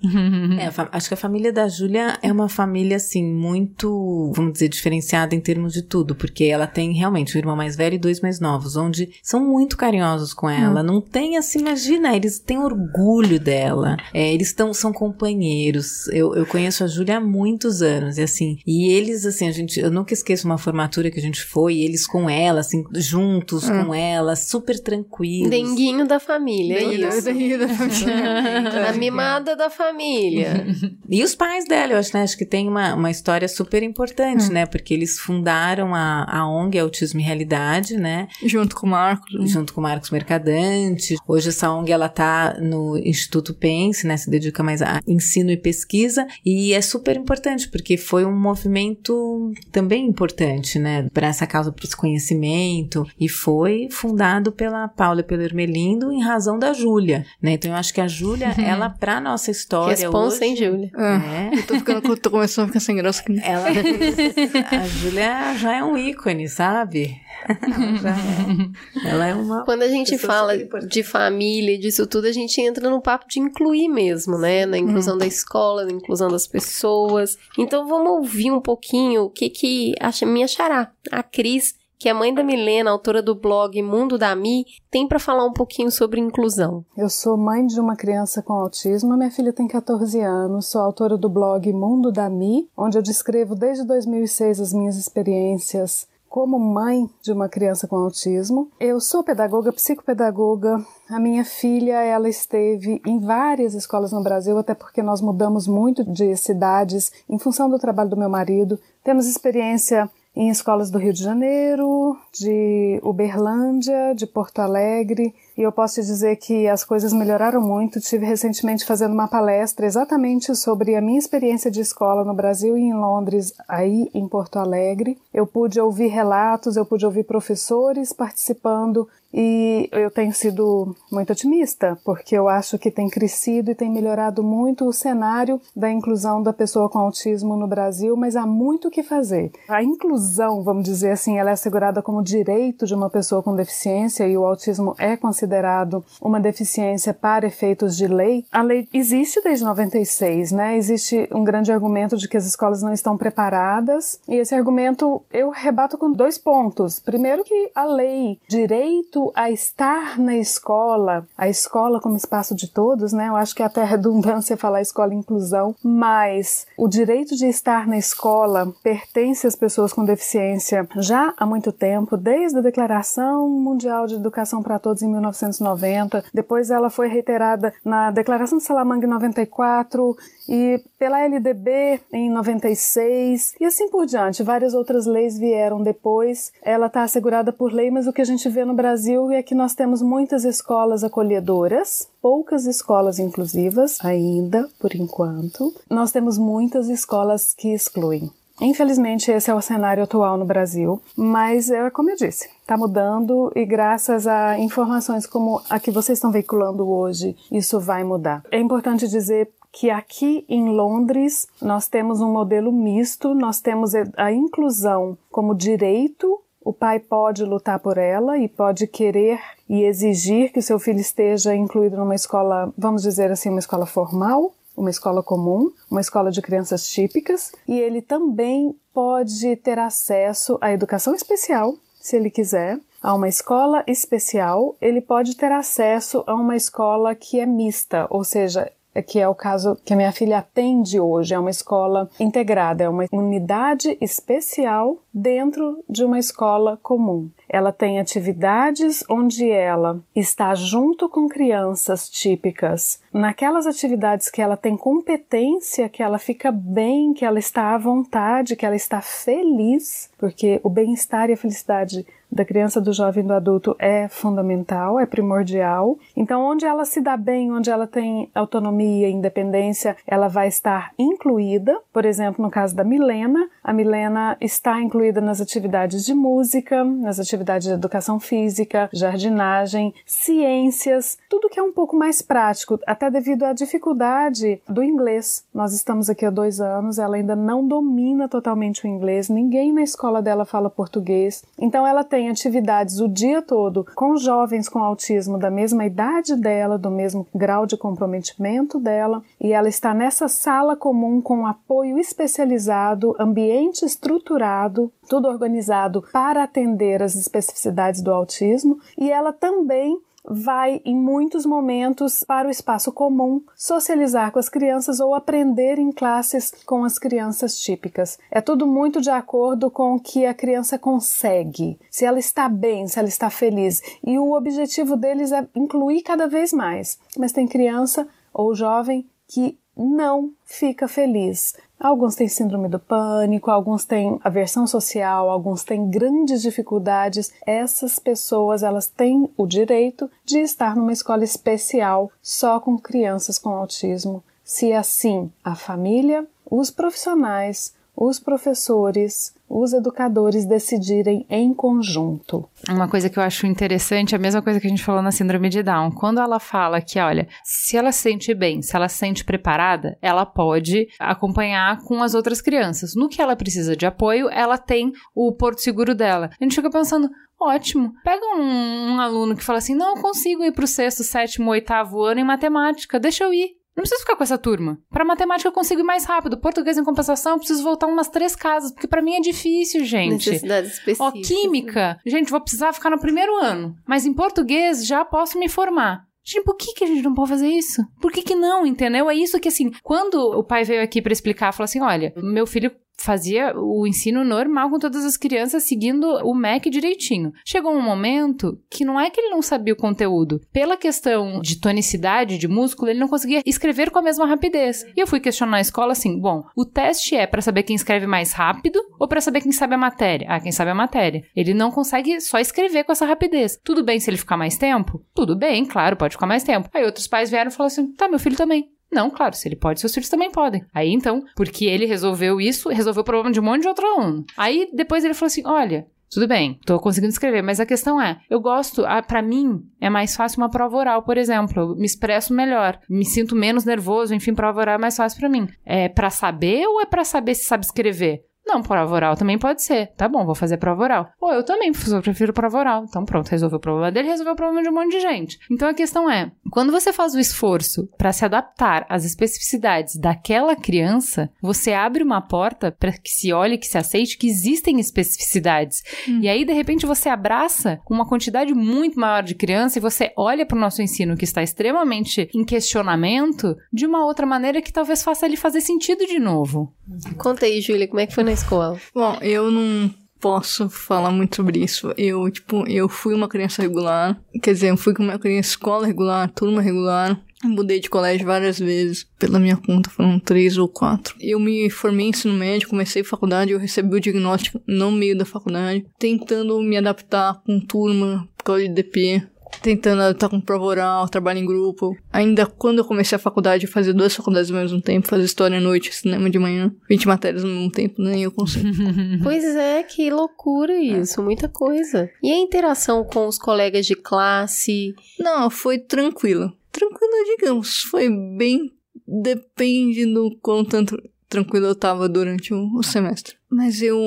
[0.62, 5.34] É, acho que a família da Júlia é uma família, assim, muito, vamos dizer, diferenciada
[5.34, 8.40] em termos de tudo, porque ela tem realmente um irmão mais velho e dois mais
[8.40, 10.82] novos, onde são muito carinhosos com ela.
[10.82, 10.86] Hum.
[10.86, 13.98] Não tem, assim, imagina, eles têm orgulho dela.
[14.14, 16.08] É, eles tão, são companheiros.
[16.10, 19.80] Eu, eu conheço a Júlia há muitos anos, e assim, e eles, assim, a gente,
[19.80, 23.86] eu nunca esqueço uma formatura que a gente foi, eles com ela, assim, juntos hum.
[23.86, 25.50] com ela, super tranquilos.
[25.50, 27.58] Denguinho da família, Denguinho, isso.
[27.58, 28.90] Da família.
[28.90, 30.66] a mimada da família.
[31.10, 34.46] e os pais dela, eu acho, né, acho que tem uma, uma história super importante,
[34.46, 34.54] hum.
[34.54, 38.28] né, porque eles fundaram a, a ONG Autismo e Realidade, né.
[38.44, 39.34] Junto com o Marcos.
[39.34, 39.48] Né?
[39.48, 41.16] Junto com o Marcos Mercadante.
[41.28, 45.58] Hoje essa ONG, ela tá no Instituto Pense, né, se dedica mais a ensino e
[45.58, 51.72] pesquisa, e é super importante, porque foi um movimento também importante, né, para essa causa,
[51.72, 57.26] para esse conhecimento, e foi fundado pela Paula e pelo Ermelindo em razão da Júlia,
[57.42, 60.46] né, então eu acho que a Júlia, ela, pra nossa história Responsa, hoje...
[60.46, 60.92] hein, Júlia?
[60.98, 61.60] É.
[61.60, 63.24] Eu tô, ficando, tô começando a ficar sem graça.
[63.44, 67.16] Ela, a Júlia já é um ícone, sabe?
[67.48, 69.10] É.
[69.10, 69.64] Ela é uma.
[69.64, 73.88] Quando a gente fala de família, disso tudo, a gente entra no papo de incluir
[73.88, 74.66] mesmo, né?
[74.66, 75.20] Na inclusão hum.
[75.20, 77.38] da escola, na inclusão das pessoas.
[77.58, 82.14] Então vamos ouvir um pouquinho o que que a minha xará, a Cris, que é
[82.14, 86.22] mãe da Milena, autora do blog Mundo da Mi, tem para falar um pouquinho sobre
[86.22, 86.86] inclusão.
[86.96, 91.18] Eu sou mãe de uma criança com autismo, minha filha tem 14 anos, sou autora
[91.18, 97.10] do blog Mundo da Mi, onde eu descrevo desde 2006 as minhas experiências como mãe
[97.22, 98.70] de uma criança com autismo.
[98.80, 100.86] Eu sou pedagoga, psicopedagoga.
[101.10, 106.04] A minha filha, ela esteve em várias escolas no Brasil, até porque nós mudamos muito
[106.04, 108.80] de cidades em função do trabalho do meu marido.
[109.04, 115.72] Temos experiência em escolas do Rio de Janeiro, de Uberlândia, de Porto Alegre, e eu
[115.72, 118.00] posso te dizer que as coisas melhoraram muito.
[118.00, 122.82] Tive recentemente fazendo uma palestra exatamente sobre a minha experiência de escola no Brasil e
[122.82, 125.18] em Londres, aí em Porto Alegre.
[125.34, 131.98] Eu pude ouvir relatos, eu pude ouvir professores participando e eu tenho sido muito otimista,
[132.04, 136.54] porque eu acho que tem crescido e tem melhorado muito o cenário da inclusão da
[136.54, 139.52] pessoa com autismo no Brasil, mas há muito o que fazer.
[139.68, 144.28] A inclusão, vamos dizer assim, ela é assegurada como direito de uma pessoa com deficiência
[144.28, 148.46] e o autismo é considerado uma deficiência para efeitos de lei.
[148.52, 150.78] A lei existe desde 96, né?
[150.78, 155.50] Existe um grande argumento de que as escolas não estão preparadas, e esse argumento eu
[155.50, 157.00] rebato com dois pontos.
[157.00, 163.14] Primeiro que a lei direito a estar na escola, a escola como espaço de todos,
[163.14, 163.28] né?
[163.28, 167.98] Eu acho que é até redundância falar escola inclusão, mas o direito de estar na
[167.98, 174.16] escola pertence às pessoas com deficiência já há muito tempo, desde a Declaração Mundial de
[174.16, 176.26] Educação para Todos em 1990.
[176.34, 180.16] Depois ela foi reiterada na Declaração de Salamanca em 94
[180.50, 184.44] e pela LDB em 96 e assim por diante.
[184.44, 186.52] Várias outras leis vieram depois.
[186.62, 189.56] Ela está assegurada por lei, mas o que a gente vê no Brasil é que
[189.56, 195.74] nós temos muitas escolas acolhedoras, poucas escolas inclusivas ainda, por enquanto.
[195.90, 198.32] Nós temos muitas escolas que excluem.
[198.60, 203.52] Infelizmente, esse é o cenário atual no Brasil, mas é como eu disse, está mudando
[203.56, 208.44] e graças a informações como a que vocês estão veiculando hoje, isso vai mudar.
[208.52, 214.32] É importante dizer que aqui em Londres nós temos um modelo misto, nós temos a
[214.32, 216.42] inclusão como direito.
[216.68, 219.40] O pai pode lutar por ela e pode querer
[219.70, 223.86] e exigir que o seu filho esteja incluído numa escola, vamos dizer assim, uma escola
[223.86, 230.58] formal, uma escola comum, uma escola de crianças típicas, e ele também pode ter acesso
[230.60, 236.36] à educação especial, se ele quiser, a uma escola especial, ele pode ter acesso a
[236.36, 238.70] uma escola que é mista, ou seja,
[239.02, 241.34] que é o caso que a minha filha atende hoje.
[241.34, 247.30] É uma escola integrada, é uma unidade especial dentro de uma escola comum.
[247.50, 254.76] Ela tem atividades onde ela está junto com crianças típicas, naquelas atividades que ela tem
[254.78, 260.60] competência, que ela fica bem, que ela está à vontade, que ela está feliz, porque
[260.64, 265.06] o bem-estar e a felicidade da criança, do jovem e do adulto é fundamental, é
[265.06, 265.98] primordial.
[266.16, 271.80] Então, onde ela se dá bem, onde ela tem autonomia independência, ela vai estar incluída.
[271.92, 277.20] Por exemplo, no caso da Milena, a Milena está incluída nas atividades de música, nas
[277.20, 283.10] atividades atividade de educação física, jardinagem, ciências, tudo que é um pouco mais prático, até
[283.10, 285.46] devido à dificuldade do inglês.
[285.54, 289.82] Nós estamos aqui há dois anos, ela ainda não domina totalmente o inglês, ninguém na
[289.82, 295.38] escola dela fala português, então ela tem atividades o dia todo com jovens com autismo
[295.38, 300.76] da mesma idade dela, do mesmo grau de comprometimento dela, e ela está nessa sala
[300.76, 309.12] comum com apoio especializado, ambiente estruturado, tudo organizado para atender as especificidades do autismo, e
[309.12, 310.00] ela também
[310.30, 315.92] vai em muitos momentos para o espaço comum socializar com as crianças ou aprender em
[315.92, 318.18] classes com as crianças típicas.
[318.30, 322.88] É tudo muito de acordo com o que a criança consegue, se ela está bem,
[322.88, 323.82] se ela está feliz.
[324.06, 327.00] E o objetivo deles é incluir cada vez mais.
[327.18, 331.56] Mas tem criança ou jovem que não fica feliz.
[331.80, 337.32] Alguns têm síndrome do pânico, alguns têm aversão social, alguns têm grandes dificuldades.
[337.46, 343.50] Essas pessoas, elas têm o direito de estar numa escola especial só com crianças com
[343.50, 344.24] autismo.
[344.44, 352.48] Se assim a família, os profissionais, os professores, os educadores decidirem em conjunto.
[352.70, 355.50] Uma coisa que eu acho interessante a mesma coisa que a gente falou na síndrome
[355.50, 355.90] de Down.
[355.90, 359.98] Quando ela fala que, olha, se ela se sente bem, se ela se sente preparada,
[360.00, 362.94] ela pode acompanhar com as outras crianças.
[362.94, 366.30] No que ela precisa de apoio, ela tem o porto seguro dela.
[366.40, 367.94] A gente fica pensando, Ótimo.
[368.04, 372.20] Pega um, um, aluno que fala assim: não, consigo ir pro sexto, sétimo, oitavo ano
[372.20, 373.57] em matemática, deixa eu ir.
[373.78, 374.80] Não preciso ficar com essa turma.
[374.90, 376.40] Para matemática eu consigo ir mais rápido.
[376.40, 380.32] Português em compensação, eu preciso voltar umas três casas, porque para mim é difícil, gente.
[380.32, 381.00] Necessidades específicas.
[381.00, 383.76] Ó, química, gente, vou precisar ficar no primeiro ano.
[383.88, 386.08] Mas em português já posso me formar.
[386.26, 387.82] Gente, por que, que a gente não pode fazer isso?
[388.02, 389.10] Por que, que não, entendeu?
[389.10, 392.46] É isso que, assim, quando o pai veio aqui para explicar, falou assim: olha, meu
[392.46, 397.32] filho fazia o ensino normal com todas as crianças seguindo o MEC direitinho.
[397.46, 400.42] Chegou um momento que não é que ele não sabia o conteúdo.
[400.52, 404.84] Pela questão de tonicidade de músculo, ele não conseguia escrever com a mesma rapidez.
[404.96, 408.08] E eu fui questionar a escola assim: bom, o teste é para saber quem escreve
[408.08, 410.28] mais rápido ou para saber quem sabe a matéria?
[410.30, 411.24] Ah, quem sabe a matéria.
[411.36, 413.60] Ele não consegue só escrever com essa rapidez.
[413.64, 415.04] Tudo bem se ele ficar mais tempo?
[415.14, 416.70] Tudo bem, claro, pode ficar mais tempo.
[416.74, 418.77] Aí outros pais vieram e falaram assim: tá, meu filho também.
[418.92, 420.66] Não, claro, se ele pode, seus filhos também podem.
[420.74, 424.26] Aí então, porque ele resolveu isso, resolveu o problema de um monte de outro aluno.
[424.38, 428.18] Aí depois ele falou assim: olha, tudo bem, tô conseguindo escrever, mas a questão é,
[428.30, 432.34] eu gosto, para mim, é mais fácil uma prova oral, por exemplo, eu me expresso
[432.34, 435.48] melhor, me sinto menos nervoso, enfim, prova oral é mais fácil para mim.
[435.66, 438.22] É para saber ou é para saber se sabe escrever?
[438.48, 439.88] Não, prova oral também pode ser.
[439.98, 441.10] Tá bom, vou fazer prova oral.
[441.20, 442.86] Pô, eu também, professor, prefiro prova oral.
[442.88, 445.38] Então pronto, resolveu o problema dele, resolveu o problema de um monte de gente.
[445.52, 450.56] Então a questão é, quando você faz o esforço para se adaptar às especificidades daquela
[450.56, 455.84] criança, você abre uma porta para que se olhe, que se aceite que existem especificidades.
[456.08, 456.20] Hum.
[456.22, 460.46] E aí, de repente, você abraça uma quantidade muito maior de criança e você olha
[460.46, 465.04] para o nosso ensino que está extremamente em questionamento de uma outra maneira que talvez
[465.04, 466.74] faça ele fazer sentido de novo.
[467.18, 468.78] Conta aí, Júlia, como é que foi na escola?
[468.94, 471.94] Bom, eu não posso falar muito sobre isso.
[471.98, 474.20] Eu, tipo, eu fui uma criança regular.
[474.42, 477.20] Quer dizer, eu fui uma criança escola regular, turma regular.
[477.44, 479.06] Mudei de colégio várias vezes.
[479.20, 481.16] Pela minha conta, foram três ou quatro.
[481.20, 485.26] Eu me formei em ensino médio, comecei faculdade, eu recebi o diagnóstico no meio da
[485.26, 489.28] faculdade, tentando me adaptar com turma, por causa de DP
[489.62, 491.96] tentando estar com prova oral, trabalho em grupo.
[492.12, 495.58] Ainda quando eu comecei a faculdade, eu fazia duas faculdades ao mesmo tempo, fazer história
[495.58, 498.68] à noite, cinema de manhã, 20 matérias ao mesmo tempo, nem eu consigo.
[499.24, 501.24] pois é, que loucura isso, é.
[501.24, 502.10] muita coisa.
[502.22, 504.94] E a interação com os colegas de classe?
[505.20, 506.54] Não, foi tranquila.
[506.72, 508.72] Tranquila, digamos, foi bem
[509.08, 513.37] depende do quanto tanto tranquilo eu tava durante o, o, semestre.
[513.50, 513.98] Mas eu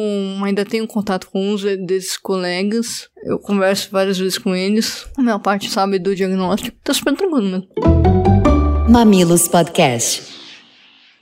[0.44, 3.08] ainda tenho contato com uns desses colegas.
[3.24, 5.08] Eu converso várias vezes com eles.
[5.16, 6.76] A minha parte sabe do diagnóstico.
[6.84, 7.68] Tá super tranquilo mesmo.
[8.88, 10.40] Mamilos Podcast.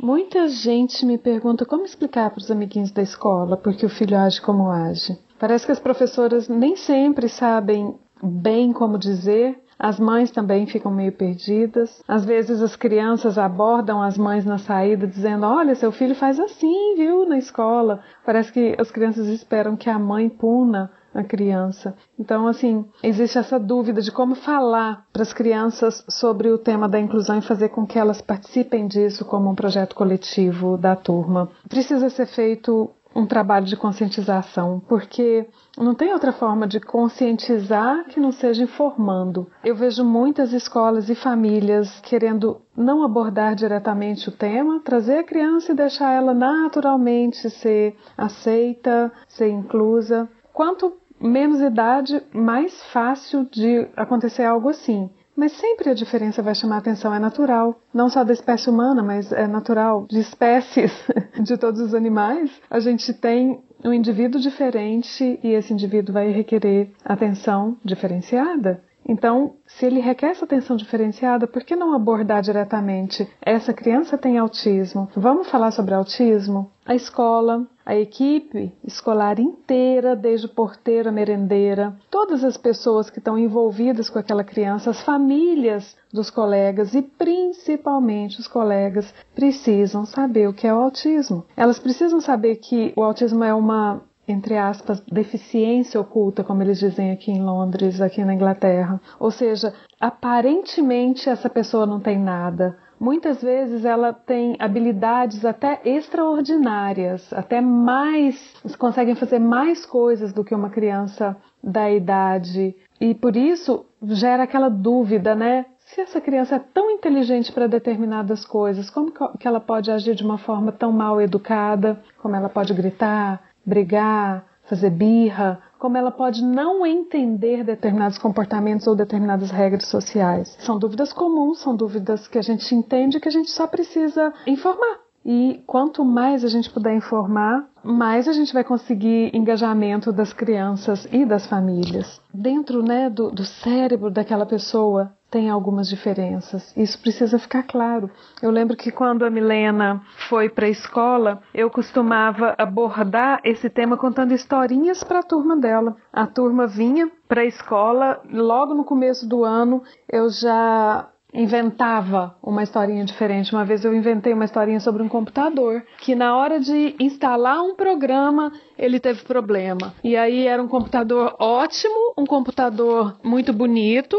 [0.01, 4.41] Muita gente me pergunta como explicar para os amiguinhos da escola porque o filho age
[4.41, 5.16] como age.
[5.39, 11.12] Parece que as professoras nem sempre sabem bem como dizer as mães também ficam meio
[11.12, 12.03] perdidas.
[12.09, 16.97] Às vezes as crianças abordam as mães na saída dizendo: Olha, seu filho faz assim,
[16.97, 18.01] viu, na escola.
[18.26, 21.95] Parece que as crianças esperam que a mãe puna a criança.
[22.18, 27.01] Então, assim, existe essa dúvida de como falar para as crianças sobre o tema da
[27.01, 31.49] inclusão e fazer com que elas participem disso como um projeto coletivo da turma.
[31.68, 35.47] Precisa ser feito um trabalho de conscientização, porque
[35.77, 39.51] não tem outra forma de conscientizar que não seja informando.
[39.65, 45.73] Eu vejo muitas escolas e famílias querendo não abordar diretamente o tema, trazer a criança
[45.73, 50.29] e deixar ela naturalmente ser aceita, ser inclusa.
[50.53, 55.11] Quanto menos idade, mais fácil de acontecer algo assim.
[55.39, 57.80] Mas sempre a diferença vai chamar atenção, é natural.
[57.95, 60.91] Não só da espécie humana, mas é natural de espécies
[61.41, 62.51] de todos os animais.
[62.68, 68.82] A gente tem um indivíduo diferente e esse indivíduo vai requerer atenção diferenciada.
[69.07, 73.27] Então, se ele requer essa atenção diferenciada, por que não abordar diretamente?
[73.40, 75.09] Essa criança tem autismo.
[75.16, 76.70] Vamos falar sobre autismo?
[76.85, 83.19] A escola, a equipe escolar inteira, desde o porteiro, a merendeira, todas as pessoas que
[83.19, 90.47] estão envolvidas com aquela criança, as famílias dos colegas e principalmente os colegas precisam saber
[90.47, 91.47] o que é o autismo.
[91.56, 97.12] Elas precisam saber que o autismo é uma entre aspas, deficiência oculta, como eles dizem
[97.12, 99.01] aqui em Londres, aqui na Inglaterra.
[99.19, 102.77] Ou seja, aparentemente essa pessoa não tem nada.
[103.01, 108.37] Muitas vezes ela tem habilidades até extraordinárias, até mais,
[108.77, 112.75] conseguem fazer mais coisas do que uma criança da idade.
[113.01, 115.66] E por isso gera aquela dúvida, né?
[115.79, 120.25] Se essa criança é tão inteligente para determinadas coisas, como que ela pode agir de
[120.25, 122.01] uma forma tão mal educada?
[122.20, 128.97] Como ela pode gritar, brigar, fazer birra, como ela pode não entender determinados comportamentos ou
[128.97, 130.57] determinadas regras sociais.
[130.61, 134.99] São dúvidas comuns, são dúvidas que a gente entende que a gente só precisa informar.
[135.25, 141.07] E quanto mais a gente puder informar, mais a gente vai conseguir engajamento das crianças
[141.13, 142.21] e das famílias.
[142.33, 146.75] Dentro né, do, do cérebro daquela pessoa tem algumas diferenças.
[146.77, 148.11] Isso precisa ficar claro.
[148.43, 153.97] Eu lembro que quando a Milena foi para a escola, eu costumava abordar esse tema
[153.97, 155.97] contando historinhas para a turma dela.
[156.13, 162.63] A turma vinha para a escola, logo no começo do ano, eu já inventava uma
[162.63, 163.53] historinha diferente.
[163.53, 167.75] Uma vez eu inventei uma historinha sobre um computador que na hora de instalar um
[167.75, 169.95] programa ele teve problema.
[170.03, 174.17] E aí era um computador ótimo, um computador muito bonito,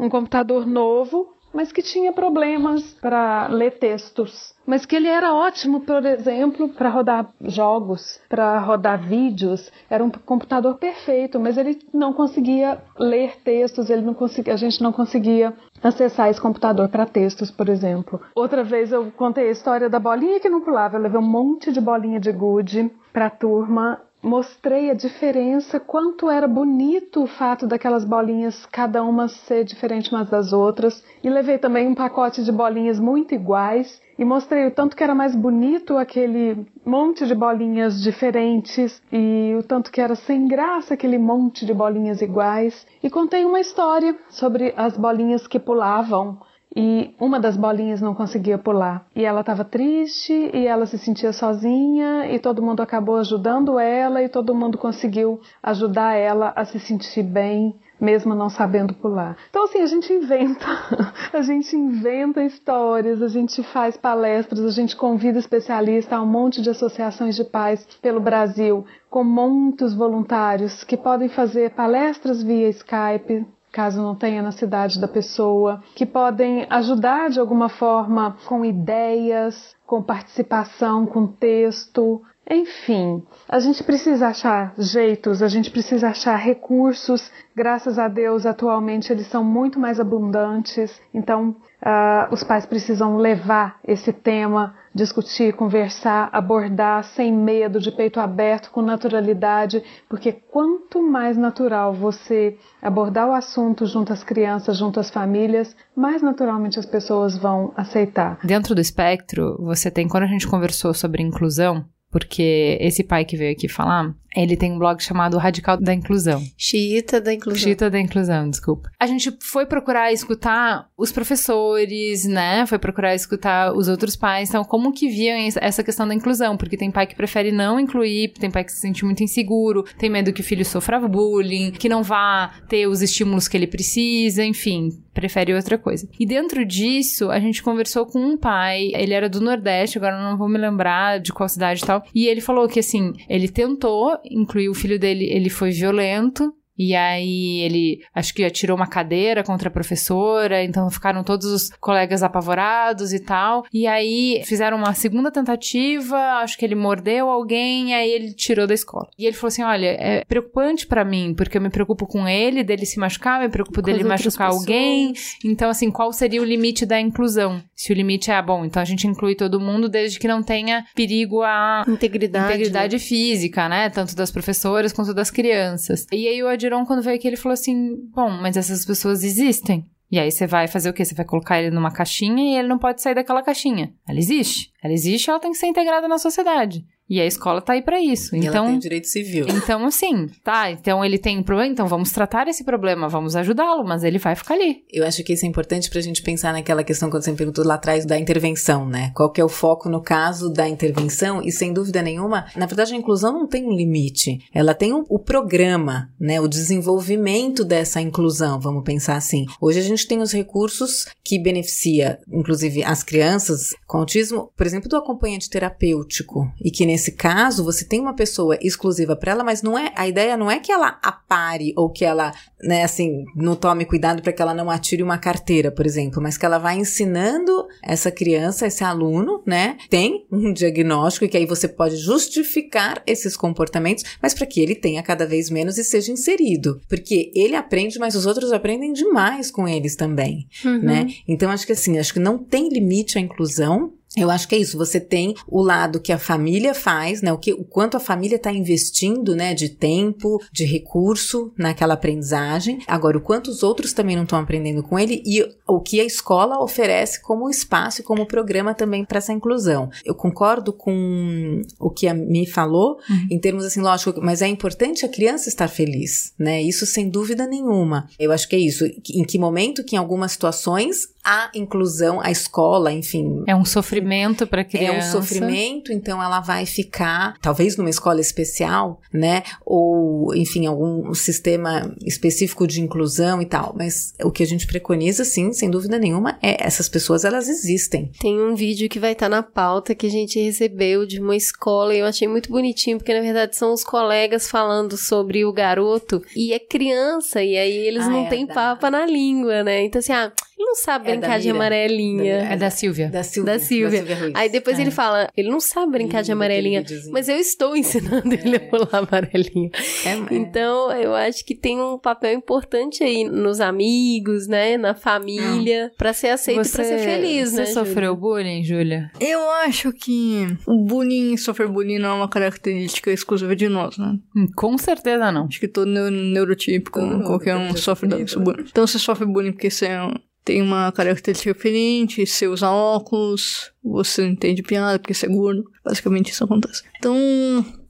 [0.00, 4.54] um computador novo, mas que tinha problemas para ler textos.
[4.66, 9.70] Mas que ele era ótimo, por exemplo, para rodar jogos, para rodar vídeos.
[9.88, 14.80] Era um computador perfeito, mas ele não conseguia ler textos, ele não conseguia, a gente
[14.80, 15.52] não conseguia
[15.82, 18.20] acessar esse computador para textos, por exemplo.
[18.34, 20.96] Outra vez eu contei a história da bolinha que não pulava.
[20.96, 26.30] Eu levei um monte de bolinha de gude para a turma mostrei a diferença, quanto
[26.30, 31.58] era bonito o fato daquelas bolinhas, cada uma ser diferente umas das outras, e levei
[31.58, 34.00] também um pacote de bolinhas muito iguais.
[34.18, 39.00] E mostrei o tanto que era mais bonito aquele monte de bolinhas diferentes.
[39.10, 42.86] E o tanto que era sem graça aquele monte de bolinhas iguais.
[43.02, 46.38] E contei uma história sobre as bolinhas que pulavam
[46.74, 49.04] e uma das bolinhas não conseguia pular.
[49.14, 54.22] E ela estava triste e ela se sentia sozinha e todo mundo acabou ajudando ela
[54.22, 59.36] e todo mundo conseguiu ajudar ela a se sentir bem, mesmo não sabendo pular.
[59.50, 60.66] Então assim, a gente inventa,
[61.32, 66.62] a gente inventa histórias, a gente faz palestras, a gente convida especialistas a um monte
[66.62, 73.44] de associações de pais pelo Brasil, com muitos voluntários que podem fazer palestras via Skype,
[73.72, 79.74] caso não tenha na cidade da pessoa, que podem ajudar de alguma forma com ideias,
[79.86, 82.22] com participação, com texto.
[82.48, 87.30] Enfim, a gente precisa achar jeitos, a gente precisa achar recursos.
[87.54, 91.00] Graças a Deus, atualmente eles são muito mais abundantes.
[91.14, 98.18] Então, uh, os pais precisam levar esse tema discutir, conversar, abordar sem medo, de peito
[98.18, 104.98] aberto, com naturalidade, porque quanto mais natural você abordar o assunto junto às crianças, junto
[104.98, 108.38] às famílias, mais naturalmente as pessoas vão aceitar.
[108.42, 113.36] Dentro do espectro, você tem, quando a gente conversou sobre inclusão, porque esse pai que
[113.36, 116.42] veio aqui falar, ele tem um blog chamado Radical da Inclusão.
[116.56, 117.60] Xiita da Inclusão.
[117.60, 118.90] Xiita da Inclusão, desculpa.
[118.98, 122.64] A gente foi procurar escutar os professores, né?
[122.66, 124.48] Foi procurar escutar os outros pais.
[124.48, 126.56] Então, como que viam essa questão da inclusão?
[126.56, 130.10] Porque tem pai que prefere não incluir, tem pai que se sente muito inseguro, tem
[130.10, 134.44] medo que o filho sofra bullying, que não vá ter os estímulos que ele precisa,
[134.44, 136.08] enfim, prefere outra coisa.
[136.18, 140.36] E dentro disso, a gente conversou com um pai, ele era do Nordeste, agora não
[140.36, 144.18] vou me lembrar de qual cidade e tal, e ele falou que assim, ele tentou
[144.24, 146.52] incluir o filho dele, ele foi violento,
[146.82, 151.68] E aí ele, acho que atirou uma cadeira contra a professora, então ficaram todos os
[151.78, 153.66] colegas apavorados e tal.
[153.70, 158.72] E aí fizeram uma segunda tentativa, acho que ele mordeu alguém, aí ele tirou da
[158.72, 159.06] escola.
[159.18, 162.64] E ele falou assim: olha, é preocupante para mim, porque eu me preocupo com ele,
[162.64, 165.12] dele se machucar, me preocupo Com dele machucar alguém.
[165.12, 165.36] pessoas.
[165.44, 167.62] Então, assim, qual seria o limite da inclusão?
[167.74, 170.42] Se o limite é, ah, bom, então a gente inclui todo mundo desde que não
[170.42, 172.54] tenha perigo à Integridade.
[172.54, 173.90] integridade física, né?
[173.90, 176.06] Tanto das professoras quanto das crianças.
[176.10, 176.48] E aí o
[176.86, 179.88] Quando veio aqui, ele falou assim: bom, mas essas pessoas existem.
[180.10, 181.04] E aí você vai fazer o quê?
[181.04, 183.94] Você vai colocar ele numa caixinha e ele não pode sair daquela caixinha.
[184.08, 184.72] Ela existe.
[184.82, 186.84] Ela existe, ela tem que ser integrada na sociedade.
[187.10, 188.36] E a escola tá aí pra isso.
[188.36, 189.46] E ela Então, tem direito civil.
[189.48, 193.84] então, assim, tá, então ele tem um problema, então vamos tratar esse problema, vamos ajudá-lo,
[193.84, 194.84] mas ele vai ficar ali.
[194.92, 197.66] Eu acho que isso é importante pra gente pensar naquela questão quando você me perguntou
[197.66, 199.10] lá atrás da intervenção, né?
[199.12, 201.42] Qual que é o foco no caso da intervenção?
[201.42, 204.38] E sem dúvida nenhuma, na verdade a inclusão não tem um limite.
[204.54, 206.40] Ela tem o, o programa, né?
[206.40, 209.46] O desenvolvimento dessa inclusão, vamos pensar assim.
[209.60, 214.88] Hoje a gente tem os recursos que beneficia, inclusive, as crianças com autismo, por exemplo,
[214.88, 216.46] do acompanhante terapêutico.
[216.62, 220.08] E que nesse caso você tem uma pessoa exclusiva para ela, mas não é a
[220.08, 222.32] ideia não é que ela apare ou que ela,
[222.62, 226.36] né, assim, não tome cuidado para que ela não atire uma carteira, por exemplo, mas
[226.36, 229.76] que ela vai ensinando essa criança, esse aluno, né?
[229.88, 234.74] Tem um diagnóstico e que aí você pode justificar esses comportamentos, mas para que ele
[234.74, 239.50] tenha cada vez menos e seja inserido, porque ele aprende, mas os outros aprendem demais
[239.50, 240.46] com eles também,
[240.82, 241.06] né?
[241.28, 243.92] Então acho que assim, acho que não tem limite à inclusão.
[244.16, 244.76] Eu acho que é isso.
[244.76, 247.32] Você tem o lado que a família faz, né?
[247.32, 249.54] O, que, o quanto a família está investindo, né?
[249.54, 252.80] De tempo, de recurso naquela aprendizagem.
[252.88, 256.04] Agora, o quanto os outros também não estão aprendendo com ele e o que a
[256.04, 259.90] escola oferece como espaço e como programa também para essa inclusão.
[260.04, 262.98] Eu concordo com o que a Mi falou,
[263.30, 266.60] em termos assim, lógico, mas é importante a criança estar feliz, né?
[266.60, 268.08] Isso sem dúvida nenhuma.
[268.18, 268.84] Eu acho que é isso.
[268.84, 274.46] Em que momento que em algumas situações a inclusão, a escola, enfim, É um sofrimento
[274.46, 274.94] pra criança.
[274.94, 279.42] é um sofrimento, então ela vai ficar, talvez numa escola especial, né?
[279.64, 283.74] Ou, enfim, algum sistema específico de inclusão e tal.
[283.76, 288.10] Mas o que a gente preconiza, sim, sem dúvida nenhuma, é essas pessoas, elas existem.
[288.20, 291.94] Tem um vídeo que vai estar na pauta que a gente recebeu de uma escola
[291.94, 296.22] e eu achei muito bonitinho, porque na verdade são os colegas falando sobre o garoto
[296.34, 299.84] e é criança, e aí eles Ah, não é, têm papa na língua, né?
[299.84, 302.34] Então assim, ah, ele não sabe É, brincar da de amarelinha.
[302.34, 303.08] É da Silvia.
[303.08, 303.52] Da Silvia.
[303.54, 304.16] Da Silvia.
[304.16, 304.32] Ruiz.
[304.34, 304.82] Aí depois É.
[304.82, 308.88] ele fala, ele não sabe brincar de amarelinha, mas eu estou ensinando ele a pular
[308.92, 309.70] amarelinha.
[310.04, 310.36] É, é.
[310.36, 314.76] Então, eu acho que tem um papel importante aí nos amigos, né?
[314.76, 317.64] Na família, pra ser aceito e pra ser feliz, né?
[317.64, 319.10] Você sofreu bullying, Júlia?
[319.20, 324.16] Eu acho que o bullying, sofrer bullying não é uma característica exclusiva de nós, né?
[324.36, 325.46] Hum, Com certeza não.
[325.46, 328.64] Acho que todo neu- neurotípico, mundo qualquer um sofre desse bullying.
[328.68, 333.72] Então você sofre bullying porque você é um- tem uma característica diferente, você usa óculos,
[333.82, 335.64] você não entende piada porque você é gordo.
[335.84, 336.82] Basicamente isso acontece.
[336.98, 337.16] Então,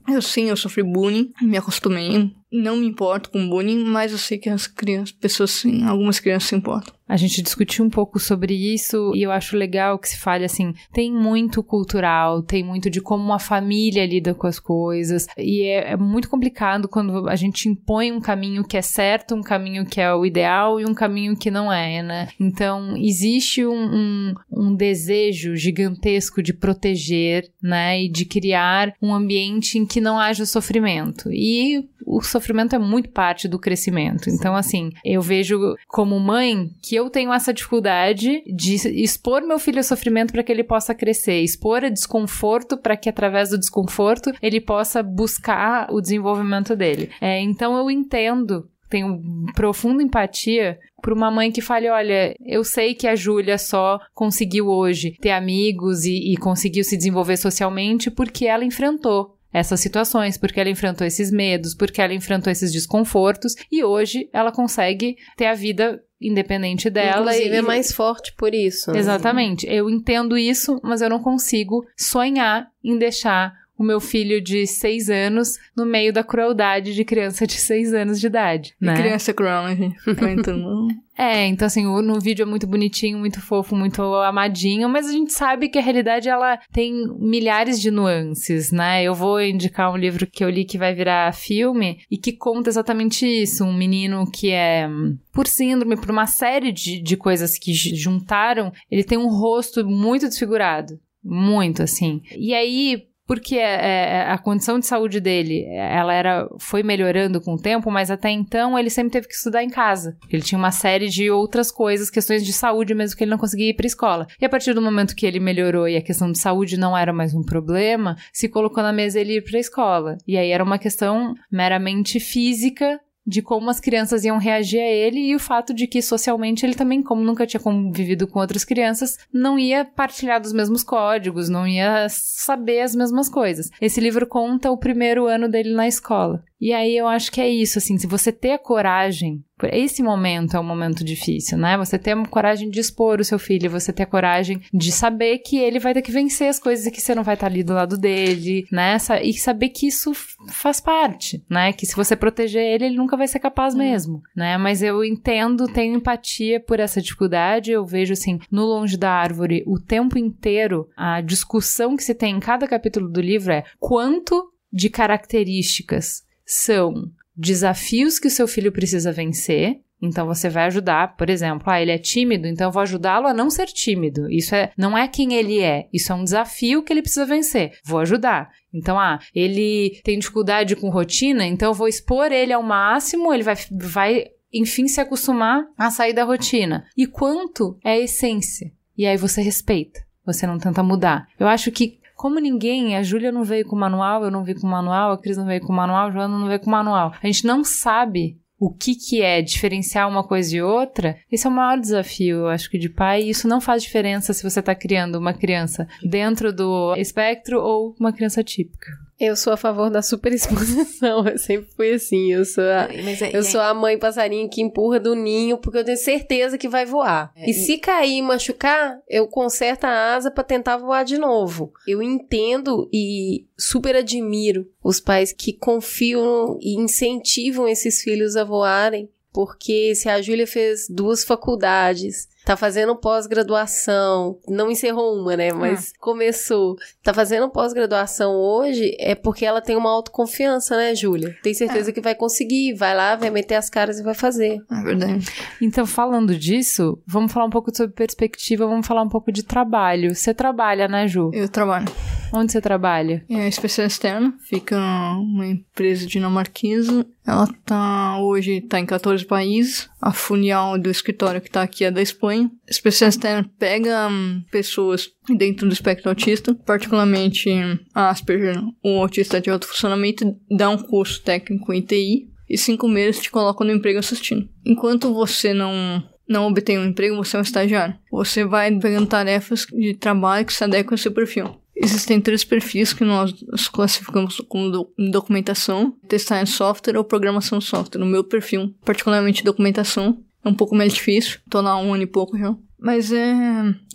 [0.07, 2.31] eu sim, eu sofri bullying, me acostumei.
[2.51, 6.49] Não me importo com bullying, mas eu sei que as crianças, pessoas sim, algumas crianças
[6.49, 6.93] se importam.
[7.11, 10.73] A gente discutiu um pouco sobre isso e eu acho legal que se fale assim,
[10.93, 15.91] tem muito cultural, tem muito de como uma família lida com as coisas e é,
[15.91, 19.99] é muito complicado quando a gente impõe um caminho que é certo, um caminho que
[19.99, 22.29] é o ideal e um caminho que não é, né?
[22.39, 29.77] Então existe um, um, um desejo gigantesco de proteger, né, e de criar um ambiente
[29.77, 32.40] em que não haja sofrimento e o sofrimento
[32.75, 34.29] é muito parte do crescimento.
[34.29, 39.77] Então, assim, eu vejo como mãe que eu tenho essa dificuldade de expor meu filho
[39.77, 44.31] ao sofrimento para que ele possa crescer, expor a desconforto para que através do desconforto
[44.41, 47.09] ele possa buscar o desenvolvimento dele.
[47.19, 49.21] É, então, eu entendo tenho
[49.55, 54.67] profunda empatia para uma mãe que fale, olha, eu sei que a Júlia só conseguiu
[54.67, 60.59] hoje ter amigos e, e conseguiu se desenvolver socialmente porque ela enfrentou essas situações, porque
[60.59, 65.53] ela enfrentou esses medos, porque ela enfrentou esses desconfortos e hoje ela consegue ter a
[65.53, 67.21] vida independente dela.
[67.35, 68.91] Inclusive e- é mais forte por isso.
[68.91, 68.99] né?
[68.99, 69.65] Exatamente.
[69.67, 75.09] Eu entendo isso, mas eu não consigo sonhar em deixar o meu filho de seis
[75.09, 78.95] anos no meio da crueldade de criança de seis anos de idade, E né?
[78.95, 79.95] criança é cruel, né, gente?
[80.07, 80.87] Entrando-
[81.17, 85.11] É, então assim, o- no vídeo é muito bonitinho, muito fofo, muito amadinho, mas a
[85.11, 89.03] gente sabe que a realidade ela tem milhares de nuances, né?
[89.03, 92.69] Eu vou indicar um livro que eu li que vai virar filme e que conta
[92.71, 94.89] exatamente isso, um menino que é
[95.31, 100.27] por síndrome, por uma série de, de coisas que juntaram, ele tem um rosto muito
[100.27, 102.21] desfigurado, muito assim.
[102.35, 107.53] E aí porque é, é, a condição de saúde dele, ela era foi melhorando com
[107.53, 110.17] o tempo, mas até então ele sempre teve que estudar em casa.
[110.29, 113.69] Ele tinha uma série de outras coisas, questões de saúde mesmo que ele não conseguia
[113.69, 114.27] ir para escola.
[114.37, 117.13] E a partir do momento que ele melhorou e a questão de saúde não era
[117.13, 120.17] mais um problema, se colocou na mesa ele ir para escola.
[120.27, 125.19] E aí era uma questão meramente física de como as crianças iam reagir a ele
[125.19, 129.17] e o fato de que socialmente ele também, como nunca tinha convivido com outras crianças,
[129.31, 133.69] não ia partilhar dos mesmos códigos, não ia saber as mesmas coisas.
[133.79, 136.43] Esse livro conta o primeiro ano dele na escola.
[136.59, 140.55] E aí eu acho que é isso, assim, se você ter a coragem, esse momento
[140.55, 141.77] é um momento difícil, né?
[141.77, 145.39] Você ter a coragem de expor o seu filho, você ter a coragem de saber
[145.39, 147.63] que ele vai ter que vencer as coisas e que você não vai estar ali
[147.63, 148.97] do lado dele, né?
[149.23, 150.11] E saber que isso
[150.49, 151.73] faz parte, né?
[151.73, 154.57] Que se você proteger ele, ele nunca vai ser capaz mesmo, né?
[154.57, 159.63] Mas eu entendo, tenho empatia por essa dificuldade, eu vejo assim, no Longe da Árvore,
[159.67, 164.51] o tempo inteiro, a discussão que se tem em cada capítulo do livro é quanto
[164.71, 167.11] de características são
[167.41, 169.79] desafios que o seu filho precisa vencer.
[170.03, 173.33] Então você vai ajudar, por exemplo, ah, ele é tímido, então eu vou ajudá-lo a
[173.33, 174.27] não ser tímido.
[174.31, 177.73] Isso é, não é quem ele é, isso é um desafio que ele precisa vencer.
[177.85, 178.49] Vou ajudar.
[178.73, 183.43] Então, ah, ele tem dificuldade com rotina, então eu vou expor ele ao máximo, ele
[183.43, 186.83] vai, vai enfim se acostumar a sair da rotina.
[186.97, 188.71] E quanto é a essência?
[188.97, 191.27] E aí você respeita, você não tenta mudar.
[191.39, 194.67] Eu acho que como ninguém, a Júlia não veio com manual, eu não vi com
[194.67, 197.11] manual, a Cris não veio com manual, a Joana não veio com manual.
[197.19, 201.49] A gente não sabe o que, que é diferenciar uma coisa de outra, esse é
[201.49, 203.23] o maior desafio, eu acho que, de pai.
[203.23, 207.95] E isso não faz diferença se você está criando uma criança dentro do espectro ou
[207.99, 208.91] uma criança típica.
[209.21, 211.23] Eu sou a favor da superexposição.
[211.29, 212.33] Eu sempre fui assim.
[212.33, 215.83] Eu sou a, é, eu sou a mãe passarinho que empurra do ninho porque eu
[215.83, 217.31] tenho certeza que vai voar.
[217.35, 221.19] É, e, e se cair e machucar, eu conserto a asa para tentar voar de
[221.19, 221.71] novo.
[221.87, 229.07] Eu entendo e super admiro os pais que confiam e incentivam esses filhos a voarem.
[229.31, 235.51] Porque se a Júlia fez duas faculdades, tá fazendo pós-graduação, não encerrou uma, né?
[235.53, 235.99] Mas ah.
[235.99, 236.75] começou.
[237.03, 241.35] Tá fazendo pós-graduação hoje é porque ela tem uma autoconfiança, né, Júlia?
[241.43, 241.93] Tem certeza é.
[241.93, 244.61] que vai conseguir, vai lá, vai meter as caras e vai fazer.
[244.71, 245.25] É verdade.
[245.61, 250.15] Então, falando disso, vamos falar um pouco sobre perspectiva, vamos falar um pouco de trabalho.
[250.15, 251.31] Você trabalha, né, Ju?
[251.33, 251.87] Eu trabalho.
[252.33, 253.23] Onde você trabalha?
[253.29, 254.77] É especial externa, fica
[255.17, 257.05] uma empresa dinamarquesa.
[257.25, 259.89] Ela tá hoje tá em 14 países.
[260.01, 262.49] A funial do escritório que tá aqui é da Espanha.
[262.67, 267.49] Especial externa pega hum, pessoas dentro do espectro autista, particularmente
[267.93, 273.21] Asperger ou autista de alto funcionamento, dá um curso técnico em TI e cinco meses
[273.21, 274.47] te colocam no emprego assistindo.
[274.65, 277.93] Enquanto você não não obtém um emprego, você é um estagiário.
[278.09, 281.60] Você vai pegando tarefas de trabalho que se adequam ao seu perfil.
[281.83, 283.33] Existem três perfis que nós
[283.71, 287.99] classificamos como do, documentação, testar em software ou programação software.
[287.99, 292.07] No meu perfil, particularmente documentação, é um pouco mais difícil, tô lá um ano e
[292.07, 292.55] pouco já.
[292.79, 293.35] Mas é,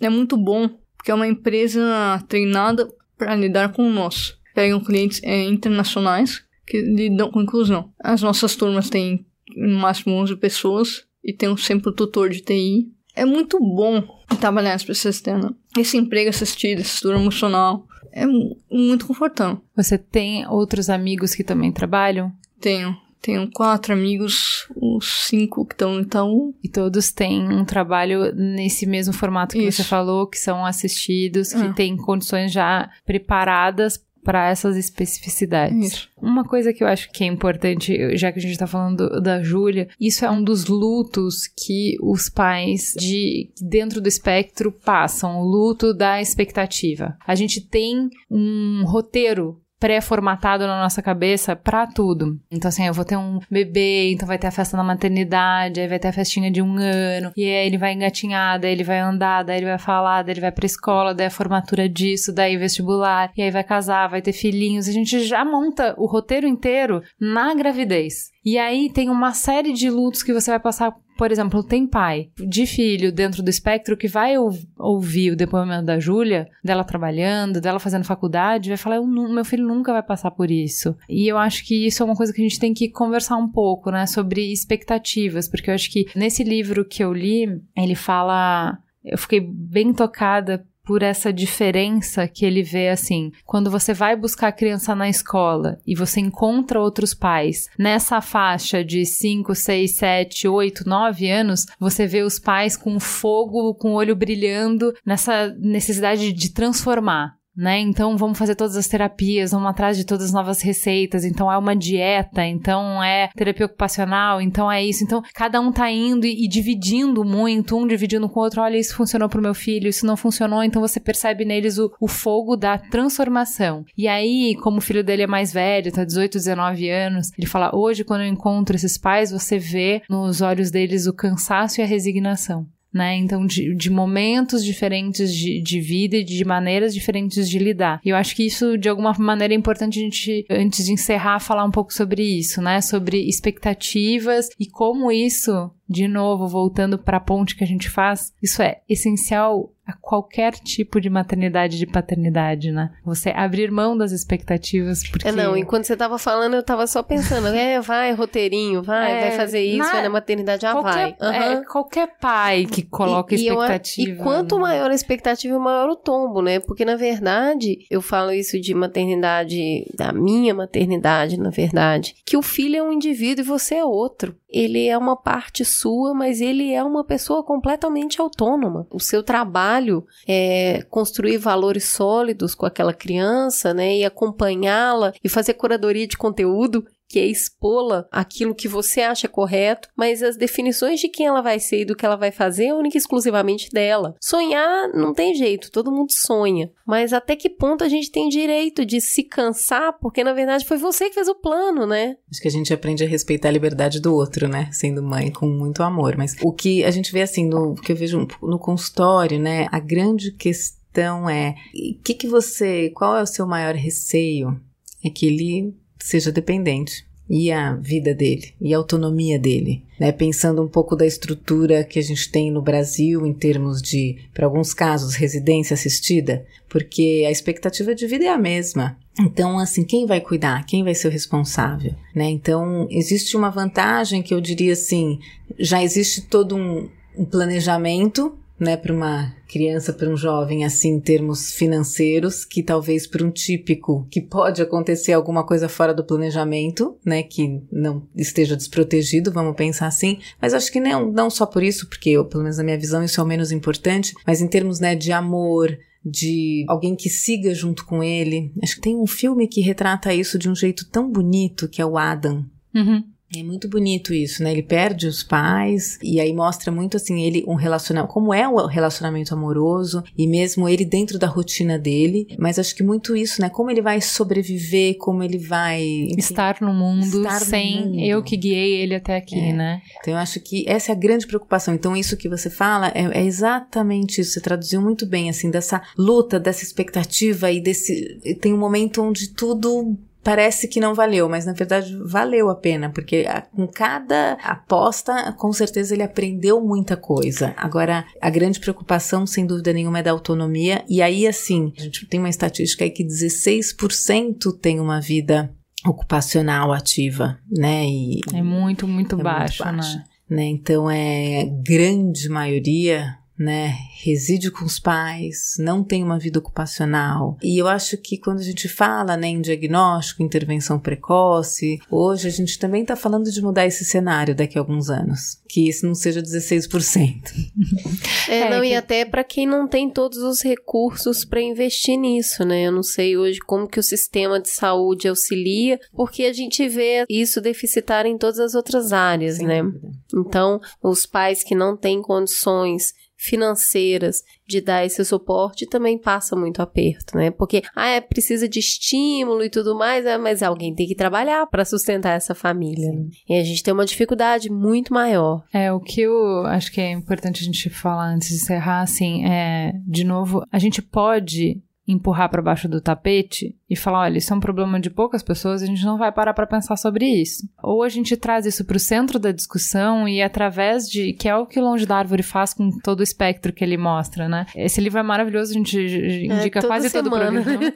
[0.01, 2.87] é muito bom, porque é uma empresa treinada
[3.17, 4.37] para lidar com o nosso.
[4.53, 7.91] Pegam clientes é, internacionais que lidam com inclusão.
[7.99, 12.91] As nossas turmas têm no máximo 11 pessoas e tem sempre o tutor de TI
[13.17, 14.03] é muito bom
[14.35, 15.55] trabalhar nessa pessoa externa.
[15.77, 18.25] Esse emprego assistido, essa estrutura emocional, é
[18.69, 19.61] muito confortável.
[19.75, 22.31] Você tem outros amigos que também trabalham?
[22.59, 22.95] Tenho.
[23.21, 26.55] Tenho quatro amigos, os cinco que estão no Itaú.
[26.63, 29.77] E todos têm um trabalho nesse mesmo formato que Isso.
[29.77, 31.73] você falou, que são assistidos, que é.
[31.73, 35.93] têm condições já preparadas para essas especificidades.
[35.93, 36.09] Isso.
[36.21, 39.41] Uma coisa que eu acho que é importante, já que a gente está falando da
[39.41, 45.45] Júlia, isso é um dos lutos que os pais de dentro do espectro passam, o
[45.45, 47.15] luto da expectativa.
[47.25, 52.39] A gente tem um roteiro pré-formatado na nossa cabeça para tudo.
[52.51, 55.87] Então, assim, eu vou ter um bebê, então vai ter a festa na maternidade, aí
[55.87, 58.99] vai ter a festinha de um ano, e aí ele vai engatinhar, daí ele vai
[58.99, 62.57] andar, daí ele vai falar, daí ele vai pra escola, daí a formatura disso, daí
[62.57, 64.87] vestibular, e aí vai casar, vai ter filhinhos.
[64.87, 68.31] A gente já monta o roteiro inteiro na gravidez.
[68.43, 72.29] E aí tem uma série de lutos que você vai passar por exemplo, tem pai
[72.37, 74.35] de filho dentro do espectro que vai
[74.77, 79.91] ouvir o depoimento da Júlia, dela trabalhando, dela fazendo faculdade, vai falar: meu filho nunca
[79.91, 80.95] vai passar por isso.
[81.09, 83.49] E eu acho que isso é uma coisa que a gente tem que conversar um
[83.49, 88.77] pouco, né, sobre expectativas, porque eu acho que nesse livro que eu li, ele fala.
[89.03, 93.33] Eu fiquei bem tocada por essa diferença que ele vê assim.
[93.45, 98.85] Quando você vai buscar a criança na escola e você encontra outros pais nessa faixa
[98.85, 103.95] de 5, 6, 7, 8, 9 anos, você vê os pais com fogo, com o
[103.95, 107.79] olho brilhando, nessa necessidade de transformar né?
[107.79, 111.25] Então vamos fazer todas as terapias, vamos atrás de todas as novas receitas.
[111.25, 115.03] Então é uma dieta, então é terapia ocupacional, então é isso.
[115.03, 118.61] Então cada um tá indo e, e dividindo muito, um dividindo com o outro.
[118.61, 120.63] Olha, isso funcionou pro meu filho, isso não funcionou.
[120.63, 123.83] Então você percebe neles o, o fogo da transformação.
[123.97, 127.75] E aí, como o filho dele é mais velho, tá 18, 19 anos, ele fala:
[127.75, 131.87] hoje, quando eu encontro esses pais, você vê nos olhos deles o cansaço e a
[131.87, 133.15] resignação né?
[133.15, 138.01] Então, de, de momentos diferentes de, de, vida e de maneiras diferentes de lidar.
[138.03, 141.39] E eu acho que isso, de alguma maneira, é importante a gente, antes de encerrar,
[141.39, 142.81] falar um pouco sobre isso, né?
[142.81, 148.33] Sobre expectativas e como isso de novo, voltando para a ponte que a gente faz,
[148.43, 152.91] isso é essencial a qualquer tipo de maternidade de paternidade, né?
[153.05, 155.29] Você abrir mão das expectativas, porque...
[155.29, 159.21] É, não, enquanto você tava falando, eu tava só pensando, é, vai, roteirinho, vai, é,
[159.21, 161.29] vai fazer isso, na, vai na maternidade, já qualquer, vai.
[161.29, 161.59] Uhum.
[161.59, 164.09] É, qualquer pai que coloca e, expectativa.
[164.09, 166.59] E, eu, e quanto maior a expectativa, maior o tombo, né?
[166.59, 172.41] Porque, na verdade, eu falo isso de maternidade, da minha maternidade, na verdade, que o
[172.41, 174.35] filho é um indivíduo e você é outro.
[174.49, 178.87] Ele é uma parte sua, mas ele é uma pessoa completamente autônoma.
[178.91, 185.53] O seu trabalho é construir valores sólidos com aquela criança, né, e acompanhá-la e fazer
[185.53, 191.07] curadoria de conteúdo que é expô-la aquilo que você acha correto, mas as definições de
[191.07, 194.15] quem ela vai ser e do que ela vai fazer é única e exclusivamente dela.
[194.19, 198.85] Sonhar não tem jeito, todo mundo sonha, mas até que ponto a gente tem direito
[198.85, 202.17] de se cansar, porque na verdade foi você que fez o plano, né?
[202.29, 204.69] Acho que a gente aprende a respeitar a liberdade do outro, né?
[204.71, 207.95] Sendo mãe com muito amor, mas o que a gente vê assim, no que eu
[207.95, 209.67] vejo no consultório, né?
[209.71, 211.55] A grande questão é,
[212.03, 214.59] que que você, qual é o seu maior receio?
[215.03, 220.11] É que ele seja dependente e a vida dele e a autonomia dele, né?
[220.11, 224.45] Pensando um pouco da estrutura que a gente tem no Brasil em termos de, para
[224.45, 228.97] alguns casos, residência assistida, porque a expectativa de vida é a mesma.
[229.19, 230.65] Então, assim, quem vai cuidar?
[230.65, 231.93] Quem vai ser o responsável?
[232.15, 232.29] Né?
[232.29, 235.19] Então, existe uma vantagem que eu diria assim:
[235.59, 236.87] já existe todo um,
[237.17, 243.05] um planejamento né, para uma criança, para um jovem, assim, em termos financeiros, que talvez
[243.07, 248.55] para um típico, que pode acontecer alguma coisa fora do planejamento, né, que não esteja
[248.55, 252.43] desprotegido, vamos pensar assim, mas acho que não, não só por isso, porque eu, pelo
[252.43, 255.77] menos na minha visão, isso é o menos importante, mas em termos, né, de amor,
[256.03, 258.51] de alguém que siga junto com ele.
[258.63, 261.85] Acho que tem um filme que retrata isso de um jeito tão bonito, que é
[261.85, 262.45] o Adam.
[262.73, 263.03] Uhum.
[263.35, 264.51] É muito bonito isso, né?
[264.51, 268.65] Ele perde os pais e aí mostra muito assim ele um relacionamento, como é o
[268.65, 273.49] relacionamento amoroso e mesmo ele dentro da rotina dele, mas acho que muito isso, né?
[273.49, 277.99] Como ele vai sobreviver, como ele vai enfim, estar no mundo estar sem no mundo.
[277.99, 279.53] eu que guiei ele até aqui, é.
[279.53, 279.81] né?
[279.99, 281.73] Então eu acho que essa é a grande preocupação.
[281.73, 284.31] Então isso que você fala é, é exatamente isso.
[284.31, 289.33] Você traduziu muito bem assim dessa luta, dessa expectativa e desse tem um momento onde
[289.33, 289.97] tudo
[290.27, 295.31] parece que não valeu, mas na verdade valeu a pena, porque a, com cada aposta,
[295.37, 297.53] com certeza ele aprendeu muita coisa.
[297.55, 302.05] Agora, a grande preocupação, sem dúvida nenhuma, é da autonomia, e aí, assim, a gente
[302.07, 305.49] tem uma estatística aí que 16% tem uma vida
[305.85, 307.85] ocupacional ativa, né?
[307.85, 310.03] E é muito, muito é baixo, muito né?
[310.29, 310.43] né?
[310.43, 317.37] Então, é grande maioria né, reside com os pais, não tem uma vida ocupacional.
[317.43, 322.31] E eu acho que quando a gente fala né, em diagnóstico, intervenção precoce, hoje a
[322.31, 325.37] gente também está falando de mudar esse cenário daqui a alguns anos.
[325.47, 327.21] Que isso não seja 16%.
[328.27, 328.67] É, é não, que...
[328.67, 332.67] e até para quem não tem todos os recursos para investir nisso, né?
[332.67, 337.05] Eu não sei hoje como que o sistema de saúde auxilia, porque a gente vê
[337.09, 339.63] isso deficitário em todas as outras áreas, Sem né?
[339.63, 339.91] Dúvida.
[340.13, 346.61] Então, os pais que não têm condições financeiras de dar esse suporte também passa muito
[346.61, 347.31] aperto, né?
[347.31, 351.45] Porque ah, é, precisa de estímulo e tudo mais, é, mas alguém tem que trabalhar
[351.47, 352.91] para sustentar essa família.
[352.91, 353.07] Né?
[353.27, 355.43] E a gente tem uma dificuldade muito maior.
[355.51, 359.25] É, o que eu acho que é importante a gente falar antes de encerrar, assim,
[359.25, 364.33] é, de novo, a gente pode empurrar para baixo do tapete e falar, olha, isso
[364.33, 367.47] é um problema de poucas pessoas, a gente não vai parar para pensar sobre isso.
[367.61, 371.35] Ou a gente traz isso para o centro da discussão e através de que é
[371.35, 374.45] o que Longe da Árvore faz com todo o espectro que ele mostra, né?
[374.55, 377.09] Esse livro é maravilhoso, a gente indica é, quase semana.
[377.09, 377.73] todo o programa.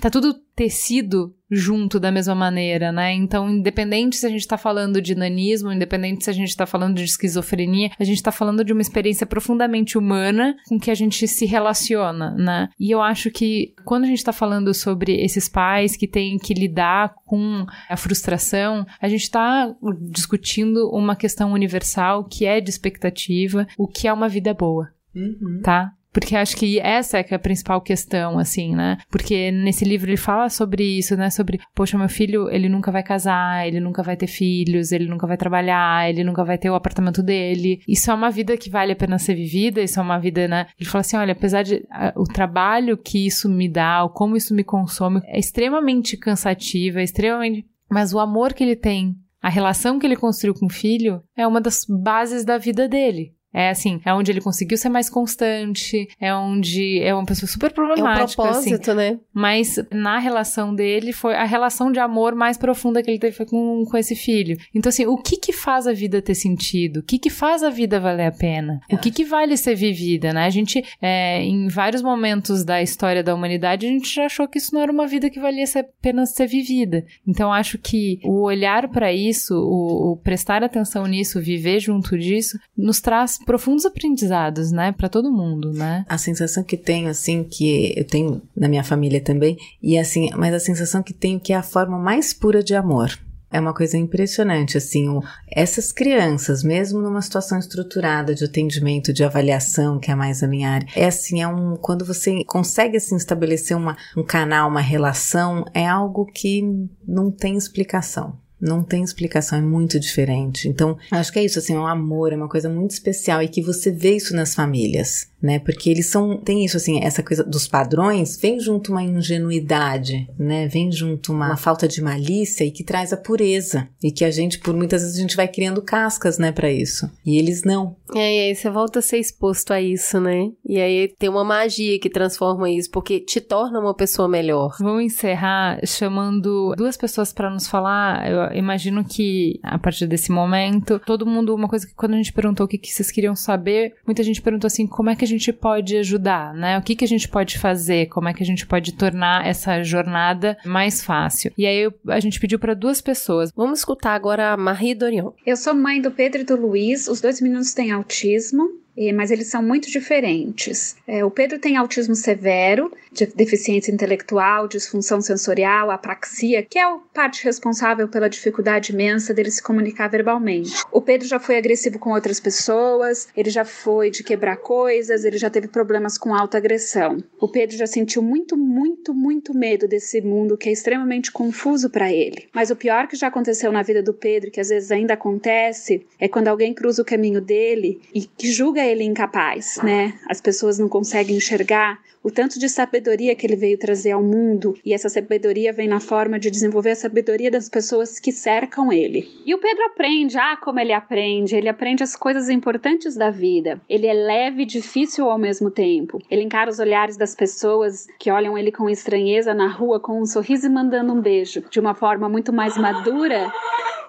[0.00, 3.12] tá tudo tecido junto da mesma maneira, né?
[3.12, 6.96] Então, independente se a gente tá falando de nanismo, independente se a gente tá falando
[6.96, 11.26] de esquizofrenia, a gente tá falando de uma experiência profundamente humana com que a gente
[11.26, 12.68] se relaciona, né?
[12.78, 16.54] E eu acho que quando a gente tá falando sobre esses pais que têm que
[16.54, 19.74] lidar com a frustração, a gente tá
[20.10, 24.88] discutindo uma questão universal que é de expectativa, o que é uma vida boa.
[25.14, 25.60] Uhum.
[25.62, 25.92] Tá?
[26.12, 28.98] Porque acho que essa é, que é a principal questão, assim, né?
[29.10, 31.30] Porque nesse livro ele fala sobre isso, né?
[31.30, 35.26] Sobre, poxa, meu filho, ele nunca vai casar, ele nunca vai ter filhos, ele nunca
[35.26, 37.80] vai trabalhar, ele nunca vai ter o apartamento dele.
[37.86, 40.66] Isso é uma vida que vale a pena ser vivida, isso é uma vida, né?
[40.78, 44.36] Ele fala assim: olha, apesar de a, o trabalho que isso me dá, o como
[44.36, 47.66] isso me consome, é extremamente cansativo, é extremamente.
[47.88, 51.46] Mas o amor que ele tem a relação que ele construiu com o filho é
[51.46, 53.34] uma das bases da vida dele.
[53.52, 57.72] É assim, é onde ele conseguiu ser mais constante, é onde é uma pessoa super
[57.72, 58.20] problemática.
[58.20, 58.94] É um propósito, assim.
[58.94, 59.18] né?
[59.34, 63.84] Mas na relação dele foi a relação de amor mais profunda que ele teve com,
[63.84, 64.56] com esse filho.
[64.74, 66.98] Então, assim, o que que faz a vida ter sentido?
[66.98, 68.80] O que que faz a vida valer a pena?
[68.90, 70.44] O que que vale ser vivida, né?
[70.44, 74.58] A gente, é, em vários momentos da história da humanidade, a gente já achou que
[74.58, 77.04] isso não era uma vida que valia ser, apenas ser vivida.
[77.26, 82.58] Então, acho que o olhar para isso, o, o prestar atenção nisso, viver junto disso,
[82.76, 86.04] nos traz profundos aprendizados, né, para todo mundo, né?
[86.08, 90.54] A sensação que tenho, assim, que eu tenho na minha família também, e assim, mas
[90.54, 93.18] a sensação que tenho que é a forma mais pura de amor.
[93.52, 99.24] É uma coisa impressionante, assim, o, essas crianças, mesmo numa situação estruturada de atendimento, de
[99.24, 103.16] avaliação, que é mais a minha área, é assim, é um, quando você consegue, assim,
[103.16, 106.62] estabelecer uma, um canal, uma relação, é algo que
[107.04, 108.38] não tem explicação.
[108.60, 110.68] Não tem explicação, é muito diferente.
[110.68, 113.48] Então, acho que é isso, assim, é um amor, é uma coisa muito especial e
[113.48, 115.58] que você vê isso nas famílias né?
[115.58, 120.68] Porque eles são, tem isso assim, essa coisa dos padrões, vem junto uma ingenuidade, né?
[120.68, 124.30] Vem junto uma, uma, falta de malícia e que traz a pureza e que a
[124.30, 127.10] gente, por muitas vezes, a gente vai criando cascas, né, para isso.
[127.24, 127.96] E eles não.
[128.14, 130.50] É, e aí você volta a ser exposto a isso, né?
[130.66, 134.76] E aí tem uma magia que transforma isso, porque te torna uma pessoa melhor.
[134.80, 138.30] Vamos encerrar chamando duas pessoas para nos falar.
[138.30, 142.32] Eu imagino que a partir desse momento, todo mundo, uma coisa que quando a gente
[142.32, 145.28] perguntou o que, que vocês queriam saber, muita gente perguntou assim, como é que a
[145.30, 146.78] gente pode ajudar, né?
[146.78, 148.06] O que, que a gente pode fazer?
[148.06, 151.52] Como é que a gente pode tornar essa jornada mais fácil?
[151.56, 153.52] E aí a gente pediu para duas pessoas.
[153.54, 155.30] Vamos escutar agora a Marie Dorion.
[155.46, 157.08] Eu sou mãe do Pedro e do Luiz.
[157.08, 158.68] Os dois meninos têm autismo
[159.14, 160.96] mas eles são muito diferentes.
[161.06, 166.98] É, o Pedro tem autismo severo, de deficiência intelectual, disfunção sensorial, apraxia, que é a
[167.12, 170.82] parte responsável pela dificuldade imensa dele se comunicar verbalmente.
[170.92, 175.38] O Pedro já foi agressivo com outras pessoas, ele já foi de quebrar coisas, ele
[175.38, 177.18] já teve problemas com alta agressão.
[177.40, 182.12] O Pedro já sentiu muito, muito, muito medo desse mundo que é extremamente confuso para
[182.12, 182.48] ele.
[182.52, 186.06] Mas o pior que já aconteceu na vida do Pedro, que às vezes ainda acontece,
[186.18, 190.14] é quando alguém cruza o caminho dele e que julga ele incapaz, né?
[190.28, 194.76] As pessoas não conseguem enxergar o tanto de sabedoria que ele veio trazer ao mundo,
[194.84, 199.28] e essa sabedoria vem na forma de desenvolver a sabedoria das pessoas que cercam ele.
[199.46, 203.80] E o Pedro aprende, ah, como ele aprende, ele aprende as coisas importantes da vida.
[203.88, 206.22] Ele é leve e difícil ao mesmo tempo.
[206.30, 210.26] Ele encara os olhares das pessoas que olham ele com estranheza na rua com um
[210.26, 213.50] sorriso e mandando um beijo, de uma forma muito mais madura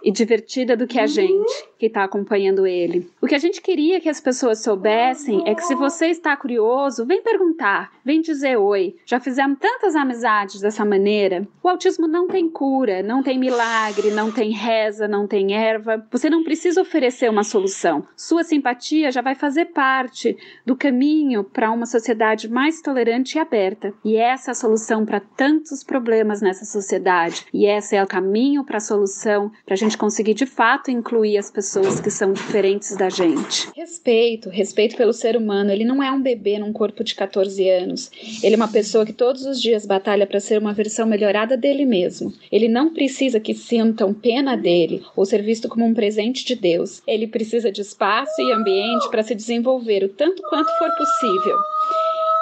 [0.03, 3.09] e divertida do que a gente que está acompanhando ele.
[3.21, 7.05] O que a gente queria que as pessoas soubessem é que se você está curioso,
[7.05, 8.95] vem perguntar, vem dizer oi.
[9.05, 11.47] Já fizemos tantas amizades dessa maneira.
[11.63, 16.05] O autismo não tem cura, não tem milagre, não tem reza, não tem erva.
[16.11, 18.05] Você não precisa oferecer uma solução.
[18.15, 23.93] Sua simpatia já vai fazer parte do caminho para uma sociedade mais tolerante e aberta.
[24.03, 27.45] E essa é a solução para tantos problemas nessa sociedade.
[27.53, 31.37] E esse é o caminho para a solução para a gente conseguir de fato incluir
[31.37, 33.69] as pessoas que são diferentes da gente.
[33.75, 35.71] Respeito, respeito pelo ser humano.
[35.71, 37.90] Ele não é um bebê num corpo de 14 anos.
[38.43, 41.85] Ele é uma pessoa que todos os dias batalha para ser uma versão melhorada dele
[41.85, 42.33] mesmo.
[42.51, 47.01] Ele não precisa que sintam pena dele ou ser visto como um presente de Deus.
[47.07, 51.57] Ele precisa de espaço e ambiente para se desenvolver o tanto quanto for possível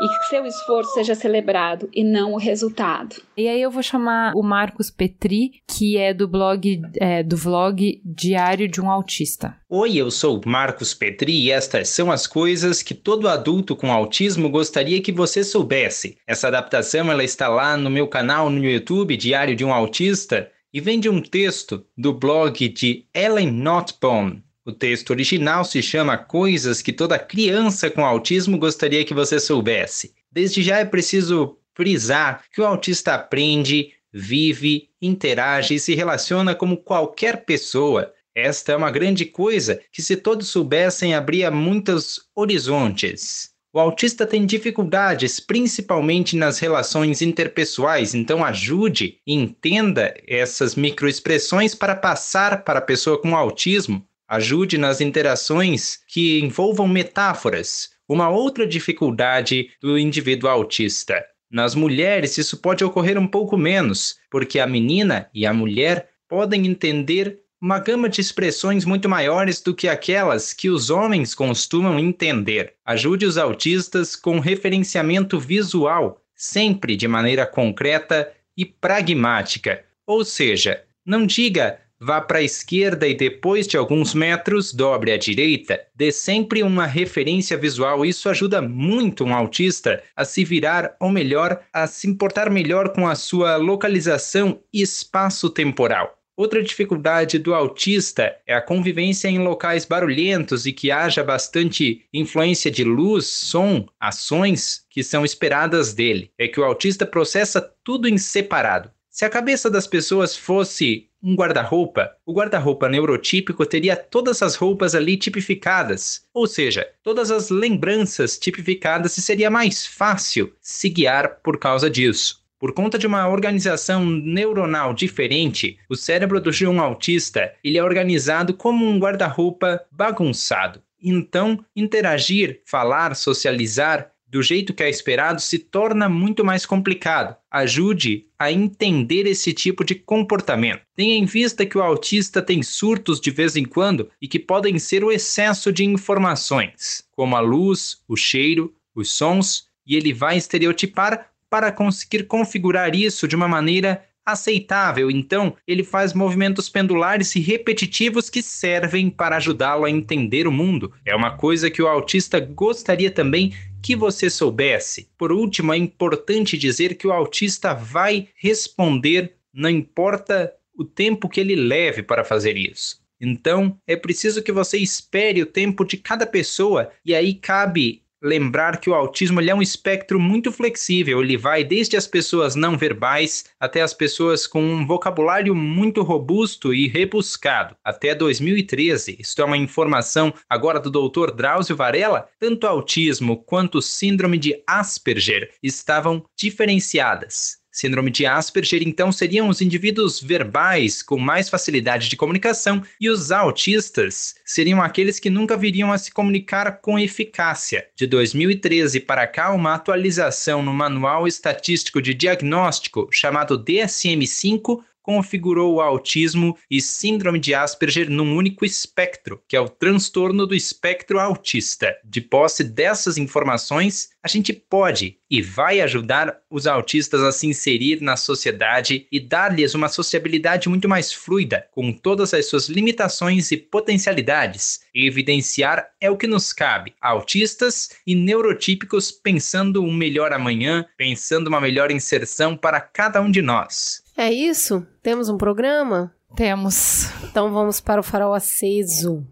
[0.01, 3.15] e que seu esforço seja celebrado e não o resultado.
[3.35, 8.01] E aí eu vou chamar o Marcos Petri, que é do blog é, do vlog
[8.03, 9.55] Diário de um Autista.
[9.69, 14.49] Oi, eu sou Marcos Petri e estas são as coisas que todo adulto com autismo
[14.49, 16.17] gostaria que você soubesse.
[16.27, 20.79] Essa adaptação ela está lá no meu canal no YouTube Diário de um Autista e
[20.79, 24.43] vem de um texto do blog de Ellen Notbone.
[24.65, 30.13] O texto original se chama Coisas que toda criança com autismo gostaria que você soubesse.
[30.31, 36.77] Desde já é preciso frisar que o autista aprende, vive, interage e se relaciona como
[36.77, 38.13] qualquer pessoa.
[38.35, 43.51] Esta é uma grande coisa que, se todos soubessem, abria muitos horizontes.
[43.71, 52.63] O autista tem dificuldades, principalmente nas relações interpessoais, então ajude entenda essas microexpressões para passar
[52.63, 57.89] para a pessoa com autismo Ajude nas interações que envolvam metáforas.
[58.07, 61.25] Uma outra dificuldade do indivíduo autista.
[61.49, 66.67] Nas mulheres, isso pode ocorrer um pouco menos, porque a menina e a mulher podem
[66.67, 72.75] entender uma gama de expressões muito maiores do que aquelas que os homens costumam entender.
[72.85, 79.83] Ajude os autistas com referenciamento visual, sempre de maneira concreta e pragmática.
[80.05, 85.17] Ou seja, não diga vá para a esquerda e depois de alguns metros dobre à
[85.17, 85.79] direita.
[85.93, 88.05] Dê sempre uma referência visual.
[88.05, 93.07] Isso ajuda muito um autista a se virar, ou melhor, a se importar melhor com
[93.07, 96.15] a sua localização espaço-temporal.
[96.39, 102.71] Outra dificuldade do autista é a convivência em locais barulhentos e que haja bastante influência
[102.71, 106.31] de luz, som, ações que são esperadas dele.
[106.37, 108.89] É que o autista processa tudo em separado.
[109.19, 114.95] Se a cabeça das pessoas fosse um guarda-roupa, o guarda-roupa neurotípico teria todas as roupas
[114.95, 121.59] ali tipificadas, ou seja, todas as lembranças tipificadas e seria mais fácil se guiar por
[121.59, 122.41] causa disso.
[122.57, 128.53] Por conta de uma organização neuronal diferente, o cérebro do um autista ele é organizado
[128.53, 130.81] como um guarda-roupa bagunçado.
[131.03, 137.35] Então, interagir, falar, socializar do jeito que é esperado se torna muito mais complicado.
[137.49, 140.81] Ajude a entender esse tipo de comportamento.
[140.95, 144.77] Tenha em vista que o autista tem surtos de vez em quando e que podem
[144.77, 150.37] ser o excesso de informações, como a luz, o cheiro, os sons, e ele vai
[150.37, 155.09] estereotipar para conseguir configurar isso de uma maneira aceitável.
[155.09, 160.93] Então, ele faz movimentos pendulares e repetitivos que servem para ajudá-lo a entender o mundo.
[161.05, 165.09] É uma coisa que o autista gostaria também que você soubesse.
[165.17, 171.39] Por último, é importante dizer que o autista vai responder, não importa o tempo que
[171.39, 172.99] ele leve para fazer isso.
[173.19, 178.79] Então, é preciso que você espere o tempo de cada pessoa e aí cabe lembrar
[178.79, 181.21] que o autismo é um espectro muito flexível.
[181.21, 186.73] Ele vai desde as pessoas não verbais até as pessoas com um vocabulário muito robusto
[186.73, 187.75] e rebuscado.
[187.83, 191.31] Até 2013, isto é uma informação agora do Dr.
[191.31, 197.58] Drauzio Varela, tanto autismo quanto síndrome de Asperger estavam diferenciadas.
[197.79, 203.31] Síndrome de Asperger, então, seriam os indivíduos verbais com mais facilidade de comunicação e os
[203.31, 207.87] autistas seriam aqueles que nunca viriam a se comunicar com eficácia.
[207.95, 215.81] De 2013 para cá, uma atualização no Manual Estatístico de Diagnóstico, chamado DSM-5, configurou o
[215.81, 221.95] autismo e síndrome de Asperger num único espectro, que é o transtorno do espectro autista.
[222.03, 228.01] De posse dessas informações, a gente pode e vai ajudar os autistas a se inserir
[228.01, 233.57] na sociedade e dar-lhes uma sociabilidade muito mais fluida, com todas as suas limitações e
[233.57, 234.81] potencialidades.
[234.93, 241.47] E evidenciar é o que nos cabe, autistas e neurotípicos pensando um melhor amanhã, pensando
[241.47, 244.03] uma melhor inserção para cada um de nós.
[244.19, 244.85] É isso?
[245.01, 246.13] Temos um programa?
[246.35, 247.09] Temos.
[247.23, 249.25] Então vamos para o farol aceso.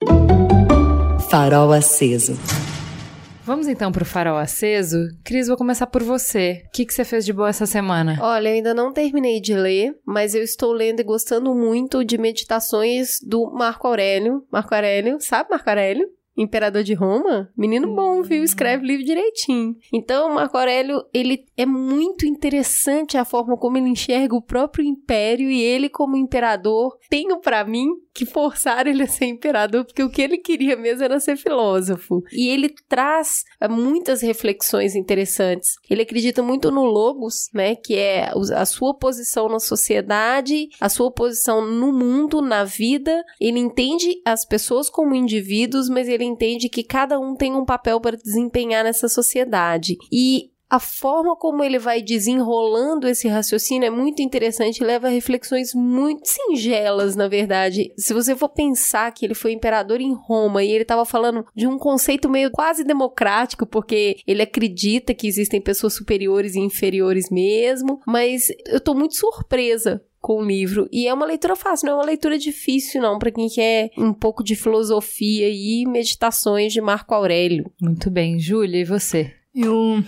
[1.30, 2.40] Farol aceso.
[3.44, 4.98] Vamos então para o farol aceso?
[5.26, 6.64] Cris, vou começar por você.
[6.68, 8.18] O que, que você fez de boa essa semana?
[8.22, 12.18] Olha, eu ainda não terminei de ler, mas eu estou lendo e gostando muito de
[12.18, 14.46] meditações do Marco Aurélio.
[14.50, 16.08] Marco Aurélio, sabe Marco Aurélio?
[16.38, 18.44] Imperador de Roma, menino bom, viu?
[18.44, 19.76] Escreve livro direitinho.
[19.92, 25.50] Então, Marco Aurélio, ele é muito interessante a forma como ele enxerga o próprio império
[25.50, 26.96] e ele como imperador.
[27.10, 27.88] Tenho para mim
[28.18, 32.24] que forçaram ele a ser imperador, porque o que ele queria mesmo era ser filósofo.
[32.32, 35.76] E ele traz eh, muitas reflexões interessantes.
[35.88, 41.12] Ele acredita muito no logos, né, que é a sua posição na sociedade, a sua
[41.12, 43.24] posição no mundo, na vida.
[43.40, 48.02] Ele entende as pessoas como indivíduos, mas ele entende que cada um tem um papel
[48.02, 49.96] para desempenhar nessa sociedade.
[50.12, 55.74] E a forma como ele vai desenrolando esse raciocínio é muito interessante, leva a reflexões
[55.74, 57.94] muito singelas, na verdade.
[57.98, 61.68] Se você for pensar que ele foi imperador em Roma e ele estava falando de
[61.68, 68.02] um conceito meio quase democrático, porque ele acredita que existem pessoas superiores e inferiores mesmo,
[68.06, 70.90] mas eu tô muito surpresa com o livro.
[70.92, 74.14] E é uma leitura fácil, não é uma leitura difícil, não, para quem quer um
[74.14, 77.72] pouco de filosofia e meditações de Marco Aurélio.
[77.82, 79.37] Muito bem, Júlia, e você?
[79.60, 80.04] Eu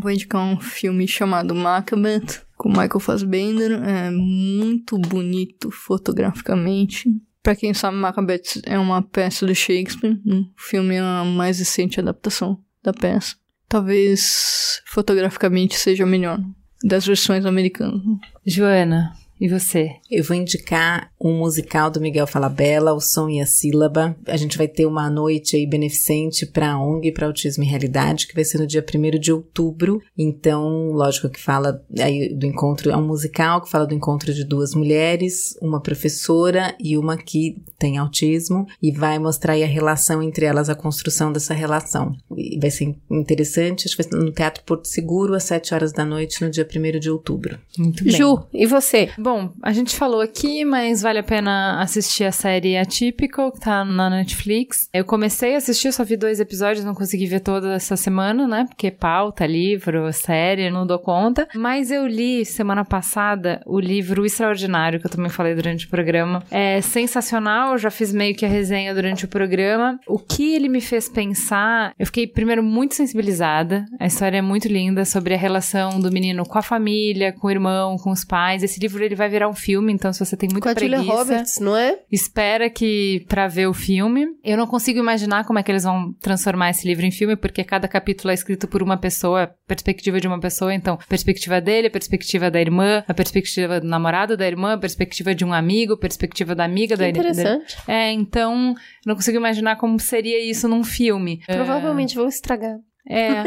[0.00, 3.72] vou indicar um filme chamado Macbeth, com Michael Fassbender.
[3.72, 7.10] É muito bonito fotograficamente.
[7.42, 10.18] Para quem sabe, Macbeth é uma peça do Shakespeare.
[10.26, 13.36] O filme é a mais recente adaptação da peça.
[13.68, 16.40] Talvez fotograficamente seja melhor
[16.82, 18.00] das versões americanas.
[18.46, 19.12] Joana,
[19.44, 19.96] E você?
[20.10, 24.16] Eu vou indicar um musical do Miguel Falabella, O Som e a Sílaba.
[24.26, 28.26] A gente vai ter uma noite aí beneficente para a ONG para Autismo e Realidade,
[28.26, 30.00] que vai ser no dia 1 de outubro.
[30.16, 34.44] Então, lógico que fala aí do encontro, é um musical que fala do encontro de
[34.44, 40.22] duas mulheres, uma professora e uma que tem autismo, e vai mostrar aí a relação
[40.22, 42.16] entre elas, a construção dessa relação.
[42.34, 45.92] E vai ser interessante, acho que vai ser no Teatro Porto Seguro, às 7 horas
[45.92, 47.58] da noite, no dia 1 de outubro.
[47.76, 48.16] Muito bem.
[48.16, 49.10] Ju, e você?
[49.18, 53.84] Bom, a gente falou aqui, mas vale a pena assistir a série Atypical, que tá
[53.84, 54.88] na Netflix.
[54.92, 58.66] Eu comecei a assistir, só vi dois episódios, não consegui ver toda essa semana, né?
[58.68, 61.48] Porque pauta, livro, série, não dou conta.
[61.54, 66.42] Mas eu li semana passada o livro Extraordinário, que eu também falei durante o programa.
[66.50, 69.98] É sensacional, já fiz meio que a resenha durante o programa.
[70.06, 73.84] O que ele me fez pensar, eu fiquei primeiro muito sensibilizada.
[73.98, 77.50] A história é muito linda sobre a relação do menino com a família, com o
[77.50, 78.62] irmão, com os pais.
[78.62, 81.58] Esse livro ele vai virar um filme, então se você tem muita Com preguiça, Roberts,
[81.60, 81.98] não é?
[82.10, 84.26] espera que para ver o filme.
[84.42, 87.62] Eu não consigo imaginar como é que eles vão transformar esse livro em filme, porque
[87.64, 92.50] cada capítulo é escrito por uma pessoa, perspectiva de uma pessoa, então perspectiva dele, perspectiva
[92.50, 96.64] da irmã, a perspectiva do namorado da irmã, a perspectiva de um amigo, perspectiva da
[96.64, 97.76] amiga Que da interessante.
[97.86, 98.74] da- É, então
[99.06, 101.40] não consigo imaginar como seria isso num filme.
[101.46, 102.76] Provavelmente vou estragar.
[103.08, 103.42] É.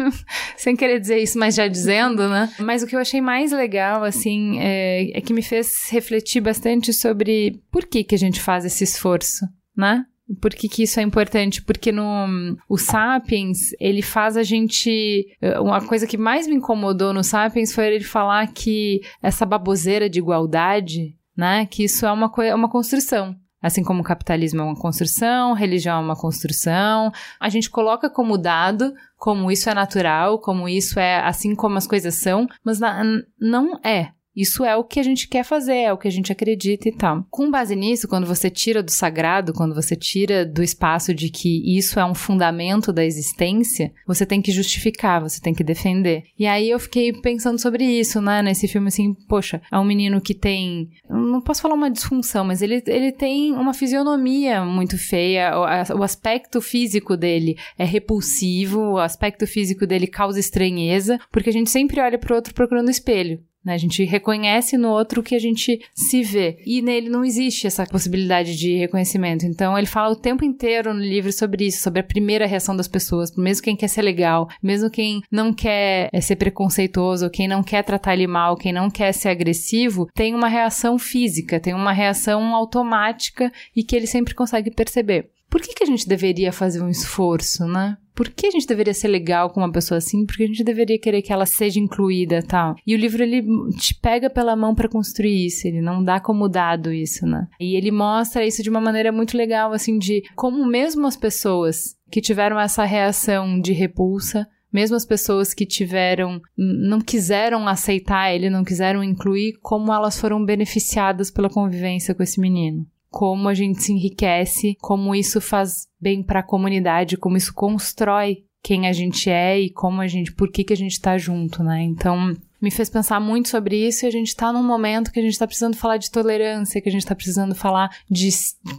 [0.56, 2.50] Sem querer dizer isso, mas já dizendo, né?
[2.58, 6.92] Mas o que eu achei mais legal, assim, é, é que me fez refletir bastante
[6.92, 10.04] sobre por que, que a gente faz esse esforço, né?
[10.40, 11.60] Por que, que isso é importante?
[11.62, 15.26] Porque no o Sapiens, ele faz a gente.
[15.42, 20.08] eh, Uma coisa que mais me incomodou no Sapiens foi ele falar que essa baboseira
[20.08, 21.66] de igualdade, né?
[21.66, 23.36] Que isso é uma, é uma construção.
[23.64, 27.10] Assim como o capitalismo é uma construção, religião é uma construção,
[27.40, 31.86] a gente coloca como dado, como isso é natural, como isso é assim como as
[31.86, 33.02] coisas são, mas na-
[33.40, 34.10] não é.
[34.34, 36.92] Isso é o que a gente quer fazer, é o que a gente acredita e
[36.92, 37.24] tal.
[37.30, 41.76] Com base nisso, quando você tira do sagrado, quando você tira do espaço de que
[41.76, 46.24] isso é um fundamento da existência, você tem que justificar, você tem que defender.
[46.38, 48.42] E aí eu fiquei pensando sobre isso, né?
[48.42, 50.90] Nesse filme, assim, poxa, é um menino que tem.
[51.08, 55.52] Não posso falar uma disfunção, mas ele, ele tem uma fisionomia muito feia.
[55.56, 61.52] O, o aspecto físico dele é repulsivo, o aspecto físico dele causa estranheza, porque a
[61.52, 63.40] gente sempre olha pro outro procurando espelho.
[63.64, 63.74] Né?
[63.74, 66.58] A gente reconhece no outro que a gente se vê.
[66.66, 69.46] E nele não existe essa possibilidade de reconhecimento.
[69.46, 72.88] Então ele fala o tempo inteiro no livro sobre isso, sobre a primeira reação das
[72.88, 73.34] pessoas.
[73.36, 77.82] Mesmo quem quer ser legal, mesmo quem não quer eh, ser preconceituoso, quem não quer
[77.82, 82.54] tratar ele mal, quem não quer ser agressivo, tem uma reação física, tem uma reação
[82.54, 85.30] automática e que ele sempre consegue perceber.
[85.48, 87.96] Por que, que a gente deveria fazer um esforço, né?
[88.14, 90.24] Por que a gente deveria ser legal com uma pessoa assim?
[90.24, 92.76] Porque a gente deveria querer que ela seja incluída tal.
[92.86, 93.42] E o livro ele
[93.76, 97.48] te pega pela mão para construir isso, ele não dá como dado isso, né?
[97.58, 101.96] E ele mostra isso de uma maneira muito legal, assim, de como mesmo as pessoas
[102.10, 108.50] que tiveram essa reação de repulsa, mesmo as pessoas que tiveram, não quiseram aceitar ele,
[108.50, 113.80] não quiseram incluir, como elas foram beneficiadas pela convivência com esse menino como a gente
[113.80, 119.30] se enriquece, como isso faz bem para a comunidade, como isso constrói quem a gente
[119.30, 121.80] é e como a gente, por que que a gente tá junto, né?
[121.84, 125.22] Então, me fez pensar muito sobre isso e a gente tá num momento que a
[125.22, 128.30] gente tá precisando falar de tolerância, que a gente tá precisando falar de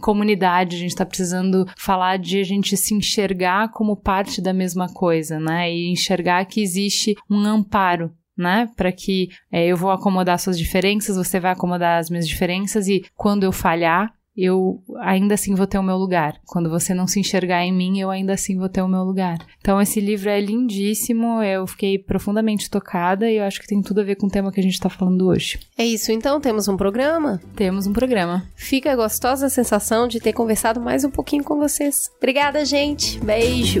[0.02, 4.86] comunidade, a gente tá precisando falar de a gente se enxergar como parte da mesma
[4.86, 5.72] coisa, né?
[5.72, 8.68] E enxergar que existe um amparo né?
[8.76, 13.02] Para que é, eu vou acomodar suas diferenças, você vai acomodar as minhas diferenças e
[13.14, 16.38] quando eu falhar, eu ainda assim vou ter o meu lugar.
[16.46, 19.38] Quando você não se enxergar em mim, eu ainda assim vou ter o meu lugar.
[19.60, 24.00] Então esse livro é lindíssimo, eu fiquei profundamente tocada e eu acho que tem tudo
[24.00, 25.58] a ver com o tema que a gente tá falando hoje.
[25.76, 27.40] É isso, então temos um programa?
[27.54, 28.46] Temos um programa.
[28.54, 32.10] Fica a gostosa sensação de ter conversado mais um pouquinho com vocês.
[32.18, 33.18] Obrigada, gente.
[33.20, 33.80] Beijo.